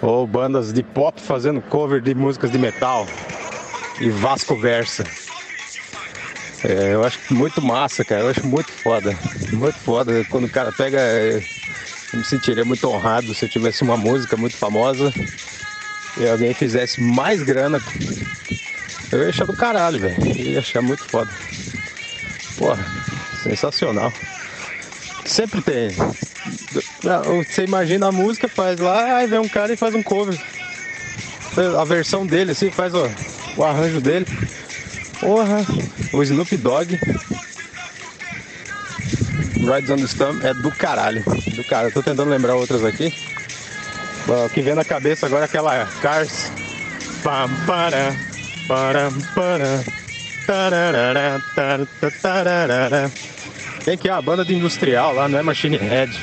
Ou 0.00 0.26
bandas 0.26 0.72
de 0.72 0.82
pop 0.82 1.20
fazendo 1.20 1.60
cover 1.62 2.00
de 2.00 2.14
músicas 2.14 2.50
de 2.50 2.58
metal. 2.58 3.06
E 4.00 4.10
Vasco 4.10 4.56
Versa. 4.56 5.04
É, 6.64 6.94
eu 6.94 7.04
acho 7.04 7.18
muito 7.30 7.62
massa, 7.62 8.04
cara. 8.04 8.22
Eu 8.22 8.30
acho 8.30 8.46
muito 8.46 8.70
foda. 8.70 9.16
Muito 9.52 9.78
foda. 9.78 10.24
Quando 10.28 10.44
o 10.44 10.50
cara 10.50 10.72
pega. 10.72 10.98
é, 10.98 11.42
Eu 12.12 12.18
me 12.18 12.24
sentiria 12.24 12.64
muito 12.64 12.88
honrado 12.88 13.34
se 13.34 13.44
eu 13.44 13.48
tivesse 13.48 13.82
uma 13.82 13.96
música 13.96 14.36
muito 14.36 14.56
famosa 14.56 15.12
e 16.18 16.28
alguém 16.28 16.52
fizesse 16.52 17.00
mais 17.00 17.42
grana. 17.42 17.80
Eu 19.10 19.22
ia 19.22 19.28
achar 19.28 19.44
do 19.44 19.56
caralho, 19.56 20.00
velho. 20.00 20.16
Eu 20.26 20.52
ia 20.52 20.58
achar 20.58 20.82
muito 20.82 21.04
foda. 21.04 21.30
Porra, 22.56 22.84
sensacional. 23.42 24.12
Sempre 25.24 25.62
tem 25.62 25.90
Não, 27.02 27.42
Você 27.44 27.64
imagina 27.64 28.08
a 28.08 28.12
música, 28.12 28.48
faz 28.48 28.78
lá, 28.78 29.16
aí 29.16 29.26
vem 29.26 29.38
um 29.38 29.48
cara 29.48 29.72
e 29.72 29.76
faz 29.76 29.94
um 29.94 30.02
cover. 30.02 30.38
A 31.78 31.84
versão 31.84 32.26
dele, 32.26 32.52
assim, 32.52 32.70
faz 32.70 32.94
ó, 32.94 33.08
o 33.56 33.64
arranjo 33.64 34.00
dele. 34.00 34.26
Porra, 35.20 35.64
o 36.12 36.22
Snoop 36.22 36.56
Dogg. 36.56 36.98
Rides 39.62 39.90
on 39.90 39.96
the 39.96 40.04
Storm 40.04 40.40
é 40.42 40.52
do 40.54 40.72
caralho. 40.72 41.22
Do 41.22 41.64
caralho. 41.64 41.92
Tô 41.92 42.02
tentando 42.02 42.30
lembrar 42.30 42.56
outras 42.56 42.84
aqui. 42.84 43.14
O 44.26 44.48
que 44.50 44.60
vem 44.60 44.74
na 44.74 44.84
cabeça 44.84 45.26
agora 45.26 45.42
é 45.42 45.44
aquela 45.44 45.86
Cars. 46.00 46.50
Pam, 47.22 47.48
para, 47.66 48.16
para, 48.66 49.10
para. 49.34 50.01
Que 54.00 54.08
é 54.08 54.12
a 54.12 54.22
banda 54.22 54.44
de 54.44 54.54
industrial 54.54 55.14
lá, 55.14 55.28
não 55.28 55.38
é 55.38 55.42
Machine 55.42 55.76
Head. 55.76 56.18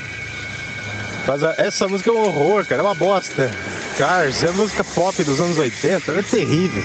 Mas 1.27 1.43
essa 1.59 1.88
música 1.88 2.09
é 2.09 2.13
um 2.13 2.25
horror, 2.25 2.65
cara, 2.65 2.82
é 2.82 2.86
uma 2.86 2.95
bosta. 2.95 3.51
Cars, 3.97 4.43
é 4.43 4.51
música 4.51 4.84
pop 4.84 5.23
dos 5.23 5.39
anos 5.39 5.57
80, 5.57 6.11
é 6.11 6.21
terrível. 6.23 6.84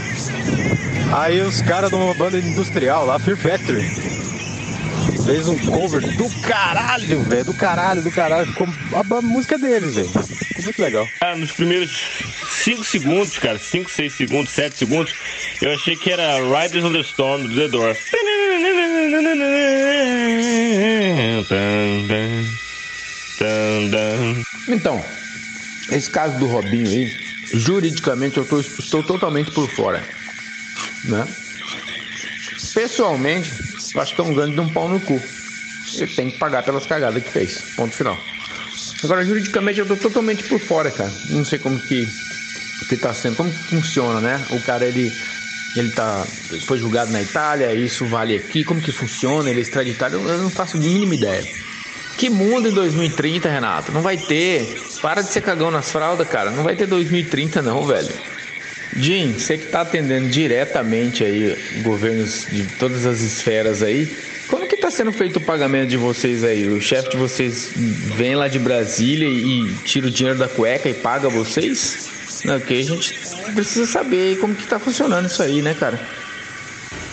Aí 1.13 1.41
os 1.41 1.63
caras 1.63 1.91
de 1.91 1.97
uma 1.97 2.13
banda 2.15 2.39
industrial 2.39 3.07
lá, 3.07 3.19
Fear 3.19 3.37
Factory, 3.37 3.89
fez 5.25 5.49
um 5.49 5.57
cover 5.59 6.01
do 6.17 6.29
caralho, 6.43 7.23
velho, 7.23 7.45
do 7.45 7.55
caralho, 7.55 8.03
do 8.03 8.11
caralho. 8.11 8.47
Ficou 8.47 8.69
a, 8.93 9.23
música 9.23 9.57
deles, 9.57 9.95
velho. 9.95 10.11
Muito 10.63 10.83
legal. 10.83 11.09
Ah, 11.21 11.37
nos 11.37 11.53
primeiros 11.53 12.34
5 12.65 12.83
segundos, 12.83 13.37
cara, 13.39 13.59
5, 13.59 13.91
6 13.91 14.13
segundos, 14.15 14.51
7 14.55 14.79
segundos, 14.79 15.13
eu 15.61 15.71
achei 15.75 15.97
que 15.97 16.11
era 16.11 16.39
Riders 16.39 16.83
on 16.83 16.93
the 16.93 17.01
Storm 17.01 17.43
do 17.47 17.55
The 17.55 17.69
Doors. 17.69 17.99
Então, 24.69 25.05
esse 25.91 26.11
caso 26.11 26.39
do 26.39 26.47
Robinho 26.47 26.89
aí, 26.89 27.13
juridicamente 27.53 28.39
eu 28.39 28.45
tô- 28.45 28.61
estou 28.61 29.03
totalmente 29.03 29.51
por 29.51 29.69
fora. 29.69 30.03
Né? 31.05 31.27
Pessoalmente, 32.73 33.53
eu 33.95 34.01
acho 34.01 34.15
que 34.15 34.21
é 34.21 34.25
um 34.25 34.35
grande 34.35 34.55
de 34.55 34.61
um 34.61 34.69
pau 34.69 34.89
no 34.89 35.01
cu. 35.01 35.21
Ele 35.97 36.07
tem 36.15 36.31
que 36.31 36.39
pagar 36.39 36.63
pelas 36.63 36.87
cagadas 36.87 37.23
que 37.23 37.31
fez. 37.31 37.59
Ponto 37.77 37.95
final. 37.95 38.19
Agora, 39.03 39.25
juridicamente, 39.25 39.79
eu 39.81 39.87
tô 39.87 39.97
totalmente 39.97 40.43
por 40.45 40.59
fora, 40.59 40.91
cara. 40.91 41.13
Não 41.29 41.45
sei 41.45 41.59
como 41.59 41.79
que, 41.79 42.09
que 42.89 42.97
tá 42.97 43.15
sendo, 43.15 43.37
como 43.37 43.51
funciona, 43.51 44.21
né? 44.21 44.45
O 44.51 44.61
cara, 44.61 44.85
ele, 44.85 45.13
ele 45.77 45.91
tá, 45.91 46.27
foi 46.67 46.79
julgado 46.79 47.11
na 47.11 47.23
Itália, 47.23 47.75
isso 47.75 48.07
vale 48.07 48.37
aqui, 48.37 48.65
como 48.65 48.81
que 48.81 48.93
funciona, 48.93 49.51
ele 49.51 49.61
é 49.61 49.63
extraditado, 49.63 50.17
eu 50.17 50.29
eu 50.29 50.39
não 50.39 50.51
faço 50.51 50.77
a 50.77 50.81
mínima 50.81 51.15
ideia. 51.15 51.45
Que 52.17 52.31
mundo 52.31 52.69
em 52.69 52.73
2030, 52.73 53.49
Renato? 53.49 53.93
Não 53.93 54.01
vai 54.01 54.17
ter. 54.17 54.81
Para 55.03 55.21
de 55.21 55.31
ser 55.31 55.41
cagão 55.41 55.71
nas 55.71 55.91
fraldas, 55.91 56.29
cara. 56.29 56.51
Não 56.51 56.63
vai 56.63 56.77
ter 56.77 56.87
2030 56.87 57.61
não, 57.61 57.85
velho. 57.85 58.09
Jim, 58.97 59.33
você 59.33 59.59
que 59.59 59.67
tá 59.67 59.81
atendendo 59.81 60.29
diretamente 60.29 61.25
aí 61.25 61.59
governos 61.83 62.47
de 62.49 62.65
todas 62.79 63.05
as 63.05 63.21
esferas 63.21 63.83
aí, 63.83 64.09
como 64.47 64.69
que 64.69 64.77
tá 64.77 64.91
sendo 64.91 65.11
feito 65.11 65.37
o 65.37 65.41
pagamento 65.41 65.89
de 65.89 65.97
vocês 65.97 66.45
aí? 66.45 66.69
O 66.69 66.81
chefe 66.81 67.11
de 67.11 67.17
vocês 67.17 67.73
vem 67.75 68.37
lá 68.37 68.47
de 68.47 68.61
Brasília 68.61 69.29
e 69.29 69.75
tira 69.85 70.07
o 70.07 70.11
dinheiro 70.11 70.39
da 70.39 70.49
cueca 70.49 70.89
e 70.89 70.95
paga 70.95 71.29
vocês? 71.29 72.14
Não, 72.45 72.61
porque 72.61 72.75
a 72.75 72.83
gente 72.83 73.15
precisa 73.55 73.87
saber 73.87 74.39
como 74.39 74.55
que 74.55 74.67
tá 74.67 74.79
funcionando 74.79 75.27
isso 75.27 75.43
aí, 75.43 75.63
né, 75.63 75.75
cara? 75.75 75.99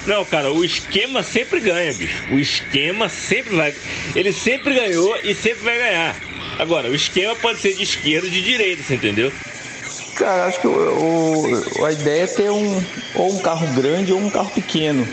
Não, 0.05 0.25
cara, 0.25 0.51
o 0.51 0.65
esquema 0.65 1.21
sempre 1.23 1.59
ganha, 1.59 1.93
bicho. 1.93 2.23
O 2.31 2.39
esquema 2.39 3.07
sempre 3.07 3.55
vai. 3.55 3.73
Ele 4.15 4.33
sempre 4.33 4.73
ganhou 4.73 5.15
e 5.23 5.33
sempre 5.35 5.63
vai 5.63 5.77
ganhar. 5.77 6.15
Agora, 6.57 6.89
o 6.89 6.95
esquema 6.95 7.35
pode 7.35 7.59
ser 7.59 7.73
de 7.75 7.83
esquerda 7.83 8.25
ou 8.27 8.31
de 8.33 8.41
direita, 8.41 8.81
você 8.83 8.95
entendeu? 8.95 9.31
Cara, 10.15 10.45
acho 10.47 10.59
que 10.59 10.67
o, 10.67 10.71
o- 11.79 11.85
a 11.85 11.91
ideia 11.91 12.23
é 12.23 12.27
ter 12.27 12.51
um, 12.51 12.83
ou 13.15 13.31
um 13.33 13.39
carro 13.39 13.67
grande 13.73 14.11
ou 14.11 14.19
um 14.19 14.29
carro 14.29 14.49
pequeno. 14.49 15.07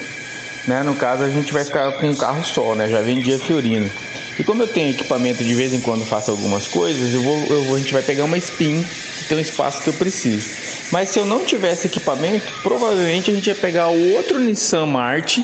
Né? 0.67 0.83
No 0.83 0.95
caso, 0.97 1.23
a 1.23 1.31
gente 1.31 1.53
vai 1.53 1.65
ficar 1.65 1.93
com 1.93 2.09
um 2.11 2.15
carro 2.15 2.43
só, 2.45 2.75
né? 2.75 2.89
Já 2.89 3.01
vendia 3.01 3.39
Fiorino. 3.39 3.91
E 4.39 4.45
como 4.45 4.63
eu 4.63 4.67
tenho 4.67 4.91
equipamento 4.91 5.45
de 5.45 5.55
vez 5.55 5.73
em 5.73 5.81
quando 5.81 6.05
faço 6.05 6.31
algumas 6.31 6.67
coisas, 6.67 7.15
eu 7.15 7.23
vou, 7.23 7.47
eu 7.51 7.63
vou- 7.65 7.77
a 7.77 7.79
gente 7.79 7.93
vai 7.93 8.03
pegar 8.03 8.25
uma 8.25 8.37
Spin, 8.39 8.85
tem 9.29 9.39
um 9.39 9.41
espaço 9.41 9.83
que 9.83 9.89
eu 9.89 9.95
preciso. 9.95 10.49
Mas 10.91 11.11
se 11.11 11.19
eu 11.19 11.25
não 11.25 11.45
tivesse 11.45 11.87
equipamento, 11.87 12.47
provavelmente 12.63 13.31
a 13.31 13.35
gente 13.35 13.47
ia 13.47 13.55
pegar 13.55 13.89
o 13.89 14.15
outro 14.15 14.39
Nissan 14.39 14.87
March, 14.87 15.41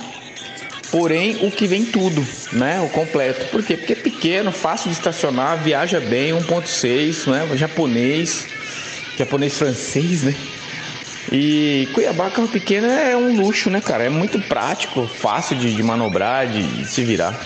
porém 0.90 1.38
o 1.42 1.50
que 1.50 1.66
vem 1.66 1.84
tudo, 1.84 2.26
né? 2.52 2.80
O 2.80 2.88
completo. 2.88 3.46
Por 3.46 3.62
quê? 3.62 3.76
Porque 3.76 3.92
é 3.92 3.96
pequeno, 3.96 4.50
fácil 4.50 4.90
de 4.90 4.96
estacionar, 4.96 5.62
viaja 5.62 6.00
bem, 6.00 6.32
1.6, 6.32 7.30
né? 7.30 7.56
Japonês, 7.56 8.46
japonês 9.16 9.58
francês, 9.58 10.22
né? 10.22 10.34
E 11.32 11.88
Cuiabá 11.92 12.30
carro 12.30 12.48
pequeno 12.48 12.86
é 12.86 13.16
um 13.16 13.36
luxo, 13.36 13.70
né, 13.70 13.80
cara? 13.80 14.04
É 14.04 14.08
muito 14.08 14.38
prático, 14.40 15.06
fácil 15.06 15.56
de, 15.56 15.74
de 15.74 15.82
manobrar, 15.82 16.46
de, 16.46 16.62
de 16.62 16.86
se 16.86 17.02
virar. 17.02 17.38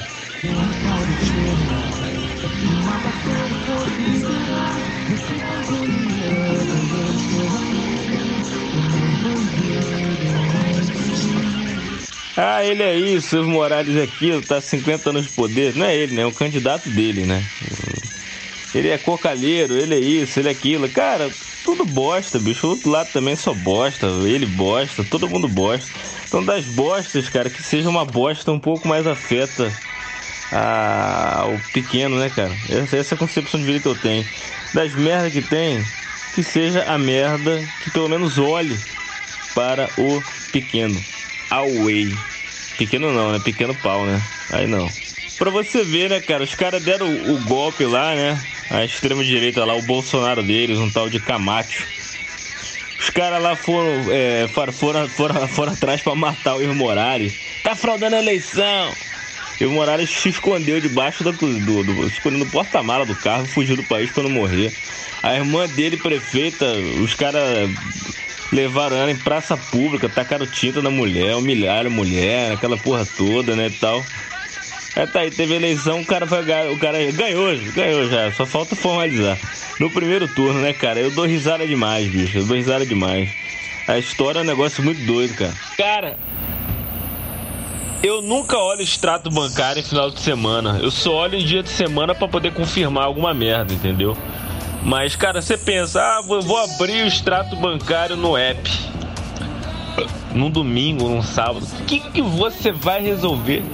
Ah, 12.41 12.64
ele 12.64 12.84
é 12.84 12.97
isso, 12.97 13.36
Evo 13.36 13.49
Morales 13.49 13.97
é 13.97 14.05
aquilo, 14.05 14.41
tá 14.41 14.61
50 14.61 15.11
anos 15.11 15.24
de 15.24 15.32
poder. 15.32 15.74
Não 15.74 15.84
é 15.84 15.97
ele, 15.97 16.14
né? 16.14 16.22
É 16.22 16.26
o 16.26 16.30
candidato 16.30 16.89
dele, 16.89 17.26
né? 17.26 17.45
Ele 18.72 18.91
é 18.91 18.97
cocalheiro, 18.97 19.76
ele 19.76 19.97
é 19.97 19.99
isso, 19.99 20.39
ele 20.39 20.49
é 20.49 20.53
aquilo. 20.53 20.89
Cara, 20.89 21.32
tudo 21.64 21.84
bosta, 21.84 22.39
bicho. 22.39 22.64
O 22.68 22.70
outro 22.70 22.91
lado 22.91 23.11
também 23.11 23.34
só 23.34 23.53
bosta. 23.53 24.07
Ele 24.24 24.47
bosta, 24.47 25.03
todo 25.03 25.28
mundo 25.28 25.49
bosta. 25.49 25.91
Então, 26.28 26.45
das 26.45 26.64
bostas, 26.64 27.28
cara, 27.28 27.51
que 27.51 27.61
seja 27.61 27.89
uma 27.89 28.05
bosta 28.05 28.53
um 28.53 28.61
pouco 28.61 28.86
mais 28.86 29.05
afeta 29.05 29.72
a... 30.53 31.45
o 31.49 31.72
pequeno, 31.72 32.20
né, 32.20 32.30
cara? 32.30 32.57
Essa, 32.68 32.99
essa 32.99 33.14
é 33.14 33.16
a 33.16 33.18
concepção 33.18 33.59
de 33.59 33.66
vida 33.66 33.80
que 33.80 33.89
eu 33.89 33.97
tenho. 33.97 34.24
Das 34.72 34.95
merdas 34.95 35.32
que 35.32 35.43
tem, 35.43 35.84
que 36.36 36.45
seja 36.45 36.84
a 36.84 36.97
merda 36.97 37.68
que 37.82 37.91
pelo 37.91 38.09
menos 38.09 38.39
olhe 38.39 38.78
para 39.57 39.91
o 39.99 40.22
pequeno. 40.53 41.03
Away. 41.51 42.28
Pequeno 42.79 43.12
não, 43.12 43.33
né? 43.33 43.41
Pequeno 43.41 43.74
pau, 43.74 44.07
né? 44.07 44.22
Aí 44.51 44.66
não. 44.68 44.89
Pra 45.37 45.51
você 45.51 45.85
ver, 45.85 46.09
né, 46.09 46.20
cara? 46.20 46.45
Os 46.45 46.55
caras 46.55 46.83
deram 46.83 47.07
o, 47.09 47.39
golpe 47.45 47.85
lá, 47.85 48.14
né? 48.14 48.41
A 48.70 48.85
extrema 48.85 49.24
direita 49.24 49.64
lá, 49.64 49.74
o 49.74 49.83
Bolsonaro 49.83 50.43
deles, 50.43 50.79
um 50.79 50.89
tal 50.89 51.11
de 51.11 51.18
Camacho. 51.18 51.87
Os 52.99 53.11
caras 53.11 53.43
lá 53.43 53.57
foram, 53.57 54.12
é, 54.12 54.49
foram, 54.49 54.72
foram, 54.72 55.09
foram, 55.49 55.72
atrás 55.72 56.01
pra 56.01 56.14
matar 56.14 56.57
o 56.57 56.62
Evo 56.62 56.74
Morales. 56.74 57.35
Tá 57.62 57.74
fraudando 57.74 58.16
a 58.16 58.18
eleição! 58.20 58.95
E 59.61 59.64
o 59.64 59.70
Morales 59.72 60.11
se 60.11 60.29
escondeu 60.29 60.81
debaixo 60.81 61.24
do, 61.24 61.33
do, 61.33 61.83
do 61.83 62.07
escondeu 62.07 62.39
no 62.39 62.47
porta-mala 62.47 63.05
do 63.05 63.16
carro, 63.16 63.45
fugiu 63.47 63.76
do 63.76 63.83
país 63.83 64.11
pra 64.11 64.22
não 64.22 64.31
morrer. 64.31 64.72
A 65.20 65.35
irmã 65.35 65.66
dele, 65.68 65.97
prefeita, 65.97 66.64
os 67.03 67.14
caras 67.14 67.68
levaram 68.53 68.97
ela 68.97 69.11
em 69.11 69.17
praça 69.17 69.57
pública, 69.57 70.09
tacaram 70.09 70.47
tinta 70.47 70.81
na 70.81 70.91
mulher, 70.91 71.37
humilharam 71.37 71.91
a 71.91 71.93
mulher, 71.93 72.53
aquela 72.53 72.77
porra 72.77 73.07
toda, 73.17 73.55
né, 73.55 73.69
e 73.69 73.71
tal. 73.73 74.05
É, 74.97 75.07
tá 75.07 75.21
aí, 75.21 75.31
teve 75.31 75.55
eleição, 75.55 76.01
o 76.01 76.07
cara 76.07 76.27
vai 76.27 76.43
ganhar, 76.43 76.73
o 76.73 76.79
cara 76.79 76.99
ganhou, 77.13 77.57
ganhou 77.75 78.09
já, 78.09 78.33
só 78.33 78.45
falta 78.45 78.75
formalizar. 78.75 79.39
No 79.79 79.91
primeiro 79.91 80.27
turno, 80.27 80.61
né, 80.61 80.73
cara? 80.73 80.99
Eu 80.99 81.11
dou 81.11 81.25
risada 81.25 81.67
demais, 81.67 82.09
bicho, 82.09 82.39
eu 82.39 82.45
dou 82.45 82.57
risada 82.57 82.85
demais. 82.85 83.31
A 83.87 83.99
história 83.99 84.41
é 84.41 84.43
um 84.43 84.47
negócio 84.47 84.83
muito 84.83 85.01
doido, 85.07 85.35
cara. 85.35 85.55
Cara, 85.77 86.17
eu 88.03 88.23
nunca 88.23 88.59
olho 88.59 88.83
extrato 88.83 89.31
bancário 89.31 89.81
em 89.81 89.85
final 89.85 90.11
de 90.11 90.21
semana. 90.21 90.79
Eu 90.83 90.91
só 90.91 91.15
olho 91.15 91.37
em 91.37 91.45
dia 91.45 91.63
de 91.63 91.71
semana 91.71 92.15
pra 92.15 92.29
poder 92.29 92.53
confirmar 92.53 93.05
alguma 93.05 93.33
merda, 93.33 93.73
entendeu? 93.73 94.17
Mas, 94.83 95.16
cara, 95.16 95.43
você 95.43 95.57
pensa, 95.57 96.01
ah, 96.01 96.22
vou 96.22 96.57
abrir 96.57 97.03
o 97.03 97.07
extrato 97.07 97.57
bancário 97.57 98.16
no 98.16 98.37
app. 98.37 98.70
Num 100.33 100.51
domingo, 100.51 101.09
num 101.09 101.22
sábado. 101.22 101.66
O 101.81 101.85
que, 101.85 102.01
que 102.01 102.22
você 102.22 102.70
vai 102.70 103.03
resolver? 103.03 103.64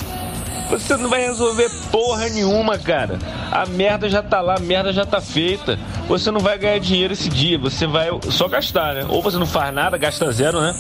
Você 0.71 0.97
não 0.97 1.11
vai 1.11 1.21
resolver 1.27 1.71
porra 1.93 2.29
nenhuma, 2.29 2.79
cara. 2.79 3.19
A 3.53 3.67
merda 3.67 4.09
já 4.09 4.23
tá 4.23 4.41
lá, 4.41 4.57
a 4.57 4.61
merda 4.61 4.93
já 4.93 5.05
tá 5.05 5.21
feita. 5.21 5.79
Você 6.09 6.31
não 6.31 6.41
vai 6.41 6.59
ganhar 6.59 6.79
dinheiro 6.81 7.13
esse 7.13 7.29
dia, 7.29 7.59
você 7.59 7.87
vai 7.87 8.09
só 8.31 8.49
gastar, 8.49 8.95
né? 8.95 9.07
Ou 9.09 9.23
você 9.23 9.37
não 9.37 9.47
faz 9.47 9.75
nada, 9.75 9.99
gasta 9.99 10.31
zero, 10.33 10.61
né? 10.61 10.75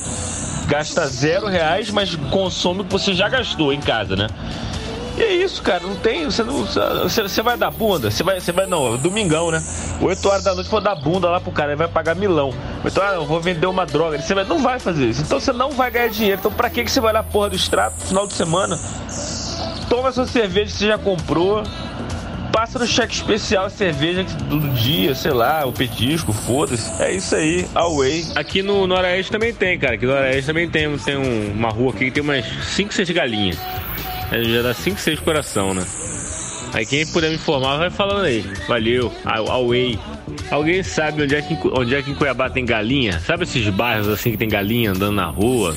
Gasta 0.66 1.07
zero 1.07 1.47
reais, 1.47 1.91
mas 1.91 2.16
consome 2.31 2.81
o 2.81 2.85
que 2.85 2.93
você 2.93 3.12
já 3.12 3.29
gastou 3.29 3.72
em 3.72 3.81
casa, 3.81 4.16
né? 4.16 4.27
E 5.17 5.23
é 5.23 5.33
isso, 5.37 5.62
cara, 5.62 5.81
não 5.81 5.95
tem. 5.95 6.25
Você, 6.25 6.43
não, 6.43 6.65
você, 6.65 7.23
você 7.23 7.41
vai 7.43 7.57
dar 7.57 7.71
bunda? 7.71 8.11
Você 8.11 8.23
vai, 8.25 8.41
você 8.41 8.51
vai, 8.51 8.67
não, 8.67 8.97
domingão, 8.97 9.51
né? 9.51 9.62
8 10.01 10.29
horas 10.29 10.43
da 10.45 10.55
noite 10.55 10.69
for 10.69 10.81
dar 10.81 10.97
bunda 10.97 11.29
lá 11.31 11.41
pro 11.41 11.53
cara, 11.53 11.71
ele 11.71 11.77
vai 11.77 11.87
pagar 11.89 12.17
milão. 12.17 12.53
Então, 12.85 13.03
ah, 13.05 13.15
eu 13.15 13.25
vou 13.25 13.41
vender 13.41 13.67
uma 13.67 13.87
droga. 13.87 14.21
Você 14.21 14.35
vai, 14.35 14.45
não 14.45 14.59
vai 14.59 14.79
fazer 14.81 15.07
isso. 15.07 15.23
Então 15.23 15.39
você 15.39 15.53
não 15.53 15.71
vai 15.71 15.91
ganhar 15.91 16.09
dinheiro. 16.09 16.41
Então 16.41 16.51
pra 16.53 16.69
que, 16.69 16.83
que 16.83 16.91
você 16.91 17.01
vai 17.01 17.12
lá 17.12 17.23
porra 17.23 17.51
do 17.51 17.57
extrato 17.57 17.97
no 18.01 18.07
final 18.07 18.27
de 18.27 18.33
semana? 18.35 18.79
Toma 19.89 20.11
sua 20.11 20.27
cerveja 20.27 20.73
que 20.73 20.79
você 20.79 20.87
já 20.89 20.99
comprou. 20.99 21.62
passa 22.51 22.79
no 22.79 22.87
cheque 22.87 23.15
especial, 23.15 23.69
cerveja 23.71 24.25
todo 24.49 24.69
dia, 24.75 25.15
sei 25.15 25.33
lá, 25.33 25.65
o 25.65 25.73
petisco, 25.73 26.33
foda-se. 26.33 27.01
É 27.03 27.12
isso 27.12 27.35
aí, 27.37 27.67
away. 27.75 28.27
Aqui 28.35 28.62
no 28.62 28.87
Noroeste 28.87 29.31
também 29.31 29.53
tem, 29.55 29.79
cara. 29.79 29.95
Aqui 29.95 30.07
no 30.07 30.12
Noroeste 30.12 30.47
também 30.47 30.69
tem, 30.69 30.97
tem 30.99 31.17
um- 31.17 31.53
uma 31.53 31.69
rua 31.71 31.91
aqui 31.91 32.07
que 32.07 32.11
tem 32.11 32.23
umas 32.23 32.45
5, 32.75 32.93
6 32.93 33.11
galinhas. 33.11 33.57
É, 34.33 34.43
já 34.45 34.62
dá 34.62 34.75
5, 34.75 34.99
6 35.01 35.20
coração, 35.20 35.75
né? 35.75 35.85
Aí 36.72 36.85
quem 36.85 37.07
puder 37.07 37.29
me 37.31 37.37
informar, 37.37 37.77
vai 37.77 37.91
falando 37.91 38.25
aí. 38.25 38.45
Valeu, 38.66 39.12
Aw- 39.25 39.51
away. 39.51 39.99
Alguém 40.51 40.83
sabe 40.83 41.22
onde 41.22 41.35
é, 41.37 41.43
que, 41.43 41.57
onde 41.72 41.95
é 41.95 42.03
que 42.03 42.11
em 42.11 42.14
Cuiabá 42.14 42.51
tem 42.51 42.64
galinha? 42.64 43.20
Sabe 43.20 43.45
esses 43.45 43.68
bairros 43.68 44.09
assim 44.09 44.33
que 44.33 44.37
tem 44.37 44.49
galinha 44.49 44.91
andando 44.91 45.14
na 45.14 45.27
rua? 45.27 45.77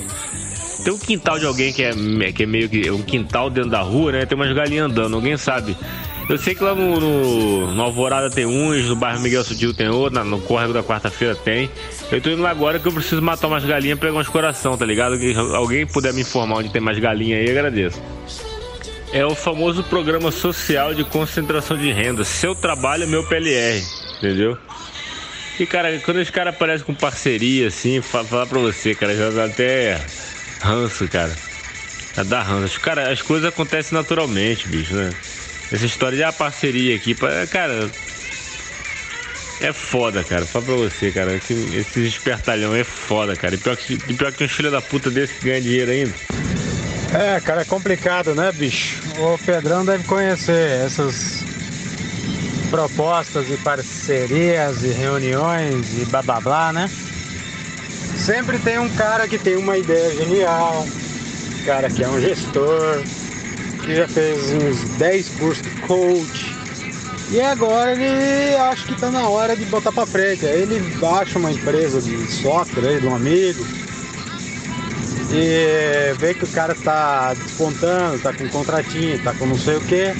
Tem 0.83 0.91
um 0.93 0.97
quintal 0.97 1.37
de 1.37 1.45
alguém 1.45 1.71
que 1.71 1.83
é, 1.83 1.91
que 2.33 2.43
é 2.43 2.45
meio 2.45 2.67
que 2.67 2.89
um 2.89 3.01
quintal 3.03 3.49
dentro 3.49 3.69
da 3.69 3.81
rua, 3.81 4.11
né? 4.11 4.25
Tem 4.25 4.35
umas 4.35 4.51
galinhas 4.53 4.85
andando, 4.89 5.15
alguém 5.15 5.37
sabe. 5.37 5.75
Eu 6.29 6.37
sei 6.37 6.53
que 6.53 6.61
lá 6.63 6.75
no, 6.75 6.99
no, 6.99 7.73
no 7.73 7.81
Alvorada 7.81 8.29
tem 8.29 8.45
uns, 8.45 8.85
no 8.85 8.95
bairro 8.97 9.21
Miguel 9.21 9.43
Sutil 9.45 9.73
tem 9.73 9.87
outro, 9.87 10.21
no 10.25 10.41
córrego 10.41 10.73
da 10.73 10.83
quarta-feira 10.83 11.33
tem. 11.35 11.69
Eu 12.11 12.19
tô 12.19 12.29
indo 12.29 12.41
lá 12.41 12.49
agora 12.49 12.79
que 12.79 12.87
eu 12.87 12.91
preciso 12.91 13.21
matar 13.21 13.47
umas 13.47 13.63
galinhas 13.63 13.97
pra 13.97 14.09
pegar 14.09 14.19
uns 14.19 14.27
coração, 14.27 14.77
tá 14.77 14.85
ligado? 14.85 15.17
Que 15.17 15.33
alguém 15.35 15.85
puder 15.87 16.13
me 16.13 16.21
informar 16.21 16.57
onde 16.57 16.69
tem 16.69 16.81
mais 16.81 16.99
galinha 16.99 17.37
aí, 17.37 17.49
agradeço. 17.49 18.01
É 19.13 19.25
o 19.25 19.33
famoso 19.33 19.83
programa 19.85 20.29
social 20.31 20.93
de 20.93 21.05
concentração 21.05 21.77
de 21.77 21.93
renda. 21.93 22.25
Seu 22.25 22.53
trabalho 22.53 23.03
é 23.03 23.07
meu 23.07 23.23
PLR, 23.23 23.81
entendeu? 24.17 24.57
E 25.57 25.65
cara, 25.65 25.97
quando 25.99 26.17
os 26.17 26.29
caras 26.29 26.53
aparecem 26.53 26.85
com 26.85 26.93
parceria 26.93 27.69
assim, 27.69 28.01
fa- 28.01 28.25
falar 28.25 28.47
pra 28.47 28.59
você, 28.59 28.93
cara, 28.93 29.15
já 29.15 29.29
dá 29.29 29.45
até 29.45 29.99
ranço, 30.61 31.07
cara. 31.07 31.33
Já 32.17 32.23
dá 32.23 32.41
ranço. 32.43 32.79
Cara, 32.81 33.11
as 33.11 33.21
coisas 33.21 33.47
acontecem 33.47 33.97
naturalmente, 33.97 34.67
bicho, 34.67 34.93
né? 34.93 35.09
Essa 35.71 35.85
história 35.85 36.17
de 36.17 36.23
a 36.23 36.31
parceria 36.31 36.95
aqui, 36.95 37.15
cara. 37.49 37.89
É 39.59 39.73
foda, 39.73 40.23
cara. 40.23 40.45
Fala 40.45 40.65
pra 40.65 40.75
você, 40.75 41.11
cara. 41.11 41.35
Esse, 41.35 42.05
espertalhão 42.05 42.75
é 42.75 42.83
foda, 42.83 43.35
cara. 43.35 43.55
E 43.55 43.57
pior 43.57 43.75
que, 43.75 43.97
pior 44.13 44.31
que 44.31 44.43
um 44.43 44.49
filho 44.49 44.71
da 44.71 44.81
puta 44.81 45.09
desse 45.09 45.33
que 45.33 45.45
ganha 45.45 45.61
dinheiro 45.61 45.91
ainda. 45.91 46.13
É, 47.13 47.39
cara, 47.39 47.61
é 47.61 47.65
complicado, 47.65 48.35
né, 48.35 48.51
bicho? 48.51 49.01
O 49.17 49.37
Pedrão 49.39 49.83
deve 49.83 50.03
conhecer 50.03 50.85
essas 50.85 51.43
propostas 52.69 53.49
e 53.49 53.57
parcerias 53.57 54.83
e 54.83 54.89
reuniões 54.89 55.87
e 55.99 56.05
blá 56.05 56.21
blá 56.21 56.39
blá, 56.39 56.73
né? 56.73 56.89
Sempre 58.17 58.59
tem 58.59 58.77
um 58.77 58.89
cara 58.89 59.27
que 59.27 59.37
tem 59.37 59.55
uma 59.55 59.77
ideia 59.77 60.13
genial, 60.15 60.85
cara 61.65 61.89
que 61.89 62.03
é 62.03 62.09
um 62.09 62.19
gestor, 62.19 63.01
que 63.87 63.95
já 63.95 64.07
fez 64.07 64.51
uns 64.51 64.81
10 64.97 65.29
cursos 65.39 65.63
de 65.63 65.69
coach. 65.81 66.55
E 67.31 67.41
agora 67.41 67.93
ele 67.93 68.55
acha 68.55 68.85
que 68.85 68.99
tá 68.99 69.09
na 69.09 69.27
hora 69.27 69.55
de 69.55 69.65
botar 69.65 69.91
pra 69.91 70.05
frente. 70.05 70.45
Aí 70.45 70.61
ele 70.61 70.79
baixa 70.97 71.39
uma 71.39 71.51
empresa 71.51 72.01
de 72.01 72.31
software 72.31 72.89
aí 72.89 73.01
de 73.01 73.07
um 73.07 73.15
amigo, 73.15 73.65
e 75.31 76.13
vê 76.17 76.33
que 76.33 76.45
o 76.45 76.47
cara 76.47 76.73
tá 76.75 77.33
despontando, 77.33 78.19
tá 78.19 78.33
com 78.33 78.47
contratinho, 78.49 79.21
tá 79.23 79.33
com 79.33 79.45
não 79.45 79.57
sei 79.57 79.77
o 79.77 79.81
que. 79.81 80.13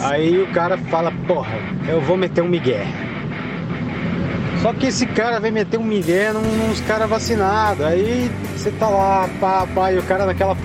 Aí 0.00 0.40
o 0.40 0.50
cara 0.52 0.78
fala, 0.78 1.12
porra, 1.26 1.58
eu 1.88 2.00
vou 2.00 2.16
meter 2.16 2.42
um 2.42 2.48
migué. 2.48 2.86
Só 4.62 4.72
que 4.72 4.86
esse 4.86 5.06
cara 5.06 5.40
vem 5.40 5.50
meter 5.50 5.78
um 5.78 5.84
migué 5.84 6.32
nos 6.32 6.80
caras 6.82 7.08
vacinados. 7.08 7.84
Aí 7.84 8.30
você 8.56 8.70
tá 8.72 8.88
lá, 8.88 9.28
pá, 9.40 9.66
pá, 9.74 9.92
e 9.92 9.98
o 9.98 10.02
cara 10.02 10.26
naquela, 10.26 10.56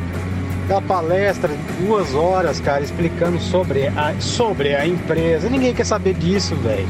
naquela 0.66 0.82
palestra, 0.82 1.51
duas 1.80 2.16
horas, 2.16 2.59
cara, 2.59 2.84
explicando 2.84 3.39
sobre 3.39 3.88
a, 3.88 4.16
sobre 4.20 4.76
a 4.76 4.86
empresa. 4.86 5.47
Ninguém 5.47 5.74
quer 5.74 5.86
saber 5.86 6.16
disso, 6.16 6.55
velho. 6.55 6.88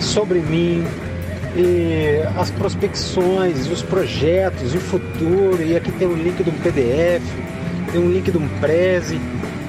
Sobre 0.00 0.40
mim, 0.40 0.84
e 1.56 2.20
as 2.36 2.50
prospecções, 2.50 3.68
os 3.68 3.80
projetos, 3.80 4.74
o 4.74 4.80
futuro, 4.80 5.62
e 5.62 5.76
aqui 5.76 5.92
tem 5.92 6.08
um 6.08 6.14
link 6.14 6.42
de 6.42 6.50
um 6.50 6.54
PDF, 6.54 7.22
tem 7.92 8.00
um 8.00 8.10
link 8.10 8.30
de 8.30 8.36
um 8.36 8.48
Prezi. 8.60 9.20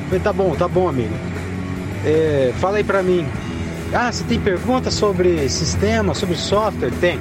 Falei, 0.05 0.19
tá 0.19 0.33
bom, 0.33 0.55
tá 0.55 0.67
bom, 0.67 0.89
amigo. 0.89 1.13
É, 2.03 2.51
fala 2.59 2.77
aí 2.77 2.83
pra 2.83 3.03
mim. 3.03 3.25
Ah, 3.93 4.11
você 4.11 4.23
tem 4.23 4.39
pergunta 4.39 4.89
sobre 4.89 5.47
sistema, 5.47 6.15
sobre 6.15 6.35
software? 6.35 6.91
Tem. 6.99 7.19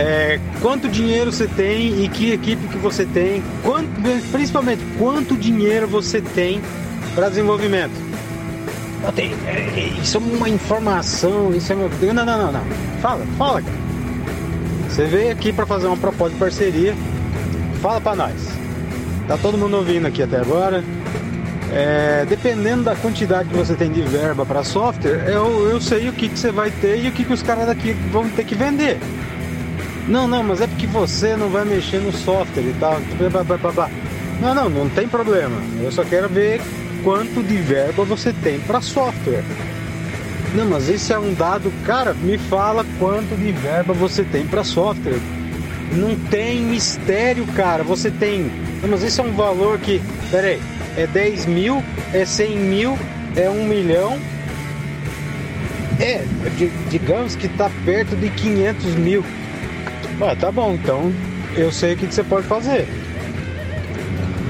É, 0.00 0.40
quanto 0.62 0.88
dinheiro 0.88 1.30
você 1.30 1.46
tem 1.46 2.02
e 2.02 2.08
que 2.08 2.32
equipe 2.32 2.68
que 2.68 2.78
você 2.78 3.04
tem? 3.04 3.42
Quanto, 3.62 3.90
principalmente, 4.32 4.82
quanto 4.98 5.36
dinheiro 5.36 5.86
você 5.86 6.22
tem 6.22 6.62
para 7.14 7.28
desenvolvimento? 7.28 7.92
É, 9.14 9.20
é, 9.20 9.92
isso 10.00 10.16
é 10.16 10.20
uma 10.20 10.48
informação, 10.48 11.54
isso 11.54 11.70
é 11.70 11.76
uma... 11.76 11.88
Não, 12.14 12.24
não, 12.24 12.38
não, 12.38 12.52
não. 12.52 12.64
Fala, 13.02 13.26
fala. 13.36 13.62
Você 14.88 15.04
veio 15.04 15.32
aqui 15.32 15.52
para 15.52 15.66
fazer 15.66 15.86
uma 15.86 15.98
proposta 15.98 16.32
de 16.32 16.40
parceria. 16.40 16.94
Fala 17.82 18.00
para 18.00 18.16
nós. 18.16 18.48
Tá 19.28 19.36
todo 19.36 19.58
mundo 19.58 19.76
ouvindo 19.76 20.06
aqui 20.06 20.22
até 20.22 20.38
agora. 20.38 20.82
É, 21.70 22.24
dependendo 22.26 22.84
da 22.84 22.96
quantidade 22.96 23.50
que 23.50 23.54
você 23.54 23.74
tem 23.74 23.92
de 23.92 24.00
verba 24.00 24.46
para 24.46 24.64
software, 24.64 25.28
eu, 25.28 25.68
eu 25.68 25.78
sei 25.78 26.08
o 26.08 26.12
que, 26.14 26.30
que 26.30 26.38
você 26.38 26.50
vai 26.50 26.70
ter 26.70 27.04
e 27.04 27.08
o 27.08 27.12
que, 27.12 27.22
que 27.22 27.32
os 27.34 27.42
caras 27.42 27.66
daqui 27.66 27.92
vão 28.10 28.26
ter 28.30 28.44
que 28.44 28.54
vender. 28.54 28.98
Não, 30.10 30.26
não, 30.26 30.42
mas 30.42 30.60
é 30.60 30.66
porque 30.66 30.86
você 30.86 31.36
não 31.36 31.48
vai 31.48 31.64
mexer 31.64 32.00
no 32.00 32.12
software 32.12 32.62
e 32.64 32.74
tal. 32.80 33.00
Não, 34.40 34.54
não, 34.54 34.68
não 34.68 34.88
tem 34.88 35.06
problema. 35.06 35.56
Eu 35.80 35.92
só 35.92 36.02
quero 36.04 36.28
ver 36.28 36.60
quanto 37.04 37.42
de 37.42 37.56
verba 37.58 38.04
você 38.04 38.32
tem 38.42 38.58
para 38.60 38.80
software. 38.80 39.44
Não, 40.54 40.66
mas 40.68 40.88
esse 40.88 41.12
é 41.12 41.18
um 41.18 41.32
dado, 41.32 41.72
cara, 41.86 42.12
me 42.12 42.36
fala 42.36 42.84
quanto 42.98 43.36
de 43.36 43.52
verba 43.52 43.92
você 43.94 44.24
tem 44.24 44.44
para 44.46 44.64
software. 44.64 45.20
Não 45.92 46.16
tem 46.28 46.60
mistério, 46.60 47.46
cara. 47.54 47.84
Você 47.84 48.10
tem. 48.10 48.50
Não, 48.82 48.88
mas 48.88 49.02
esse 49.04 49.20
é 49.20 49.22
um 49.24 49.32
valor 49.32 49.78
que. 49.78 50.00
Pera 50.30 50.48
aí. 50.48 50.60
É 50.96 51.06
10 51.06 51.46
mil, 51.46 51.82
é 52.12 52.24
100 52.24 52.58
mil, 52.58 52.98
é 53.36 53.48
1 53.48 53.64
milhão. 53.64 54.18
É, 56.00 56.24
di- 56.56 56.72
digamos 56.88 57.36
que 57.36 57.46
tá 57.48 57.70
perto 57.84 58.16
de 58.16 58.28
500 58.30 58.94
mil. 58.96 59.24
Ah, 60.20 60.36
tá 60.36 60.52
bom, 60.52 60.74
então 60.74 61.12
eu 61.56 61.72
sei 61.72 61.94
o 61.94 61.96
que, 61.96 62.06
que 62.06 62.14
você 62.14 62.22
pode 62.22 62.46
fazer. 62.46 62.86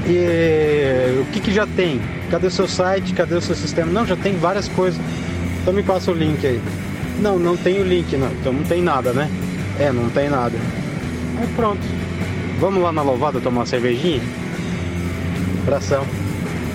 E 0.06 1.20
o 1.20 1.24
que, 1.26 1.40
que 1.40 1.52
já 1.52 1.66
tem? 1.66 2.00
Cadê 2.30 2.48
o 2.48 2.50
seu 2.50 2.66
site? 2.66 3.12
Cadê 3.12 3.36
o 3.36 3.40
seu 3.40 3.54
sistema? 3.54 3.92
Não, 3.92 4.04
já 4.04 4.16
tem 4.16 4.36
várias 4.36 4.68
coisas. 4.68 5.00
Então 5.62 5.72
me 5.72 5.82
passa 5.82 6.10
o 6.10 6.14
link 6.14 6.44
aí. 6.44 6.60
Não, 7.20 7.38
não 7.38 7.56
tem 7.56 7.80
o 7.80 7.84
link, 7.84 8.16
não. 8.16 8.30
Então 8.32 8.52
não 8.52 8.64
tem 8.64 8.82
nada, 8.82 9.12
né? 9.12 9.30
É, 9.78 9.92
não 9.92 10.10
tem 10.10 10.28
nada. 10.28 10.56
Aí 11.38 11.46
pronto. 11.54 11.80
Vamos 12.58 12.82
lá 12.82 12.92
na 12.92 13.02
louvada 13.02 13.40
tomar 13.40 13.60
uma 13.60 13.66
cervejinha? 13.66 14.20
Abração. 15.62 16.04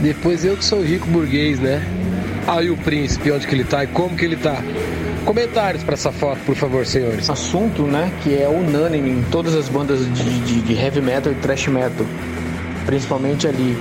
Depois 0.02 0.46
eu 0.46 0.56
que 0.56 0.64
sou 0.64 0.82
rico 0.82 1.08
burguês, 1.08 1.60
né? 1.60 1.84
Aí 2.48 2.70
o 2.70 2.78
príncipe, 2.78 3.32
onde 3.32 3.46
que 3.48 3.56
ele 3.56 3.64
tá 3.64 3.84
e 3.84 3.88
como 3.88 4.16
que 4.16 4.24
ele 4.24 4.36
tá? 4.36 4.64
Comentários 5.26 5.84
para 5.84 5.96
essa 5.96 6.12
foto, 6.12 6.40
por 6.46 6.56
favor, 6.56 6.86
senhores. 6.86 7.30
Assunto, 7.30 7.84
né, 7.84 8.12
que 8.22 8.40
é 8.40 8.48
unânime 8.48 9.10
em 9.10 9.24
todas 9.32 9.56
as 9.56 9.68
bandas 9.68 10.00
de, 10.14 10.40
de- 10.42 10.62
de 10.62 10.74
heavy 10.74 11.02
metal 11.02 11.32
e 11.32 11.36
thrash 11.36 11.68
metal, 11.68 12.06
principalmente 12.86 13.48
ali, 13.48 13.76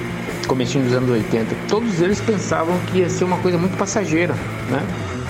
comecinho 0.48 0.84
dos 0.84 0.94
anos 0.94 1.10
80. 1.10 1.54
Todos 1.68 2.00
eles 2.00 2.20
pensavam 2.20 2.78
que 2.90 2.98
ia 2.98 3.10
ser 3.10 3.24
uma 3.24 3.36
coisa 3.38 3.58
muito 3.58 3.76
passageira, 3.76 4.32
né? 4.70 4.82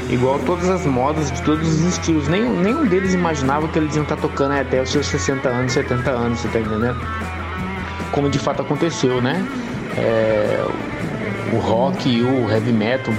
Igual 0.08 0.38
todas 0.40 0.68
as 0.68 0.86
modas 0.86 1.32
de 1.32 1.42
todos 1.42 1.66
os 1.68 1.80
estilos. 1.80 2.28
Nenhum, 2.28 2.60
nenhum 2.60 2.84
deles 2.86 3.12
imaginava 3.14 3.66
que 3.68 3.78
eles 3.78 3.96
iam 3.96 4.02
estar 4.04 4.16
tocando 4.16 4.52
aí 4.52 4.60
até 4.60 4.80
os 4.82 4.90
seus 4.90 5.06
60 5.06 5.48
anos, 5.48 5.72
70 5.72 6.10
anos, 6.10 6.38
você 6.40 6.48
tá 6.48 6.60
entendendo? 6.60 6.96
Como 8.12 8.28
de 8.30 8.38
fato 8.38 8.62
aconteceu, 8.62 9.20
né? 9.20 9.44
É, 9.96 10.64
o 11.52 11.56
rock 11.58 12.08
e 12.08 12.22
o 12.22 12.48
heavy 12.50 12.72
metal 12.72 13.12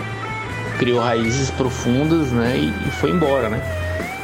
criou 0.78 1.00
raízes 1.00 1.52
profundas, 1.52 2.32
né? 2.32 2.58
E, 2.58 2.88
e 2.88 2.92
foi 2.92 3.12
embora, 3.12 3.50
né? 3.50 3.62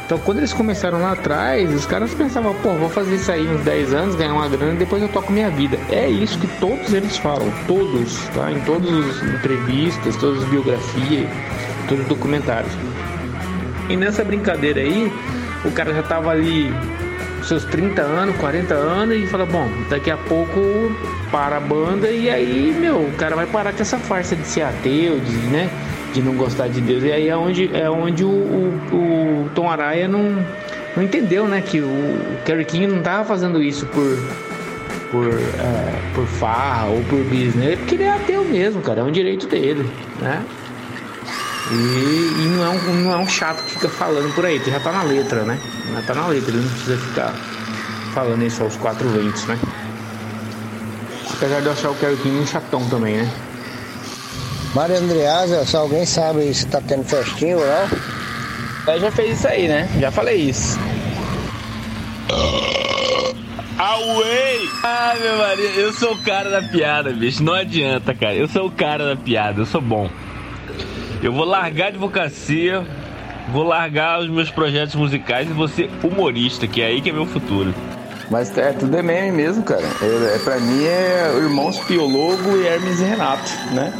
Então, 0.04 0.18
quando 0.18 0.38
eles 0.38 0.52
começaram 0.52 1.00
lá 1.00 1.12
atrás, 1.12 1.72
os 1.72 1.86
caras 1.86 2.12
pensavam, 2.12 2.54
pô, 2.56 2.74
vou 2.74 2.90
fazer 2.90 3.14
isso 3.14 3.32
aí 3.32 3.46
uns 3.46 3.62
10 3.62 3.94
anos, 3.94 4.14
ganhar 4.14 4.34
uma 4.34 4.48
grana 4.48 4.74
e 4.74 4.76
depois 4.76 5.00
eu 5.00 5.08
toco 5.08 5.32
minha 5.32 5.48
vida. 5.48 5.78
É 5.90 6.06
isso 6.06 6.38
que 6.38 6.46
todos 6.58 6.92
eles 6.92 7.16
falam, 7.16 7.50
todos, 7.66 8.18
tá? 8.34 8.52
Em 8.52 8.60
todas 8.60 8.90
as 8.90 9.22
entrevistas, 9.22 10.16
todas 10.16 10.42
as 10.42 10.48
biografias, 10.50 11.30
todos 11.88 12.02
os 12.02 12.08
documentários. 12.08 12.72
E 13.88 13.96
nessa 13.96 14.22
brincadeira 14.22 14.80
aí, 14.80 15.10
o 15.64 15.70
cara 15.70 15.94
já 15.94 16.02
tava 16.02 16.30
ali 16.30 16.70
seus 17.44 17.64
30 17.64 18.02
anos, 18.02 18.36
40 18.36 18.74
anos 18.74 19.16
e 19.16 19.26
fala, 19.26 19.46
bom, 19.46 19.68
daqui 19.88 20.10
a 20.10 20.16
pouco 20.16 20.60
para 21.30 21.56
a 21.56 21.60
banda 21.60 22.10
e 22.10 22.28
aí, 22.28 22.74
meu, 22.78 22.98
o 22.98 23.12
cara 23.12 23.34
vai 23.34 23.46
parar 23.46 23.72
com 23.72 23.82
essa 23.82 23.98
farsa 23.98 24.36
de 24.36 24.46
ser 24.46 24.62
ateu, 24.62 25.18
de, 25.18 25.32
né, 25.48 25.70
de 26.12 26.22
não 26.22 26.34
gostar 26.34 26.68
de 26.68 26.80
Deus. 26.80 27.02
E 27.02 27.12
aí 27.12 27.28
é 27.28 27.36
onde, 27.36 27.70
é 27.74 27.88
onde 27.90 28.24
o, 28.24 28.28
o, 28.28 29.44
o 29.46 29.50
Tom 29.54 29.70
Araya 29.70 30.08
não, 30.08 30.44
não 30.96 31.02
entendeu, 31.02 31.46
né, 31.46 31.60
que 31.60 31.80
o, 31.80 32.42
Kerry 32.44 32.64
King 32.64 32.86
não 32.86 33.02
tava 33.02 33.24
fazendo 33.24 33.62
isso 33.62 33.86
por 33.86 34.18
por, 35.10 35.28
é, 35.28 36.12
por 36.14 36.26
farra 36.26 36.86
ou 36.86 37.02
por 37.04 37.22
business, 37.24 37.78
porque 37.78 37.96
ele 37.96 38.04
é 38.04 38.10
ateu 38.10 38.42
mesmo, 38.46 38.80
cara, 38.80 39.02
é 39.02 39.04
um 39.04 39.12
direito 39.12 39.46
dele, 39.46 39.88
né? 40.18 40.42
E, 41.70 41.74
e 41.74 42.48
não, 42.56 42.64
é 42.64 42.68
um, 42.70 42.94
não 43.02 43.12
é 43.12 43.16
um 43.18 43.28
chato 43.28 43.62
que 43.62 43.72
fica 43.72 43.90
falando 43.90 44.34
por 44.34 44.46
aí, 44.46 44.58
já 44.58 44.80
tá 44.80 44.90
na 44.90 45.02
letra, 45.02 45.44
né? 45.44 45.60
Já 45.92 46.02
tá 46.02 46.14
na 46.14 46.28
letra, 46.28 46.50
ele 46.50 46.62
não 46.62 46.70
precisa 46.70 46.96
ficar 46.96 47.34
falando 48.14 48.42
isso 48.42 48.62
aos 48.62 48.74
quatro 48.76 49.06
ventos, 49.10 49.44
né? 49.44 49.58
Apesar 51.30 51.60
de 51.60 51.66
eu 51.66 51.72
achar 51.72 51.90
o 51.90 51.94
Kerry 51.94 52.16
King 52.16 52.38
um 52.38 52.46
chatão 52.46 52.88
também, 52.88 53.18
né? 53.18 53.30
Mário 54.74 54.96
Andreasa, 54.96 55.66
se 55.66 55.76
alguém 55.76 56.06
sabe 56.06 56.52
se 56.54 56.66
tá 56.66 56.80
tendo 56.80 57.04
festinha 57.04 57.58
ou 57.58 57.66
não? 57.66 57.88
Ela 58.86 58.98
já 58.98 59.10
fez 59.10 59.38
isso 59.38 59.46
aí, 59.46 59.68
né? 59.68 59.88
Já 60.00 60.10
falei 60.10 60.36
isso. 60.36 60.78
Away! 63.78 64.68
Ah, 64.82 65.14
meu 65.20 65.36
marido, 65.36 65.78
eu 65.78 65.92
sou 65.92 66.12
o 66.14 66.18
cara 66.18 66.48
da 66.48 66.62
piada, 66.62 67.12
bicho. 67.12 67.42
Não 67.42 67.52
adianta, 67.52 68.14
cara. 68.14 68.34
Eu 68.34 68.48
sou 68.48 68.66
o 68.66 68.70
cara 68.70 69.14
da 69.14 69.16
piada, 69.16 69.60
eu 69.60 69.66
sou 69.66 69.80
bom. 69.80 70.08
Eu 71.22 71.32
vou 71.32 71.44
largar 71.44 71.86
a 71.86 71.88
advocacia, 71.88 72.84
vou 73.52 73.64
largar 73.64 74.20
os 74.20 74.28
meus 74.28 74.50
projetos 74.50 74.94
musicais 74.94 75.48
e 75.50 75.52
vou 75.52 75.68
ser 75.68 75.90
humorista, 76.02 76.66
que 76.66 76.80
é 76.80 76.86
aí 76.86 77.00
que 77.02 77.10
é 77.10 77.12
meu 77.12 77.26
futuro. 77.26 77.74
Mas 78.30 78.56
é, 78.56 78.72
tudo 78.72 78.96
é 78.96 79.02
meme 79.02 79.32
mesmo, 79.32 79.62
cara. 79.62 79.84
É, 80.00 80.36
é, 80.36 80.38
pra 80.38 80.58
mim 80.58 80.84
é 80.84 81.34
Irmãos 81.36 81.78
Piologo 81.80 82.56
e 82.56 82.66
Hermes 82.66 83.00
e 83.00 83.04
Renato, 83.04 83.50
né? 83.72 83.92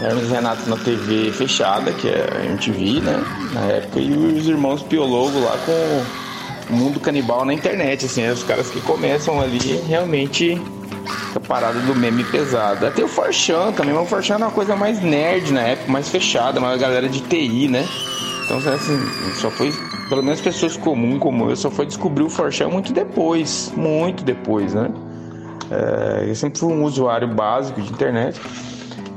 Hermes 0.00 0.30
Renato 0.30 0.68
na 0.68 0.76
TV 0.76 1.32
fechada, 1.32 1.92
que 1.92 2.08
é 2.08 2.28
a 2.32 2.44
MTV, 2.44 3.00
né? 3.00 3.24
Na 3.52 3.60
época, 3.62 3.98
e 3.98 4.10
os 4.10 4.46
Irmãos 4.46 4.82
Piologo 4.82 5.40
lá 5.40 5.56
com 5.58 6.72
o 6.72 6.76
mundo 6.76 7.00
canibal 7.00 7.44
na 7.44 7.52
internet, 7.52 8.06
assim, 8.06 8.28
os 8.28 8.42
caras 8.42 8.70
que 8.70 8.80
começam 8.80 9.40
ali 9.40 9.80
realmente 9.88 10.60
a 11.34 11.40
parada 11.40 11.80
do 11.80 11.94
meme 11.94 12.24
pesado. 12.24 12.86
Até 12.86 13.02
o 13.02 13.08
Forchan 13.08 13.72
também, 13.72 13.94
mas 13.94 14.04
o 14.04 14.06
Forchan 14.06 14.34
é 14.34 14.36
uma 14.38 14.50
coisa 14.50 14.76
mais 14.76 15.00
nerd 15.02 15.52
na 15.52 15.62
época, 15.62 15.90
mais 15.90 16.08
fechada, 16.08 16.60
mais 16.60 16.80
galera 16.80 17.08
de 17.08 17.20
TI, 17.22 17.68
né? 17.68 17.86
Então, 18.44 18.58
assim, 18.72 18.98
só 19.40 19.50
foi, 19.50 19.72
pelo 20.08 20.22
menos 20.22 20.40
pessoas 20.40 20.76
comuns 20.76 21.18
como 21.18 21.50
eu, 21.50 21.56
só 21.56 21.70
foi 21.70 21.86
descobrir 21.86 22.22
o 22.22 22.30
Forchan 22.30 22.68
muito 22.68 22.92
depois, 22.92 23.72
muito 23.76 24.22
depois, 24.22 24.74
né? 24.74 24.90
É, 25.70 26.24
eu 26.28 26.34
sempre 26.34 26.58
fui 26.58 26.72
um 26.72 26.84
usuário 26.84 27.28
básico 27.28 27.80
de 27.82 27.90
internet. 27.90 28.40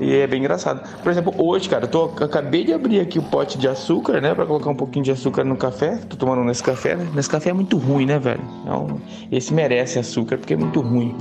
E 0.02 0.16
é 0.16 0.26
bem 0.26 0.40
engraçado. 0.40 0.82
Por 1.04 1.12
exemplo, 1.12 1.32
hoje, 1.38 1.70
cara, 1.70 1.86
eu 1.86 1.88
tô, 1.88 2.06
acabei 2.06 2.66
de 2.66 2.74
abrir 2.74 3.00
aqui 3.00 3.20
o 3.20 3.22
pote 3.22 3.56
de 3.56 3.68
açúcar, 3.68 4.20
né? 4.20 4.34
Pra 4.34 4.48
colocar 4.48 4.72
um 4.72 4.76
pouquinho 4.76 5.06
de 5.06 5.12
açúcar 5.12 5.44
no 5.44 5.56
café. 5.56 5.98
Tô 6.10 6.16
tomando 6.16 6.44
nesse 6.44 6.64
café, 6.64 6.96
né? 6.96 7.08
Nesse 7.14 7.30
café 7.30 7.52
é 7.52 7.54
muito 7.54 7.78
ruim, 7.78 8.08
né, 8.08 8.18
velho? 8.18 8.42
Então, 8.64 9.00
esse 9.32 9.54
merece 9.54 10.00
açúcar 10.00 10.40
porque 10.40 10.56
é 10.56 10.58
muito 10.58 10.82
ruim. 10.82 11.16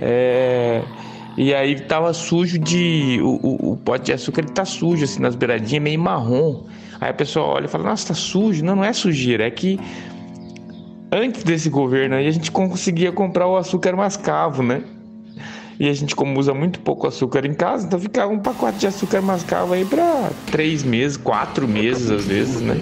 É... 0.00 0.80
E 1.36 1.52
aí 1.52 1.80
tava 1.80 2.12
sujo 2.12 2.56
de. 2.56 3.18
O, 3.20 3.40
o, 3.42 3.72
o, 3.72 3.76
pote 3.78 4.04
de 4.04 4.12
açúcar 4.12 4.42
ele 4.42 4.52
tá 4.52 4.64
sujo, 4.64 5.02
assim, 5.02 5.20
nas 5.20 5.34
beiradinhas, 5.34 5.82
meio 5.82 5.98
marrom. 5.98 6.62
Aí 7.00 7.10
a 7.10 7.14
pessoa 7.14 7.46
olha 7.46 7.64
e 7.64 7.68
fala, 7.68 7.82
nossa, 7.82 8.08
tá 8.08 8.14
sujo. 8.14 8.64
Não, 8.64 8.76
não 8.76 8.84
é 8.84 8.92
sujeira, 8.92 9.44
é 9.44 9.50
que 9.50 9.80
antes 11.10 11.42
desse 11.42 11.68
governo 11.68 12.14
aí 12.14 12.28
a 12.28 12.30
gente 12.30 12.52
conseguia 12.52 13.10
comprar 13.10 13.48
o 13.48 13.56
açúcar 13.56 13.96
mascavo, 13.96 14.62
né? 14.62 14.84
E 15.78 15.88
a 15.88 15.92
gente, 15.92 16.14
como 16.14 16.38
usa 16.38 16.54
muito 16.54 16.78
pouco 16.80 17.06
açúcar 17.06 17.44
em 17.44 17.54
casa, 17.54 17.86
então 17.86 17.98
ficava 17.98 18.32
um 18.32 18.38
pacote 18.38 18.78
de 18.78 18.86
açúcar 18.86 19.20
mascavo 19.20 19.72
aí 19.72 19.84
pra 19.84 20.30
três 20.46 20.84
meses, 20.84 21.16
quatro 21.16 21.66
meses 21.66 22.10
às 22.10 22.24
vezes, 22.24 22.60
né? 22.60 22.80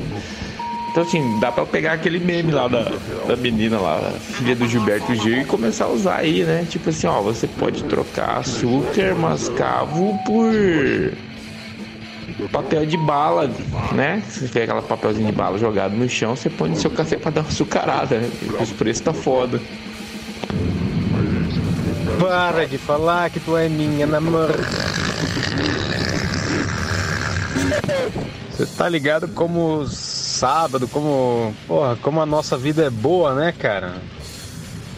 Então, 0.90 1.02
assim, 1.02 1.38
dá 1.40 1.50
pra 1.50 1.64
pegar 1.64 1.94
aquele 1.94 2.20
meme 2.20 2.52
lá 2.52 2.68
da, 2.68 2.92
da 3.26 3.34
menina 3.34 3.80
lá, 3.80 4.12
filha 4.20 4.54
do 4.54 4.68
Gilberto 4.68 5.14
Gil, 5.14 5.38
e 5.38 5.44
começar 5.46 5.86
a 5.86 5.88
usar 5.88 6.16
aí, 6.16 6.44
né? 6.44 6.66
Tipo 6.68 6.90
assim, 6.90 7.06
ó, 7.06 7.22
você 7.22 7.46
pode 7.46 7.82
trocar 7.84 8.36
açúcar 8.36 9.14
mascavo 9.14 10.18
por 10.26 10.52
papel 12.50 12.84
de 12.84 12.98
bala, 12.98 13.50
né? 13.94 14.22
Você 14.28 14.48
pega 14.48 14.64
aquela 14.64 14.82
papelzinho 14.82 15.26
de 15.26 15.32
bala 15.32 15.56
jogado 15.56 15.96
no 15.96 16.06
chão, 16.08 16.36
você 16.36 16.50
põe 16.50 16.68
no 16.68 16.76
seu 16.76 16.90
café 16.90 17.16
pra 17.16 17.30
dar 17.30 17.40
uma 17.40 17.48
açucarada, 17.48 18.18
né? 18.18 18.30
Os 18.60 18.70
preços 18.72 19.02
tá 19.02 19.14
foda. 19.14 19.62
Para 22.32 22.66
de 22.66 22.78
falar 22.78 23.28
que 23.28 23.38
tu 23.38 23.54
é 23.58 23.68
minha 23.68 24.06
namorada. 24.06 24.64
Você 28.50 28.64
tá 28.74 28.88
ligado 28.88 29.28
como 29.28 29.86
sábado, 29.86 30.88
como, 30.88 31.54
porra, 31.68 31.94
como 31.96 32.22
a 32.22 32.24
nossa 32.24 32.56
vida 32.56 32.84
é 32.84 32.88
boa, 32.88 33.34
né, 33.34 33.52
cara? 33.52 33.96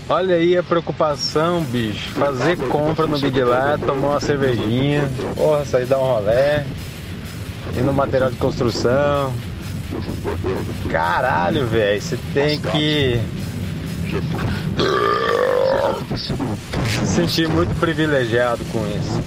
Olha 0.09 0.37
aí 0.37 0.57
a 0.57 0.62
preocupação, 0.62 1.61
bicho. 1.64 2.11
Fazer 2.11 2.57
compra 2.68 3.05
no 3.05 3.18
Big 3.18 3.43
lá, 3.43 3.76
tomar 3.85 4.11
uma 4.11 4.20
cervejinha, 4.20 5.11
porra, 5.35 5.64
sair 5.64 5.87
dar 5.87 5.99
um 5.99 6.03
rolé, 6.03 6.64
ir 7.76 7.82
no 7.82 7.93
material 7.93 8.30
de 8.30 8.37
construção. 8.37 9.35
Caralho, 10.89 11.66
velho, 11.66 12.01
você 12.01 12.16
tem 12.32 12.61
que 12.61 13.20
se 16.16 17.07
sentir 17.07 17.49
muito 17.49 17.74
privilegiado 17.78 18.64
com 18.66 18.86
isso. 18.86 19.22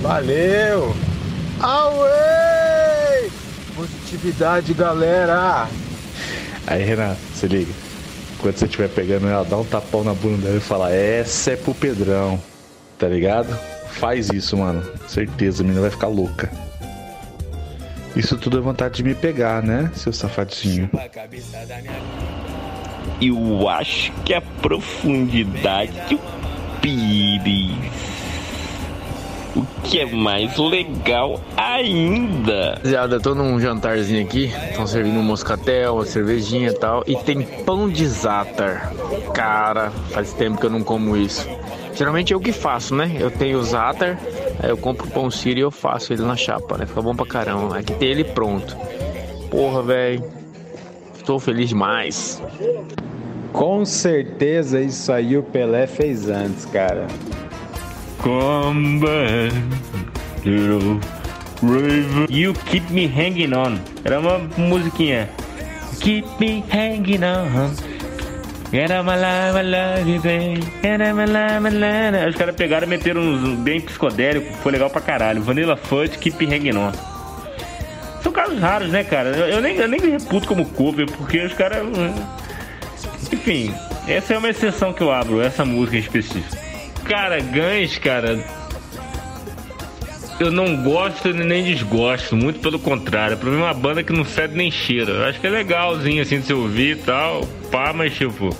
Valeu! 0.00 0.94
Away! 1.60 3.30
Positividade, 3.74 4.74
galera! 4.74 5.68
Aí, 6.66 6.82
Renato, 6.82 7.20
se 7.34 7.46
liga. 7.46 7.72
Quando 8.38 8.56
você 8.56 8.64
estiver 8.64 8.88
pegando 8.88 9.28
ela, 9.28 9.44
dá 9.44 9.56
um 9.56 9.64
tapão 9.64 10.02
na 10.02 10.14
bunda 10.14 10.46
dela 10.46 10.56
e 10.56 10.60
fala: 10.60 10.92
Essa 10.92 11.52
é 11.52 11.56
pro 11.56 11.74
Pedrão, 11.74 12.40
tá 12.98 13.06
ligado? 13.06 13.56
Faz 13.92 14.30
isso, 14.30 14.56
mano. 14.56 14.82
Certeza, 15.06 15.62
a 15.62 15.64
menina 15.64 15.82
vai 15.82 15.90
ficar 15.90 16.08
louca. 16.08 16.50
Isso 18.14 18.36
tudo 18.36 18.58
é 18.58 18.60
vontade 18.60 18.96
de 18.96 19.02
me 19.02 19.14
pegar, 19.14 19.62
né, 19.62 19.90
seu 19.94 20.12
safadinho? 20.12 20.90
Eu 23.24 23.68
acho 23.68 24.10
que 24.24 24.34
a 24.34 24.40
profundidade 24.40 25.92
do 26.10 26.18
pires. 26.80 27.70
O 29.54 29.64
que 29.84 30.00
é 30.00 30.06
mais 30.06 30.58
legal 30.58 31.40
ainda. 31.56 32.70
Rapaziada, 32.70 33.20
tô 33.20 33.32
num 33.32 33.60
jantarzinho 33.60 34.24
aqui. 34.24 34.46
Estão 34.70 34.88
servindo 34.88 35.20
um 35.20 35.22
moscatel, 35.22 35.94
uma 35.94 36.04
cervejinha 36.04 36.70
e 36.70 36.74
tal. 36.74 37.04
E 37.06 37.14
tem 37.14 37.42
pão 37.42 37.88
de 37.88 38.04
zátar. 38.08 38.92
Cara, 39.32 39.92
faz 40.10 40.32
tempo 40.32 40.58
que 40.58 40.66
eu 40.66 40.70
não 40.70 40.82
como 40.82 41.16
isso. 41.16 41.48
Geralmente 41.94 42.32
eu 42.32 42.40
que 42.40 42.50
faço, 42.50 42.92
né? 42.92 43.18
Eu 43.20 43.30
tenho 43.30 43.60
o 43.60 43.62
zátar, 43.62 44.18
aí 44.60 44.68
eu 44.68 44.76
compro 44.76 45.06
o 45.06 45.10
pão 45.10 45.30
sírio 45.30 45.60
e 45.60 45.62
eu 45.62 45.70
faço 45.70 46.12
ele 46.12 46.22
na 46.22 46.34
chapa, 46.34 46.76
né? 46.76 46.86
Fica 46.86 47.00
bom 47.00 47.14
pra 47.14 47.26
caramba. 47.26 47.78
Aqui 47.78 47.92
tem 47.92 48.08
ele 48.08 48.24
pronto. 48.24 48.76
Porra, 49.48 49.80
velho. 49.80 50.24
Estou 51.14 51.38
feliz 51.38 51.68
demais. 51.68 52.42
Com 53.52 53.84
certeza 53.84 54.80
isso 54.80 55.12
aí 55.12 55.36
o 55.36 55.42
Pelé 55.42 55.86
fez 55.86 56.28
antes, 56.28 56.64
cara. 56.66 57.06
Come 58.18 59.00
back, 59.00 59.54
little 60.44 61.00
raven. 61.62 62.26
You 62.30 62.54
keep 62.66 62.90
me 62.92 63.06
hanging 63.06 63.54
on. 63.54 63.78
Era 64.04 64.20
uma 64.20 64.38
musiquinha. 64.56 65.28
Keep 66.00 66.26
me 66.40 66.64
hanging 66.72 67.24
on. 67.24 67.72
Era 68.72 69.02
my 69.02 69.16
life, 69.16 70.22
baby. 70.22 70.64
Era 70.82 71.12
my 71.12 71.26
life, 71.26 71.60
my 71.60 71.70
life. 71.70 72.28
Os 72.30 72.36
caras 72.36 72.56
pegaram 72.56 72.86
e 72.86 72.90
meteram 72.90 73.20
uns 73.20 73.58
bem 73.58 73.80
psicodélico. 73.82 74.50
Foi 74.62 74.72
legal 74.72 74.88
pra 74.88 75.00
caralho. 75.02 75.42
Vanilla 75.42 75.76
Fudge, 75.76 76.16
Keep 76.16 76.46
me 76.46 76.54
hanging 76.54 76.76
on. 76.78 76.92
São 78.22 78.32
casos 78.32 78.58
raros, 78.58 78.88
né, 78.90 79.04
cara? 79.04 79.30
Eu, 79.30 79.46
eu 79.46 79.60
nem, 79.60 79.76
eu 79.76 79.88
nem 79.88 80.00
me 80.00 80.10
reputo 80.10 80.48
como 80.48 80.64
cover, 80.64 81.06
porque 81.10 81.44
os 81.44 81.52
caras. 81.52 81.82
Enfim, 83.32 83.74
essa 84.06 84.34
é 84.34 84.38
uma 84.38 84.50
exceção 84.50 84.92
que 84.92 85.02
eu 85.02 85.10
abro, 85.10 85.40
essa 85.40 85.64
música 85.64 85.96
em 85.96 86.00
específico. 86.00 86.56
Cara, 87.04 87.40
Guns, 87.40 87.98
cara. 87.98 88.44
Eu 90.38 90.50
não 90.50 90.82
gosto 90.82 91.32
nem 91.32 91.64
desgosto, 91.64 92.36
muito 92.36 92.60
pelo 92.60 92.78
contrário. 92.78 93.36
Pra 93.36 93.50
mim 93.50 93.60
é 93.60 93.64
uma 93.64 93.74
banda 93.74 94.02
que 94.02 94.12
não 94.12 94.24
fede 94.24 94.56
nem 94.56 94.70
cheira. 94.70 95.12
Eu 95.12 95.24
acho 95.24 95.40
que 95.40 95.46
é 95.46 95.50
legalzinho 95.50 96.20
assim 96.20 96.40
de 96.40 96.46
se 96.46 96.52
ouvir 96.52 96.96
e 96.96 97.00
tal, 97.00 97.46
pá, 97.70 97.92
mas 97.92 98.14
tipo. 98.14 98.54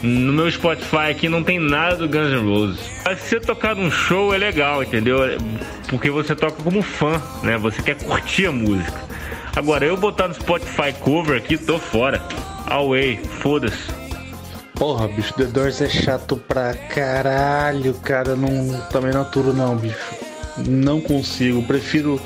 No 0.00 0.32
meu 0.32 0.48
Spotify 0.48 1.10
aqui 1.10 1.28
não 1.28 1.42
tem 1.42 1.58
nada 1.58 1.96
do 1.96 2.08
Guns 2.08 2.30
N' 2.30 2.48
Roses. 2.48 2.80
Mas 3.04 3.18
se 3.20 3.30
você 3.30 3.40
tocar 3.40 3.74
num 3.74 3.90
show 3.90 4.32
é 4.32 4.38
legal, 4.38 4.82
entendeu? 4.82 5.18
Porque 5.88 6.08
você 6.08 6.36
toca 6.36 6.62
como 6.62 6.82
fã, 6.82 7.20
né? 7.42 7.58
Você 7.58 7.82
quer 7.82 7.96
curtir 7.96 8.46
a 8.46 8.52
música. 8.52 9.00
Agora, 9.56 9.84
eu 9.84 9.96
botar 9.96 10.28
no 10.28 10.34
Spotify 10.34 10.92
cover 11.00 11.36
aqui, 11.36 11.58
tô 11.58 11.80
fora. 11.80 12.22
Away, 12.70 13.16
foda-se. 13.16 13.76
Porra, 14.74 15.08
bicho, 15.08 15.34
The 15.34 15.44
Doors 15.44 15.80
é 15.80 15.88
chato 15.88 16.36
pra 16.36 16.74
caralho, 16.74 17.94
cara. 17.94 18.36
Não, 18.36 18.80
também 18.90 19.12
não 19.12 19.22
aturo 19.22 19.52
não, 19.52 19.76
bicho. 19.76 20.14
Não 20.58 21.00
consigo. 21.00 21.62
Prefiro 21.62 22.20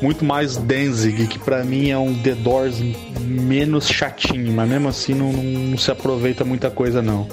muito 0.00 0.24
mais 0.24 0.56
Danzig, 0.56 1.26
que 1.26 1.38
pra 1.38 1.64
mim 1.64 1.90
é 1.90 1.98
um 1.98 2.14
The 2.14 2.34
Doors 2.34 2.78
menos 3.20 3.88
chatinho, 3.88 4.52
mas 4.52 4.68
mesmo 4.68 4.88
assim 4.88 5.14
não, 5.14 5.32
não, 5.32 5.42
não 5.42 5.78
se 5.78 5.90
aproveita 5.90 6.44
muita 6.44 6.70
coisa 6.70 7.00
não. 7.00 7.26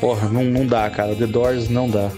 Porra, 0.00 0.28
não, 0.28 0.44
não 0.44 0.66
dá, 0.66 0.88
cara. 0.90 1.14
The 1.14 1.26
Doors 1.26 1.68
não 1.68 1.88
dá. 1.88 2.10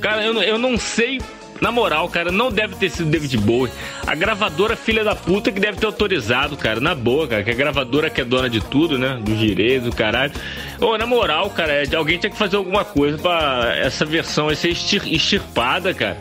Cara, 0.00 0.24
eu, 0.24 0.34
eu 0.42 0.58
não 0.58 0.76
sei 0.78 1.20
Na 1.60 1.72
moral, 1.72 2.08
cara, 2.08 2.30
não 2.30 2.50
deve 2.50 2.76
ter 2.76 2.90
sido 2.90 3.10
David 3.10 3.36
Bowie. 3.38 3.72
A 4.06 4.14
gravadora 4.14 4.76
filha 4.76 5.02
da 5.02 5.14
puta 5.14 5.50
que 5.50 5.58
deve 5.60 5.78
ter 5.78 5.86
autorizado, 5.86 6.56
cara. 6.56 6.80
Na 6.80 6.94
boa, 6.94 7.26
cara. 7.26 7.42
Que 7.42 7.50
a 7.50 7.54
gravadora 7.54 8.08
que 8.10 8.20
é 8.20 8.24
dona 8.24 8.48
de 8.48 8.60
tudo, 8.60 8.98
né? 8.98 9.18
Dos 9.22 9.38
direitos, 9.38 9.90
do 9.90 9.94
caralho. 9.96 10.32
Ô, 10.80 10.96
na 10.96 11.06
moral, 11.06 11.50
cara, 11.50 11.72
é, 11.72 11.94
alguém 11.96 12.18
tinha 12.18 12.30
que 12.30 12.36
fazer 12.38 12.56
alguma 12.56 12.84
coisa 12.84 13.18
pra 13.18 13.74
essa 13.76 14.04
versão 14.04 14.54
ser 14.54 14.70
extir- 14.70 15.12
extirpada, 15.12 15.92
cara. 15.92 16.18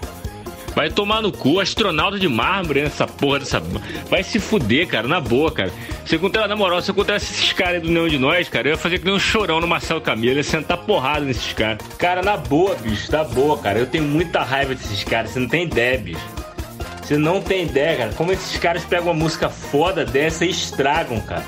Vai 0.77 0.91
tomar 0.91 1.23
no 1.23 1.31
cu, 1.31 1.59
astronauta 1.59 2.19
de 2.19 2.27
mármore 2.27 2.83
nessa 2.83 3.07
porra 3.07 3.39
dessa. 3.39 3.59
Vai 4.11 4.21
se 4.21 4.39
fuder, 4.39 4.87
cara, 4.87 5.07
na 5.07 5.19
boa, 5.19 5.51
cara. 5.51 5.71
Se 6.05 6.15
encontrar, 6.15 6.47
na 6.47 6.55
moral, 6.55 6.83
se 6.83 6.91
encontrasse 6.91 7.33
esses 7.33 7.51
caras 7.51 7.81
do 7.81 7.89
Neon 7.89 8.07
de 8.07 8.19
Nós, 8.19 8.47
cara, 8.47 8.67
eu 8.67 8.71
ia 8.73 8.77
fazer 8.77 8.99
que 8.99 9.05
nem 9.05 9.15
um 9.15 9.17
chorão 9.19 9.59
no 9.59 9.65
Marcelo 9.65 9.99
Camilo, 9.99 10.37
ia 10.37 10.43
sentar 10.43 10.77
porrada 10.77 11.25
nesses 11.25 11.51
caras. 11.51 11.79
Cara, 11.97 12.21
na 12.21 12.37
boa, 12.37 12.75
bicho, 12.75 13.11
na 13.11 13.23
boa, 13.23 13.57
cara. 13.57 13.79
Eu 13.79 13.87
tenho 13.87 14.03
muita 14.03 14.43
raiva 14.43 14.75
desses 14.75 15.03
caras, 15.03 15.31
você 15.31 15.39
não 15.39 15.47
tem 15.47 15.63
ideia, 15.63 15.97
bicho. 15.97 16.21
Você 17.01 17.17
não 17.17 17.41
tem 17.41 17.63
ideia, 17.63 17.97
cara. 17.97 18.13
Como 18.13 18.31
esses 18.31 18.55
caras 18.59 18.85
pegam 18.85 19.07
uma 19.07 19.15
música 19.15 19.49
foda 19.49 20.05
dessa 20.05 20.45
e 20.45 20.51
estragam, 20.51 21.19
cara. 21.21 21.45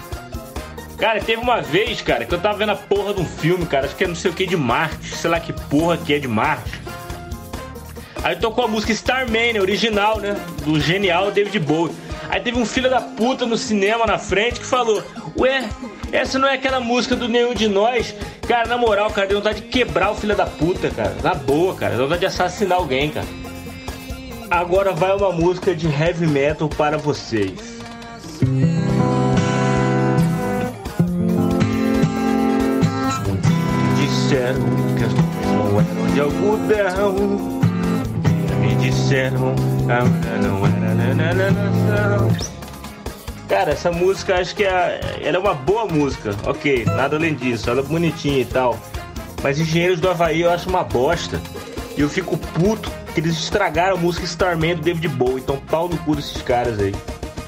Cara, 0.98 1.22
teve 1.22 1.40
uma 1.40 1.62
vez, 1.62 2.02
cara, 2.02 2.26
que 2.26 2.34
eu 2.34 2.40
tava 2.40 2.58
vendo 2.58 2.72
a 2.72 2.76
porra 2.76 3.14
de 3.14 3.22
um 3.22 3.26
filme, 3.26 3.68
cara, 3.68 3.86
acho 3.86 3.96
que 3.96 4.06
é 4.06 4.08
não 4.08 4.16
sei 4.16 4.32
o 4.32 4.34
que 4.34 4.48
de 4.48 4.58
Marte, 4.58 5.16
sei 5.16 5.30
lá 5.30 5.40
que 5.40 5.54
porra 5.54 5.98
que 5.98 6.16
é 6.16 6.18
de 6.18 6.28
Marte. 6.28 6.72
Aí 8.24 8.36
tocou 8.36 8.66
a 8.66 8.68
música 8.68 8.92
Starman, 8.92 9.54
né, 9.54 9.62
original, 9.62 10.20
né? 10.20 10.36
Do 10.64 10.80
genial 10.80 11.32
David 11.32 11.60
Bowie. 11.60 11.96
Aí 12.30 12.40
teve 12.42 12.60
um 12.60 12.66
filho 12.66 12.90
da 12.90 13.02
puta 13.02 13.46
no 13.46 13.58
cinema 13.58 14.06
na 14.06 14.18
frente 14.18 14.60
que 14.60 14.66
falou: 14.66 15.02
Ué, 15.38 15.68
essa 16.12 16.38
não 16.38 16.48
é 16.48 16.54
aquela 16.54 16.80
música 16.80 17.16
do 17.16 17.28
Nenhum 17.28 17.54
de 17.54 17.68
Nós? 17.68 18.14
Cara, 18.48 18.68
na 18.68 18.78
moral, 18.78 19.10
cara, 19.10 19.28
deu 19.28 19.38
vontade 19.38 19.62
de 19.62 19.68
quebrar 19.68 20.12
o 20.12 20.16
filho 20.16 20.36
da 20.36 20.46
puta, 20.46 20.90
cara. 20.90 21.16
Na 21.24 21.34
boa, 21.34 21.74
cara. 21.76 21.96
Deu 21.96 22.04
vontade 22.04 22.20
de 22.20 22.26
assassinar 22.26 22.78
alguém, 22.78 23.10
cara. 23.10 23.28
Agora 24.50 24.92
vai 24.92 25.16
uma 25.16 25.32
música 25.32 25.76
de 25.76 25.88
heavy 25.88 26.28
metal 26.28 26.68
para 26.70 26.98
vocês. 26.98 27.80
Disseram 33.96 34.62
que 34.98 35.04
as 35.04 35.14
não 35.14 35.80
eram 35.80 36.14
de 36.14 36.20
algodão. 36.20 37.59
Disseram. 38.82 39.56
Cara, 43.48 43.72
essa 43.72 43.92
música 43.92 44.36
acho 44.40 44.56
que 44.56 44.64
é, 44.64 45.20
ela 45.22 45.38
é 45.38 45.40
uma 45.40 45.54
boa 45.54 45.86
música. 45.86 46.36
Ok, 46.46 46.86
nada 46.86 47.16
além 47.16 47.34
disso. 47.34 47.70
Ela 47.70 47.80
é 47.80 47.84
bonitinha 47.84 48.40
e 48.40 48.46
tal. 48.46 48.80
Mas 49.42 49.60
Engenheiros 49.60 50.00
do 50.00 50.10
Havaí 50.10 50.42
eu 50.42 50.52
acho 50.52 50.70
uma 50.70 50.84
bosta. 50.84 51.42
E 51.98 52.02
eu 52.02 52.10
fico 52.10 52.38
puto 52.38 52.92
que 53.14 53.20
eles 53.20 53.34
estragaram 53.34 53.96
a 53.96 54.00
música 54.00 54.26
Starman 54.26 54.76
do 54.76 54.82
David 54.82 55.08
Bowie. 55.10 55.42
Então 55.42 55.58
pau 55.70 55.90
no 55.90 55.98
cu 55.98 56.16
desses 56.16 56.42
caras 56.42 56.80
aí. 56.80 56.94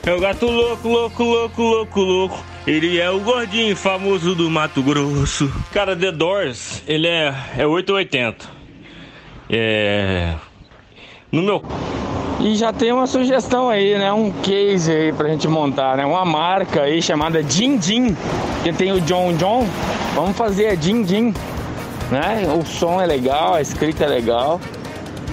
É 0.04 0.14
o 0.14 0.20
gato 0.20 0.48
louco, 0.48 0.88
louco, 0.88 1.24
louco, 1.24 1.62
louco, 1.62 2.00
louco. 2.00 2.44
Ele 2.66 3.00
é 3.00 3.10
o 3.10 3.20
gordinho 3.20 3.76
famoso 3.76 4.34
do 4.34 4.50
Mato 4.50 4.82
Grosso. 4.82 5.52
Cara, 5.72 5.96
The 5.96 6.12
Doors, 6.12 6.82
ele 6.88 7.08
é, 7.08 7.34
é 7.58 7.68
880. 7.68 8.48
É. 9.50 10.34
No 11.32 11.42
meu. 11.42 11.64
E 12.42 12.56
já 12.56 12.74
tem 12.74 12.92
uma 12.92 13.08
sugestão 13.08 13.70
aí, 13.70 13.98
né? 13.98 14.12
Um 14.12 14.32
case 14.32 14.92
aí 14.92 15.14
pra 15.14 15.30
gente 15.30 15.48
montar, 15.48 15.96
né? 15.96 16.06
Uma 16.06 16.26
marca 16.26 16.82
aí 16.82 17.02
chamada 17.02 17.44
Din 17.44 17.78
Din, 17.78 18.18
que 18.64 18.74
tem 18.74 18.92
o 18.92 19.00
John 19.02 19.34
John. 19.34 19.66
Vamos 20.16 20.36
fazer 20.36 20.70
a 20.70 20.76
Din 20.76 21.04
Din, 21.04 21.34
né? 22.10 22.44
O 22.60 22.66
som 22.66 23.00
é 23.00 23.06
legal, 23.06 23.54
a 23.54 23.62
escrita 23.62 24.06
é 24.06 24.08
legal. 24.08 24.60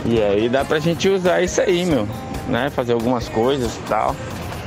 E 0.04 0.22
aí 0.22 0.48
dá 0.48 0.64
pra 0.64 0.78
gente 0.78 1.08
usar 1.08 1.42
isso 1.42 1.60
aí, 1.60 1.84
meu, 1.84 2.06
né? 2.46 2.70
Fazer 2.70 2.92
algumas 2.92 3.28
coisas 3.28 3.74
e 3.74 3.88
tal. 3.88 4.14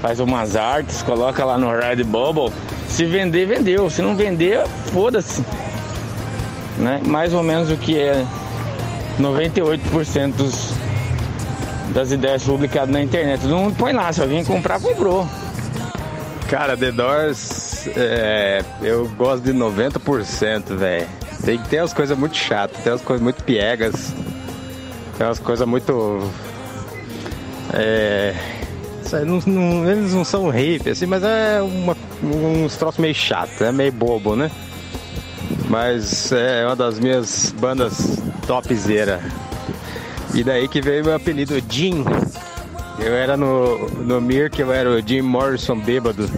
Faz 0.02 0.20
umas 0.20 0.56
artes, 0.56 1.04
coloca 1.04 1.46
lá 1.46 1.58
no 1.58 1.70
Redbubble. 1.70 2.52
Se 2.90 3.06
vender, 3.06 3.46
vendeu. 3.46 3.90
Se 3.90 4.02
não 4.02 4.16
vender, 4.16 4.66
foda-se. 4.92 5.46
Né? 6.78 7.00
Mais 7.06 7.34
ou 7.34 7.44
menos 7.44 7.70
o 7.70 7.78
que 7.78 8.00
é 8.00 8.26
98% 9.20 10.34
dos, 10.34 10.74
das 11.94 12.12
ideias 12.12 12.44
publicadas 12.44 12.90
na 12.90 13.02
internet. 13.02 13.42
Todo 13.42 13.56
mundo 13.56 13.76
põe 13.78 13.94
lá, 13.94 14.12
se 14.12 14.22
alguém 14.22 14.44
comprar, 14.44 14.80
comprou. 14.80 15.28
Cara, 16.50 16.76
The 16.76 16.92
Doors, 16.92 17.88
é, 17.96 18.64
eu 18.82 19.08
gosto 19.18 19.44
de 19.44 19.54
90%, 19.54 20.76
velho. 20.76 21.08
Tem 21.46 21.58
que 21.58 21.70
ter 21.70 21.80
umas 21.82 21.94
coisas 21.94 22.18
muito 22.18 22.36
chatas, 22.36 22.84
tem 22.84 22.92
umas 22.92 23.02
coisas 23.02 23.24
muito 23.24 23.44
piegas, 23.44 24.14
tem 25.18 25.26
umas 25.26 25.40
coisas 25.40 25.68
muito. 25.68 26.22
É, 27.74 28.36
não- 29.26 29.42
não- 29.46 29.90
eles 29.90 30.14
não 30.14 30.24
são 30.26 30.54
hip, 30.58 30.90
assim, 30.90 31.06
mas 31.06 31.24
é 31.24 31.62
uma, 31.62 31.96
uns 32.24 32.76
troços 32.76 33.00
meio 33.00 33.16
chato, 33.16 33.64
é 33.64 33.72
meio 33.72 33.92
bobo, 33.92 34.36
né? 34.36 34.52
Mas 35.70 36.32
é 36.32 36.66
uma 36.66 36.76
das 36.76 37.00
minhas 37.00 37.54
bandas 37.60 38.18
topzera. 38.46 39.22
E 40.34 40.44
daí 40.44 40.68
que 40.68 40.82
veio 40.82 41.04
meu 41.04 41.16
apelido 41.16 41.62
Jim. 41.70 42.06
Eu 43.00 43.14
era 43.14 43.36
no, 43.36 43.90
no 43.90 44.22
Mir 44.22 44.50
que 44.50 44.62
eu 44.62 44.72
era 44.72 44.90
o 44.90 45.02
Jim 45.02 45.22
Morrison 45.22 45.78
bêbado. 45.78 46.30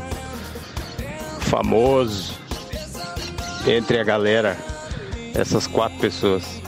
Famoso. 1.41 2.33
Entre 3.67 3.99
a 3.99 4.03
galera. 4.03 4.57
Essas 5.35 5.67
quatro 5.67 5.97
pessoas. 5.99 6.61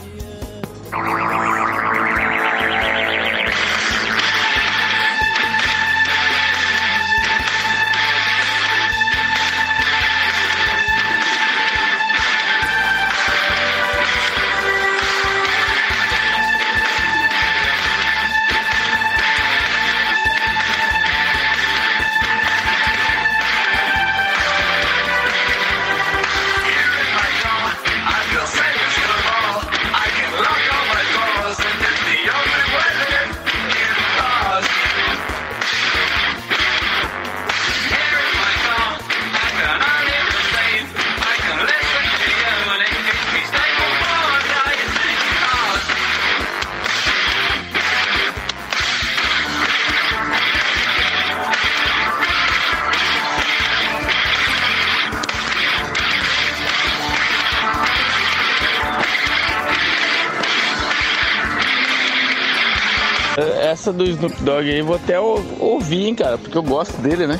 Essa 63.86 63.92
do 63.92 64.02
Snoop 64.04 64.42
Dogg 64.42 64.68
aí, 64.68 64.82
vou 64.82 64.96
até 64.96 65.20
ou- 65.20 65.40
ouvir, 65.60 66.08
hein, 66.08 66.14
cara, 66.16 66.36
porque 66.36 66.58
eu 66.58 66.62
gosto 66.64 67.00
dele, 67.00 67.24
né? 67.28 67.38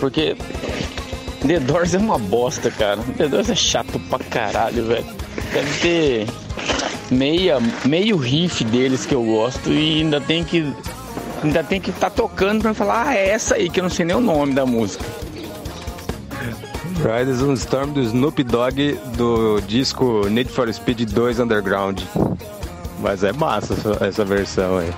Porque 0.00 0.34
The 1.46 1.60
Doors 1.60 1.92
é 1.92 1.98
uma 1.98 2.18
bosta, 2.18 2.70
cara. 2.70 3.00
The 3.18 3.28
Doors 3.28 3.50
é 3.50 3.54
chato 3.54 3.98
pra 4.08 4.18
caralho, 4.18 4.86
velho. 4.86 5.04
Deve 5.52 5.80
ter 5.82 6.26
meia, 7.10 7.58
meio 7.84 8.16
riff 8.16 8.64
deles 8.64 9.04
que 9.04 9.14
eu 9.14 9.22
gosto 9.22 9.70
e 9.70 10.00
ainda 10.00 10.22
tem 10.22 10.42
que 10.42 10.72
ainda 11.42 11.62
tem 11.62 11.78
que 11.78 11.90
estar 11.90 12.08
tocando 12.08 12.62
pra 12.62 12.72
falar, 12.72 13.08
ah, 13.08 13.14
é 13.14 13.28
essa 13.28 13.56
aí, 13.56 13.68
que 13.68 13.78
eu 13.80 13.82
não 13.82 13.90
sei 13.90 14.06
nem 14.06 14.16
o 14.16 14.20
nome 14.22 14.54
da 14.54 14.64
música. 14.64 15.04
Riders 16.96 17.42
on 17.42 17.52
Storm 17.52 17.92
do 17.92 18.00
Snoop 18.00 18.42
Dogg 18.42 18.98
do 19.18 19.60
disco 19.68 20.26
Need 20.30 20.48
for 20.50 20.72
Speed 20.72 21.10
2 21.10 21.40
Underground. 21.40 22.00
Mas 23.00 23.22
é 23.22 23.34
massa 23.34 23.74
essa 24.00 24.24
versão 24.24 24.78
aí. 24.78 24.90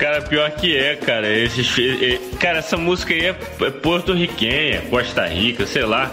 Cara, 0.00 0.22
pior 0.22 0.50
que 0.52 0.74
é, 0.74 0.96
cara. 0.96 1.28
Esses, 1.28 1.78
é- 1.78 2.14
é- 2.14 2.20
cara, 2.38 2.60
essa 2.60 2.74
música 2.74 3.12
aí 3.12 3.20
é, 3.26 3.36
é 3.66 3.70
porto-riquenha, 3.70 4.80
Costa 4.88 5.26
Rica, 5.26 5.66
sei 5.66 5.84
lá. 5.84 6.10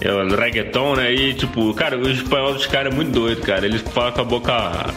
É 0.00 0.10
o 0.10 0.34
reggaeton, 0.34 0.96
né? 0.96 1.12
E 1.12 1.34
tipo, 1.34 1.74
cara, 1.74 1.98
o 1.98 2.08
espanhol 2.10 2.54
dos 2.54 2.64
caras 2.64 2.90
é 2.90 2.96
muito 2.96 3.12
doido, 3.12 3.42
cara. 3.42 3.66
Eles 3.66 3.82
falam 3.82 4.12
com 4.12 4.22
a 4.22 4.24
boca, 4.24 4.52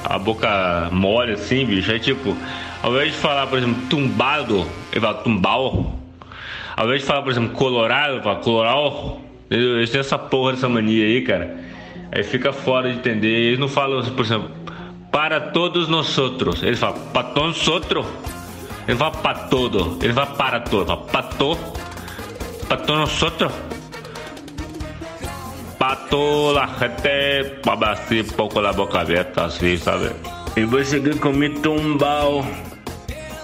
a 0.05 0.17
boca 0.17 0.87
mole, 0.93 1.33
assim, 1.33 1.65
bicho. 1.65 1.91
Aí 1.91 1.99
tipo, 1.99 2.37
ao 2.81 2.93
invés 2.93 3.11
de 3.11 3.17
falar, 3.17 3.47
por 3.47 3.57
exemplo, 3.57 3.81
tumbado, 3.89 4.65
ele 4.93 5.01
fala 5.01 5.15
tumbal. 5.15 5.99
Ao 6.77 6.85
invés 6.85 7.01
de 7.01 7.05
falar, 7.07 7.21
por 7.21 7.31
exemplo, 7.33 7.49
colorado, 7.49 8.13
ele 8.13 8.21
fala 8.23 8.37
coloral. 8.37 9.21
Eles 9.51 9.89
têm 9.89 9.99
essa 9.99 10.17
porra 10.17 10.53
dessa 10.53 10.69
mania 10.69 11.03
aí, 11.03 11.21
cara. 11.21 11.53
Aí 12.13 12.23
fica 12.23 12.53
fora 12.53 12.89
de 12.89 12.97
entender. 12.97 13.27
Eles 13.27 13.59
não 13.59 13.67
falam, 13.67 14.01
por 14.05 14.23
exemplo, 14.23 14.51
para 15.11 15.39
todos 15.51 15.87
nós 15.87 16.17
outros. 16.17 16.63
Ele 16.63 16.75
fala, 16.75 16.93
para 17.13 17.23
todos 17.29 17.67
outros. 17.67 18.05
Ele 18.87 18.97
fala 18.97 19.11
para 19.11 19.39
todo. 19.47 19.97
Ele 20.01 20.13
fala 20.13 20.27
para 20.27 20.59
todo. 20.61 20.85
Fala, 20.87 21.01
para 21.05 21.23
todo. 21.23 21.59
Para 22.67 22.77
todos 22.77 23.01
nós 23.01 23.23
outros. 23.23 23.51
Para 25.77 25.95
toda 25.95 26.63
a 26.63 26.67
gente. 26.67 27.61
Para 27.61 27.91
assim, 27.91 28.23
pouco 28.23 28.61
da 28.61 28.73
boca 28.73 28.99
aberta, 28.99 29.45
assim, 29.45 29.77
sabe? 29.77 30.11
E 30.55 30.65
vou 30.65 30.83
seguir 30.83 31.19
com 31.19 31.31
mi 31.31 31.49
tumbao. 31.49 32.45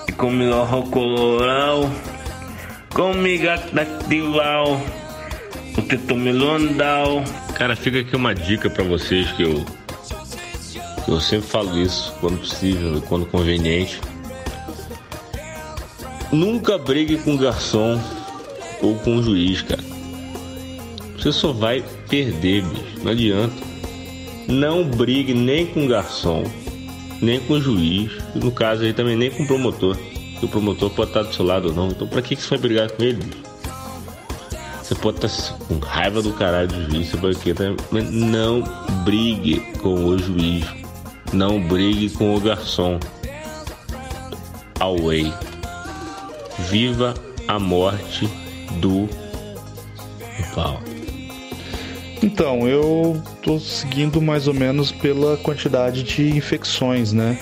E 0.07 0.11
com 0.11 0.29
mi 0.29 0.49
ojo 0.49 0.83
colorado. 0.89 1.91
Com 2.93 3.13
mi 3.13 3.37
gata 3.37 3.81
activado. 3.81 4.81
O 5.77 5.81
teto 5.81 6.15
melondal. 6.15 7.23
Cara, 7.55 7.75
fica 7.75 7.99
aqui 7.99 8.15
uma 8.15 8.33
dica 8.33 8.69
para 8.69 8.83
vocês 8.83 9.31
que 9.33 9.43
eu 9.43 9.65
eu 11.07 11.21
sempre 11.21 11.47
falo 11.47 11.77
isso 11.77 12.13
quando 12.19 12.39
possível, 12.39 13.01
quando 13.07 13.25
conveniente. 13.27 13.99
Nunca 16.31 16.77
brigue 16.77 17.17
com 17.17 17.37
garçom 17.37 17.99
ou 18.81 18.95
com 18.95 19.21
juiz, 19.21 19.61
cara. 19.61 19.83
Você 21.17 21.31
só 21.31 21.51
vai 21.51 21.83
perder, 22.09 22.63
bicho. 22.63 22.99
Não 23.03 23.11
adianta. 23.11 23.55
Não 24.47 24.83
brigue 24.83 25.33
nem 25.33 25.65
com 25.65 25.87
garçom, 25.87 26.43
nem 27.21 27.39
com 27.39 27.59
juiz. 27.59 28.11
No 28.35 28.51
caso 28.51 28.83
aí 28.83 28.93
também 28.93 29.15
nem 29.15 29.31
com 29.31 29.45
promotor. 29.45 29.97
O 30.41 30.47
promotor 30.47 30.89
pode 30.91 31.09
estar 31.09 31.23
do 31.23 31.33
seu 31.33 31.45
lado 31.45 31.69
ou 31.69 31.73
não. 31.73 31.87
Então 31.87 32.07
pra 32.07 32.21
que, 32.21 32.35
que 32.35 32.41
você 32.41 32.49
vai 32.49 32.59
brigar 32.59 32.91
com 32.91 33.03
ele? 33.03 33.23
Você 34.81 34.93
pode 34.93 35.25
estar 35.25 35.57
com 35.65 35.79
raiva 35.79 36.21
do 36.21 36.31
caralho 36.33 36.67
do 36.67 36.91
juiz, 36.91 37.07
você 37.09 37.17
pode 37.17 37.39
querer, 37.39 37.75
mas 37.89 38.11
não 38.11 38.61
brigue 39.03 39.59
com 39.79 39.95
o 39.95 40.17
juiz. 40.17 40.84
Não 41.35 41.59
brigue 41.59 42.09
com 42.11 42.33
o 42.33 42.39
garçom. 42.39 42.97
Away. 44.79 45.33
Viva 46.69 47.13
a 47.45 47.59
morte 47.59 48.25
do 48.79 49.09
pau. 50.53 50.79
Então, 52.23 52.65
eu 52.69 53.21
tô 53.43 53.59
seguindo 53.59 54.21
mais 54.21 54.47
ou 54.47 54.53
menos 54.53 54.93
pela 54.93 55.35
quantidade 55.35 56.03
de 56.03 56.37
infecções, 56.37 57.11
né? 57.11 57.37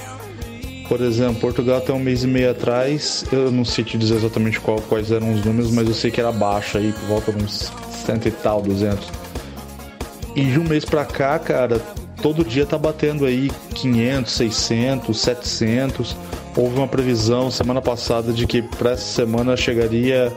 Por 0.88 1.00
exemplo, 1.00 1.39
Portugal 1.39 1.78
até 1.78 1.94
um 1.94 2.00
mês 2.00 2.24
e 2.24 2.28
meio 2.28 2.50
atrás, 2.50 3.24
eu 3.32 3.52
não 3.52 3.64
sei 3.64 3.84
te 3.84 3.96
dizer 3.96 4.16
exatamente 4.16 4.60
qual, 4.60 4.82
quais 4.82 5.12
eram 5.12 5.36
os 5.36 5.46
números, 5.46 5.70
mas 5.70 5.88
eu 5.88 5.94
sei 5.94 6.10
que 6.10 6.20
era 6.20 6.32
baixo 6.32 6.80
aí, 6.80 6.91
por 6.94 7.06
volta 7.06 7.32
de 7.32 7.44
uns 7.44 7.72
100 8.08 8.16
e 8.26 8.32
tal, 8.32 8.60
200. 8.64 9.08
E 10.36 10.46
de 10.46 10.60
um 10.60 10.64
mês 10.64 10.84
pra 10.84 11.06
cá, 11.06 11.38
cara, 11.38 11.80
todo 12.24 12.46
dia 12.46 12.66
tá 12.66 12.78
batendo 12.78 13.26
aí 13.26 13.52
500, 13.76 14.32
600, 14.32 15.20
700. 15.20 16.16
Houve 16.56 16.78
uma 16.78 16.88
previsão 16.88 17.52
semana 17.52 17.82
passada 17.82 18.32
de 18.32 18.48
que 18.48 18.62
para 18.62 18.92
essa 18.92 19.04
semana 19.04 19.58
chegaria 19.58 20.32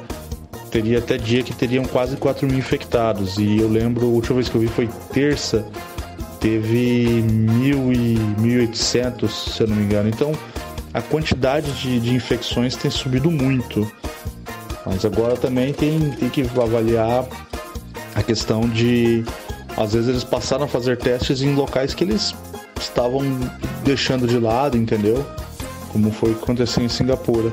teria 0.68 0.98
até 0.98 1.16
dia 1.16 1.44
que 1.44 1.54
teriam 1.54 1.84
quase 1.84 2.16
4 2.16 2.44
mil 2.46 2.58
infectados. 2.58 3.38
E 3.38 3.58
eu 3.58 3.68
lembro, 3.68 4.06
a 4.06 4.08
última 4.08 4.34
vez 4.34 4.48
que 4.48 4.56
eu 4.56 4.60
vi 4.60 4.66
foi 4.66 4.88
terça, 5.12 5.64
teve 6.40 7.22
1.000 7.22 7.94
e 7.94 8.18
1.800, 8.42 9.30
se 9.30 9.62
eu 9.62 9.68
não 9.68 9.76
me 9.76 9.84
engano. 9.84 10.08
Então, 10.08 10.32
a 10.92 11.00
quantidade 11.00 11.70
de, 11.80 12.00
de 12.00 12.12
infecções 12.12 12.74
tem 12.74 12.90
subido 12.90 13.30
muito. 13.30 13.90
Mas 14.84 15.04
agora 15.04 15.36
também 15.36 15.72
tem, 15.72 16.10
tem 16.12 16.28
que 16.28 16.42
avaliar 16.42 17.24
a 18.14 18.22
questão 18.24 18.68
de. 18.68 19.24
Às 19.76 19.92
vezes 19.92 20.08
eles 20.08 20.24
passaram 20.24 20.64
a 20.64 20.68
fazer 20.68 20.96
testes 20.96 21.42
em 21.42 21.54
locais 21.54 21.92
que 21.92 22.02
eles 22.02 22.34
estavam 22.80 23.22
deixando 23.84 24.26
de 24.26 24.38
lado, 24.38 24.76
entendeu? 24.76 25.24
Como 25.92 26.10
foi 26.10 26.32
acontecer 26.32 26.82
em 26.82 26.88
Singapura. 26.88 27.52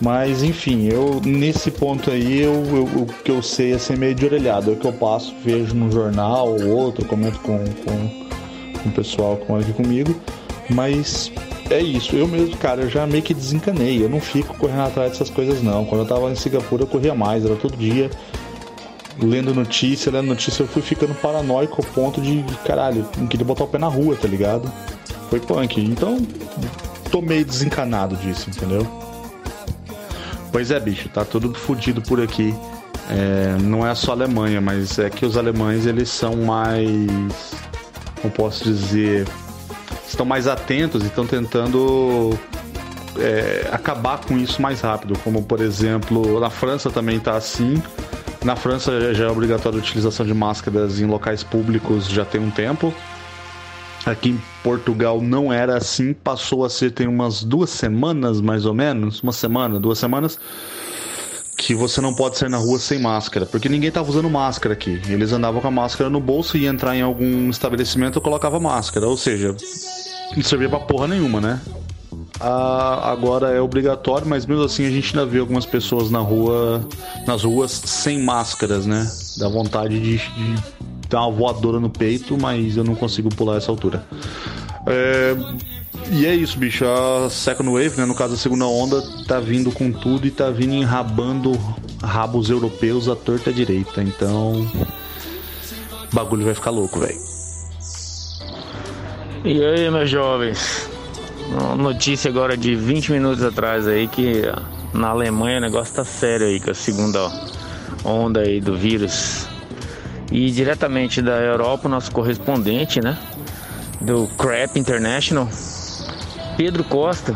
Mas 0.00 0.44
enfim, 0.44 0.88
eu 0.88 1.20
nesse 1.24 1.72
ponto 1.72 2.10
aí 2.10 2.40
eu, 2.40 2.52
eu, 2.66 2.84
o 2.84 3.06
que 3.24 3.30
eu 3.32 3.42
sei 3.42 3.72
é 3.72 3.78
ser 3.78 3.98
meio 3.98 4.14
de 4.14 4.24
orelhado. 4.24 4.70
É 4.70 4.74
o 4.74 4.76
que 4.76 4.86
eu 4.86 4.92
passo, 4.92 5.34
vejo 5.44 5.74
no 5.74 5.90
jornal 5.90 6.48
ou 6.48 6.68
outro, 6.68 7.04
comento 7.04 7.40
com, 7.40 7.58
com, 7.58 8.78
com 8.80 8.88
o 8.88 8.92
pessoal 8.92 9.36
que 9.36 9.50
mora 9.50 9.62
aqui 9.62 9.72
comigo. 9.72 10.14
Mas 10.70 11.32
é 11.70 11.80
isso, 11.80 12.14
eu 12.14 12.28
mesmo, 12.28 12.56
cara, 12.58 12.82
eu 12.82 12.88
já 12.88 13.06
meio 13.06 13.22
que 13.22 13.34
desencanei. 13.34 14.02
Eu 14.02 14.08
não 14.08 14.20
fico 14.20 14.56
correndo 14.56 14.82
atrás 14.82 15.12
dessas 15.12 15.30
coisas, 15.30 15.60
não. 15.62 15.84
Quando 15.84 16.02
eu 16.02 16.06
tava 16.06 16.30
em 16.30 16.36
Singapura, 16.36 16.84
eu 16.84 16.86
corria 16.86 17.14
mais, 17.14 17.44
era 17.44 17.56
todo 17.56 17.76
dia 17.76 18.08
lendo 19.20 19.54
notícia, 19.54 20.10
lendo 20.12 20.26
notícia, 20.26 20.62
eu 20.62 20.68
fui 20.68 20.82
ficando 20.82 21.14
paranoico 21.14 21.82
ao 21.82 21.92
ponto 21.92 22.20
de, 22.20 22.44
caralho, 22.64 23.06
não 23.16 23.26
queria 23.26 23.44
botar 23.44 23.64
o 23.64 23.68
pé 23.68 23.78
na 23.78 23.88
rua, 23.88 24.16
tá 24.16 24.28
ligado? 24.28 24.70
Foi 25.28 25.40
punk. 25.40 25.80
Então, 25.80 26.18
tô 27.10 27.20
meio 27.20 27.44
desencanado 27.44 28.16
disso, 28.16 28.48
entendeu? 28.50 28.86
Pois 30.50 30.70
é, 30.70 30.80
bicho, 30.80 31.08
tá 31.08 31.24
tudo 31.24 31.52
fodido 31.54 32.00
por 32.00 32.20
aqui. 32.20 32.54
É, 33.10 33.56
não 33.62 33.86
é 33.86 33.94
só 33.94 34.12
Alemanha, 34.12 34.60
mas 34.60 34.98
é 34.98 35.08
que 35.08 35.24
os 35.24 35.36
alemães 35.36 35.86
eles 35.86 36.10
são 36.10 36.36
mais, 36.36 37.54
como 38.20 38.32
posso 38.32 38.64
dizer, 38.64 39.26
estão 40.06 40.26
mais 40.26 40.46
atentos 40.46 41.02
e 41.02 41.06
estão 41.06 41.26
tentando 41.26 42.38
é, 43.18 43.68
acabar 43.72 44.20
com 44.20 44.36
isso 44.36 44.60
mais 44.60 44.80
rápido. 44.80 45.18
Como 45.20 45.42
por 45.42 45.60
exemplo, 45.60 46.38
na 46.40 46.50
França 46.50 46.90
também 46.90 47.18
tá 47.18 47.36
assim. 47.36 47.82
Na 48.44 48.54
França 48.54 49.12
já 49.14 49.24
é 49.24 49.28
obrigatória 49.28 49.78
a 49.78 49.82
utilização 49.82 50.24
de 50.24 50.32
máscaras 50.32 51.00
em 51.00 51.06
locais 51.06 51.42
públicos 51.42 52.08
já 52.08 52.24
tem 52.24 52.40
um 52.40 52.50
tempo. 52.50 52.94
Aqui 54.06 54.30
em 54.30 54.40
Portugal 54.62 55.20
não 55.20 55.52
era 55.52 55.76
assim, 55.76 56.14
passou 56.14 56.64
a 56.64 56.70
ser 56.70 56.92
tem 56.92 57.06
umas 57.08 57.42
duas 57.42 57.68
semanas 57.68 58.40
mais 58.40 58.64
ou 58.64 58.72
menos, 58.72 59.22
uma 59.22 59.32
semana, 59.32 59.78
duas 59.80 59.98
semanas, 59.98 60.38
que 61.56 61.74
você 61.74 62.00
não 62.00 62.14
pode 62.14 62.38
sair 62.38 62.48
na 62.48 62.56
rua 62.56 62.78
sem 62.78 63.00
máscara, 63.00 63.44
porque 63.44 63.68
ninguém 63.68 63.90
tava 63.90 64.08
usando 64.08 64.30
máscara 64.30 64.72
aqui. 64.72 65.00
Eles 65.08 65.32
andavam 65.32 65.60
com 65.60 65.68
a 65.68 65.72
máscara 65.72 66.08
no 66.08 66.20
bolso 66.20 66.56
e 66.56 66.66
entrar 66.66 66.96
em 66.96 67.02
algum 67.02 67.50
estabelecimento 67.50 68.20
colocava 68.20 68.60
máscara, 68.60 69.06
ou 69.06 69.16
seja, 69.16 69.54
não 70.34 70.42
servia 70.42 70.68
pra 70.68 70.78
porra 70.78 71.08
nenhuma, 71.08 71.40
né? 71.40 71.60
Ah, 72.40 73.10
agora 73.10 73.50
é 73.50 73.60
obrigatório, 73.60 74.26
mas 74.26 74.46
mesmo 74.46 74.62
assim 74.62 74.86
a 74.86 74.90
gente 74.90 75.16
ainda 75.16 75.28
vê 75.28 75.40
algumas 75.40 75.66
pessoas 75.66 76.10
na 76.10 76.20
rua, 76.20 76.86
nas 77.26 77.42
ruas 77.42 77.72
sem 77.72 78.22
máscaras, 78.22 78.86
né? 78.86 79.10
Dá 79.38 79.48
vontade 79.48 79.98
de, 79.98 80.18
de 80.18 80.54
dar 81.08 81.26
uma 81.26 81.32
voadora 81.32 81.80
no 81.80 81.90
peito, 81.90 82.38
mas 82.40 82.76
eu 82.76 82.84
não 82.84 82.94
consigo 82.94 83.28
pular 83.28 83.56
essa 83.56 83.72
altura. 83.72 84.04
É, 84.86 85.36
e 86.12 86.26
é 86.26 86.34
isso, 86.34 86.58
bicho. 86.58 86.84
A 86.86 87.28
Second 87.28 87.70
Wave, 87.70 87.98
né, 87.98 88.06
no 88.06 88.14
caso 88.14 88.34
a 88.34 88.36
segunda 88.36 88.66
onda, 88.66 89.02
tá 89.26 89.40
vindo 89.40 89.72
com 89.72 89.90
tudo 89.90 90.26
e 90.26 90.30
tá 90.30 90.48
vindo 90.48 90.74
enrabando 90.74 91.52
rabos 92.02 92.50
europeus 92.50 93.08
à 93.08 93.16
torta 93.16 93.52
direita. 93.52 94.00
Então, 94.00 94.62
o 96.10 96.14
bagulho 96.14 96.44
vai 96.44 96.54
ficar 96.54 96.70
louco, 96.70 97.00
velho. 97.00 97.18
E 99.44 99.64
aí, 99.64 99.90
meus 99.90 100.08
jovens? 100.08 100.88
Notícia 101.76 102.30
agora 102.30 102.56
de 102.56 102.74
20 102.74 103.12
minutos 103.12 103.42
atrás 103.42 103.86
aí 103.86 104.06
que 104.06 104.42
na 104.92 105.08
Alemanha 105.08 105.58
o 105.58 105.60
negócio 105.60 105.94
tá 105.94 106.04
sério 106.04 106.46
aí 106.46 106.60
com 106.60 106.70
a 106.70 106.74
segunda 106.74 107.30
onda 108.04 108.40
aí 108.40 108.60
do 108.60 108.76
vírus. 108.76 109.46
E 110.30 110.50
diretamente 110.50 111.22
da 111.22 111.40
Europa, 111.40 111.88
nosso 111.88 112.12
correspondente, 112.12 113.00
né? 113.00 113.16
Do 114.00 114.28
Crap 114.36 114.78
International, 114.78 115.48
Pedro 116.56 116.84
Costa. 116.84 117.34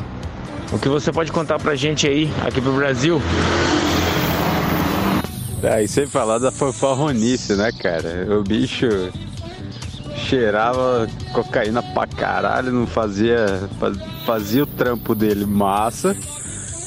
O 0.71 0.79
que 0.79 0.89
você 0.89 1.11
pode 1.11 1.33
contar 1.33 1.59
pra 1.59 1.75
gente 1.75 2.07
aí, 2.07 2.31
aqui 2.47 2.61
pro 2.61 2.73
Brasil? 2.73 3.21
Aí 5.63 5.89
sem 5.89 6.07
falar 6.07 6.39
da 6.39 6.51
fanfarronice, 6.51 7.55
né, 7.55 7.71
cara? 7.73 8.27
O 8.39 8.43
bicho 8.43 8.87
cheirava 10.17 11.07
cocaína 11.33 11.83
pra 11.83 12.07
caralho, 12.07 12.73
não 12.73 12.87
fazia. 12.87 13.69
faz- 13.79 13.99
fazia 14.27 14.63
o 14.63 14.67
trampo 14.67 15.15
dele 15.15 15.45
massa, 15.47 16.17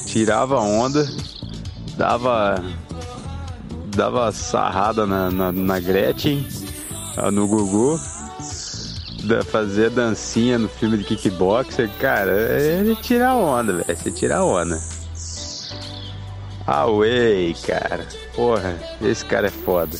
tirava 0.06 0.58
onda, 0.58 1.06
dava. 1.96 2.62
dava 3.94 4.30
sarrada 4.32 5.06
na, 5.06 5.30
na, 5.30 5.52
na 5.52 5.80
Gretchen, 5.80 6.46
ah, 7.16 7.30
no 7.30 7.46
Gugu, 7.48 7.98
da- 9.24 9.42
fazia 9.44 9.88
dancinha 9.90 10.58
no 10.58 10.68
filme 10.68 10.98
de 10.98 11.04
kickboxer, 11.04 11.88
cara, 11.98 12.32
ele 12.60 12.94
tira 12.96 13.34
onda, 13.34 13.72
velho, 13.72 13.98
você 13.98 14.10
tira 14.10 14.44
onda. 14.44 14.78
Away, 16.66 17.54
cara. 17.64 18.04
Porra, 18.34 18.74
esse 19.00 19.24
cara 19.24 19.46
é 19.46 19.50
foda. 19.50 19.96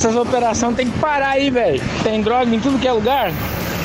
Essas 0.00 0.16
operações 0.16 0.74
tem 0.76 0.90
que 0.90 0.98
parar 0.98 1.32
aí, 1.32 1.50
velho. 1.50 1.78
Tem 2.02 2.22
droga 2.22 2.46
em 2.54 2.58
tudo 2.58 2.78
que 2.78 2.88
é 2.88 2.92
lugar. 2.92 3.30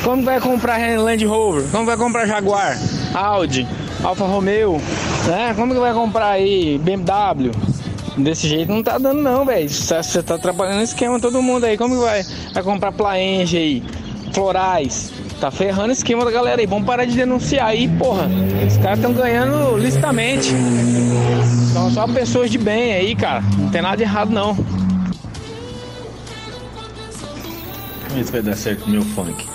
Como 0.02 0.22
vai 0.22 0.40
comprar 0.40 0.78
Land 0.98 1.26
Rover? 1.26 1.64
Como 1.70 1.84
vai 1.84 1.94
comprar 1.94 2.24
Jaguar? 2.24 2.74
Audi? 3.12 3.68
Alfa 4.02 4.24
Romeo? 4.24 4.80
Né? 5.26 5.52
Como 5.54 5.74
que 5.74 5.78
vai 5.78 5.92
comprar 5.92 6.28
aí 6.28 6.78
BMW? 6.78 7.50
Desse 8.16 8.48
jeito 8.48 8.72
não 8.72 8.82
tá 8.82 8.96
dando 8.96 9.20
não, 9.20 9.44
velho. 9.44 9.68
Você 9.68 10.22
tá 10.22 10.36
atrapalhando 10.36 10.80
o 10.80 10.84
esquema 10.84 11.20
todo 11.20 11.42
mundo 11.42 11.64
aí. 11.64 11.76
Como 11.76 11.94
que 11.94 12.00
vai, 12.00 12.22
vai 12.54 12.62
comprar 12.62 12.92
Plaenge 12.92 13.58
aí? 13.58 13.84
Florais? 14.32 15.12
Tá 15.38 15.50
ferrando 15.50 15.90
o 15.90 15.92
esquema 15.92 16.24
da 16.24 16.30
galera 16.30 16.62
aí. 16.62 16.66
Vamos 16.66 16.86
parar 16.86 17.04
de 17.04 17.14
denunciar 17.14 17.66
aí, 17.66 17.88
porra. 17.88 18.26
Os 18.66 18.78
caras 18.78 19.00
estão 19.00 19.12
ganhando 19.12 19.76
licitamente. 19.76 20.50
São 21.74 21.90
só 21.90 22.08
pessoas 22.08 22.50
de 22.50 22.56
bem 22.56 22.94
aí, 22.94 23.14
cara. 23.14 23.44
Não 23.58 23.68
tem 23.68 23.82
nada 23.82 23.98
de 23.98 24.02
errado 24.04 24.30
não. 24.30 24.56
Se 28.24 28.32
vai 28.32 28.42
dar 28.42 28.56
certo 28.56 28.86
o 28.86 28.88
meu 28.88 29.02
funk. 29.02 29.46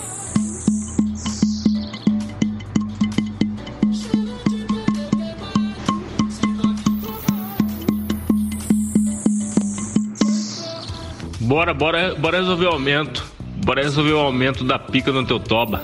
Bora, 11.42 11.74
bora, 11.74 12.16
bora 12.16 12.38
resolver 12.38 12.66
o 12.68 12.70
aumento. 12.70 13.26
Bora 13.66 13.82
resolver 13.82 14.14
o 14.14 14.20
aumento 14.20 14.64
da 14.64 14.80
pica 14.80 15.12
no 15.12 15.26
teu 15.26 15.40
toba. 15.40 15.84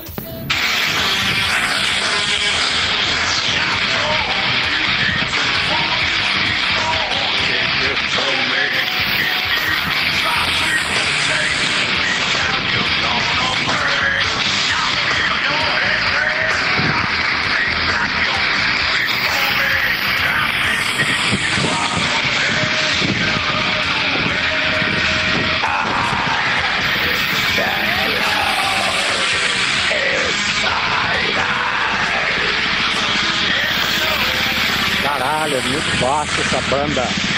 Essa 36.39 36.61
banda. 36.69 37.36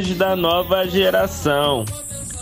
Da 0.00 0.34
nova 0.34 0.86
geração. 0.88 1.84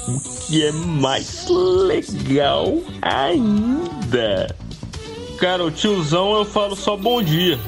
O 0.06 0.20
que 0.46 0.64
é 0.64 0.70
mais 0.70 1.46
legal 1.48 2.78
ainda. 3.02 4.54
Cara, 5.38 5.64
o 5.64 5.70
tiozão 5.70 6.36
eu 6.36 6.44
falo 6.44 6.76
só 6.76 6.96
bom 6.96 7.20
dia. 7.20 7.58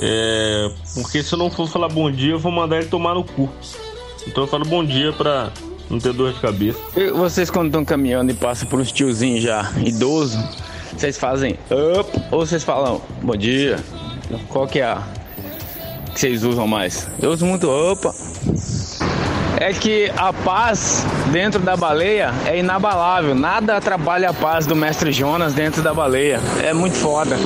É. 0.00 0.70
Porque 0.94 1.22
se 1.22 1.34
eu 1.34 1.38
não 1.38 1.50
for 1.50 1.68
falar 1.68 1.88
bom 1.88 2.10
dia, 2.10 2.32
eu 2.32 2.38
vou 2.38 2.52
mandar 2.52 2.78
ele 2.78 2.86
tomar 2.86 3.14
no 3.14 3.24
cu. 3.24 3.48
Então 4.26 4.44
eu 4.44 4.48
falo 4.48 4.64
bom 4.64 4.84
dia 4.84 5.12
pra 5.12 5.50
não 5.90 5.98
ter 5.98 6.12
dor 6.12 6.32
de 6.32 6.40
cabeça. 6.40 6.78
E 6.96 7.10
Vocês 7.10 7.50
quando 7.50 7.66
estão 7.66 7.84
caminhando 7.84 8.30
e 8.30 8.34
passam 8.34 8.68
por 8.68 8.80
uns 8.80 8.92
tiozinhos 8.92 9.42
já 9.42 9.72
idosos, 9.84 10.42
vocês 10.96 11.18
fazem 11.18 11.58
up 11.98 12.10
ou 12.30 12.46
vocês 12.46 12.62
falam 12.62 13.02
bom 13.22 13.36
dia? 13.36 13.78
Qual 14.48 14.66
que 14.66 14.78
é 14.78 14.84
a 14.84 15.02
que 16.14 16.20
vocês 16.20 16.44
usam 16.44 16.66
mais? 16.66 17.08
Eu 17.20 17.30
uso 17.30 17.44
muito 17.44 17.68
opa. 17.68 18.14
É 19.58 19.72
que 19.72 20.10
a 20.16 20.32
paz 20.32 21.04
dentro 21.32 21.60
da 21.60 21.76
baleia 21.76 22.32
é 22.46 22.58
inabalável. 22.58 23.34
Nada 23.34 23.76
atrapalha 23.76 24.30
a 24.30 24.32
paz 24.32 24.64
do 24.64 24.76
mestre 24.76 25.10
Jonas 25.12 25.52
dentro 25.52 25.82
da 25.82 25.92
baleia. 25.92 26.40
É 26.62 26.72
muito 26.72 26.96
foda. 26.96 27.36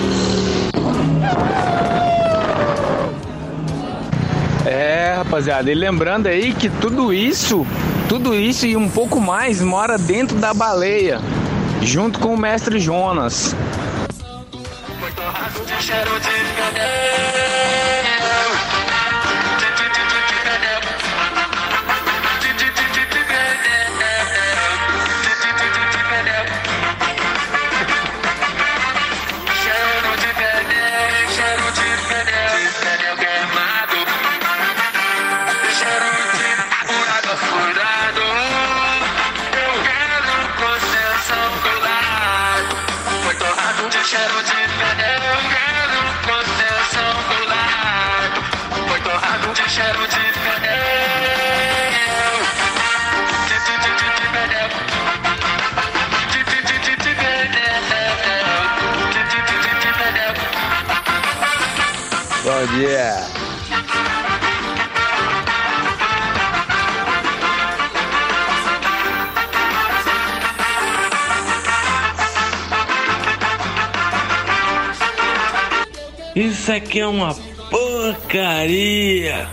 É, 4.66 5.15
rapaziada, 5.16 5.70
e 5.70 5.74
lembrando 5.74 6.27
aí 6.27 6.53
que 6.53 6.69
tudo 6.69 7.12
isso, 7.12 7.66
tudo 8.07 8.35
isso 8.35 8.66
e 8.66 8.77
um 8.77 8.89
pouco 8.89 9.19
mais 9.19 9.62
mora 9.62 9.97
dentro 9.97 10.36
da 10.36 10.53
baleia, 10.53 11.20
junto 11.81 12.19
com 12.19 12.35
o 12.35 12.36
mestre 12.36 12.78
Jonas. 12.78 13.57
Dia. 62.78 63.26
Isso 76.36 76.70
aqui 76.70 77.00
é 77.00 77.06
uma 77.09 77.34
porcaria. 77.68 79.48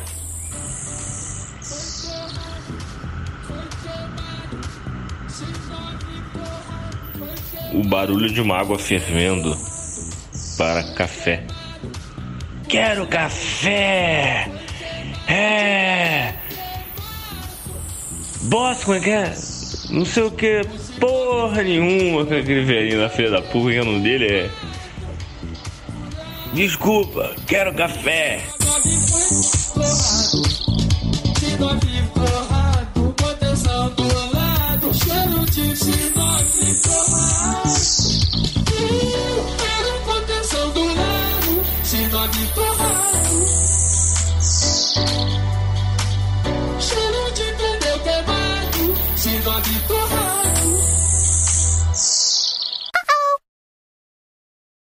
O 7.74 7.84
barulho 7.90 8.32
de 8.32 8.40
uma 8.40 8.60
água 8.60 8.78
fervendo 8.78 9.58
para 10.60 10.84
café. 10.94 11.55
Quero 12.76 13.08
café! 13.08 14.52
É! 15.30 16.34
Boss, 18.42 18.84
como 18.84 18.98
é 18.98 19.00
que 19.00 19.12
é? 19.12 19.34
Não 19.92 20.04
sei 20.04 20.24
o 20.24 20.32
que, 20.32 20.60
porra 21.00 21.64
nenhuma 21.64 22.26
com 22.26 22.34
aquele 22.34 22.66
velhinho 22.66 23.00
na 23.00 23.08
feira 23.08 23.32
da 23.32 23.42
porra, 23.42 23.72
que 23.72 23.80
o 23.80 23.86
nome 23.86 24.02
dele 24.02 24.28
é. 24.28 24.50
Desculpa, 26.54 27.34
quero 27.48 27.74
café. 27.74 28.44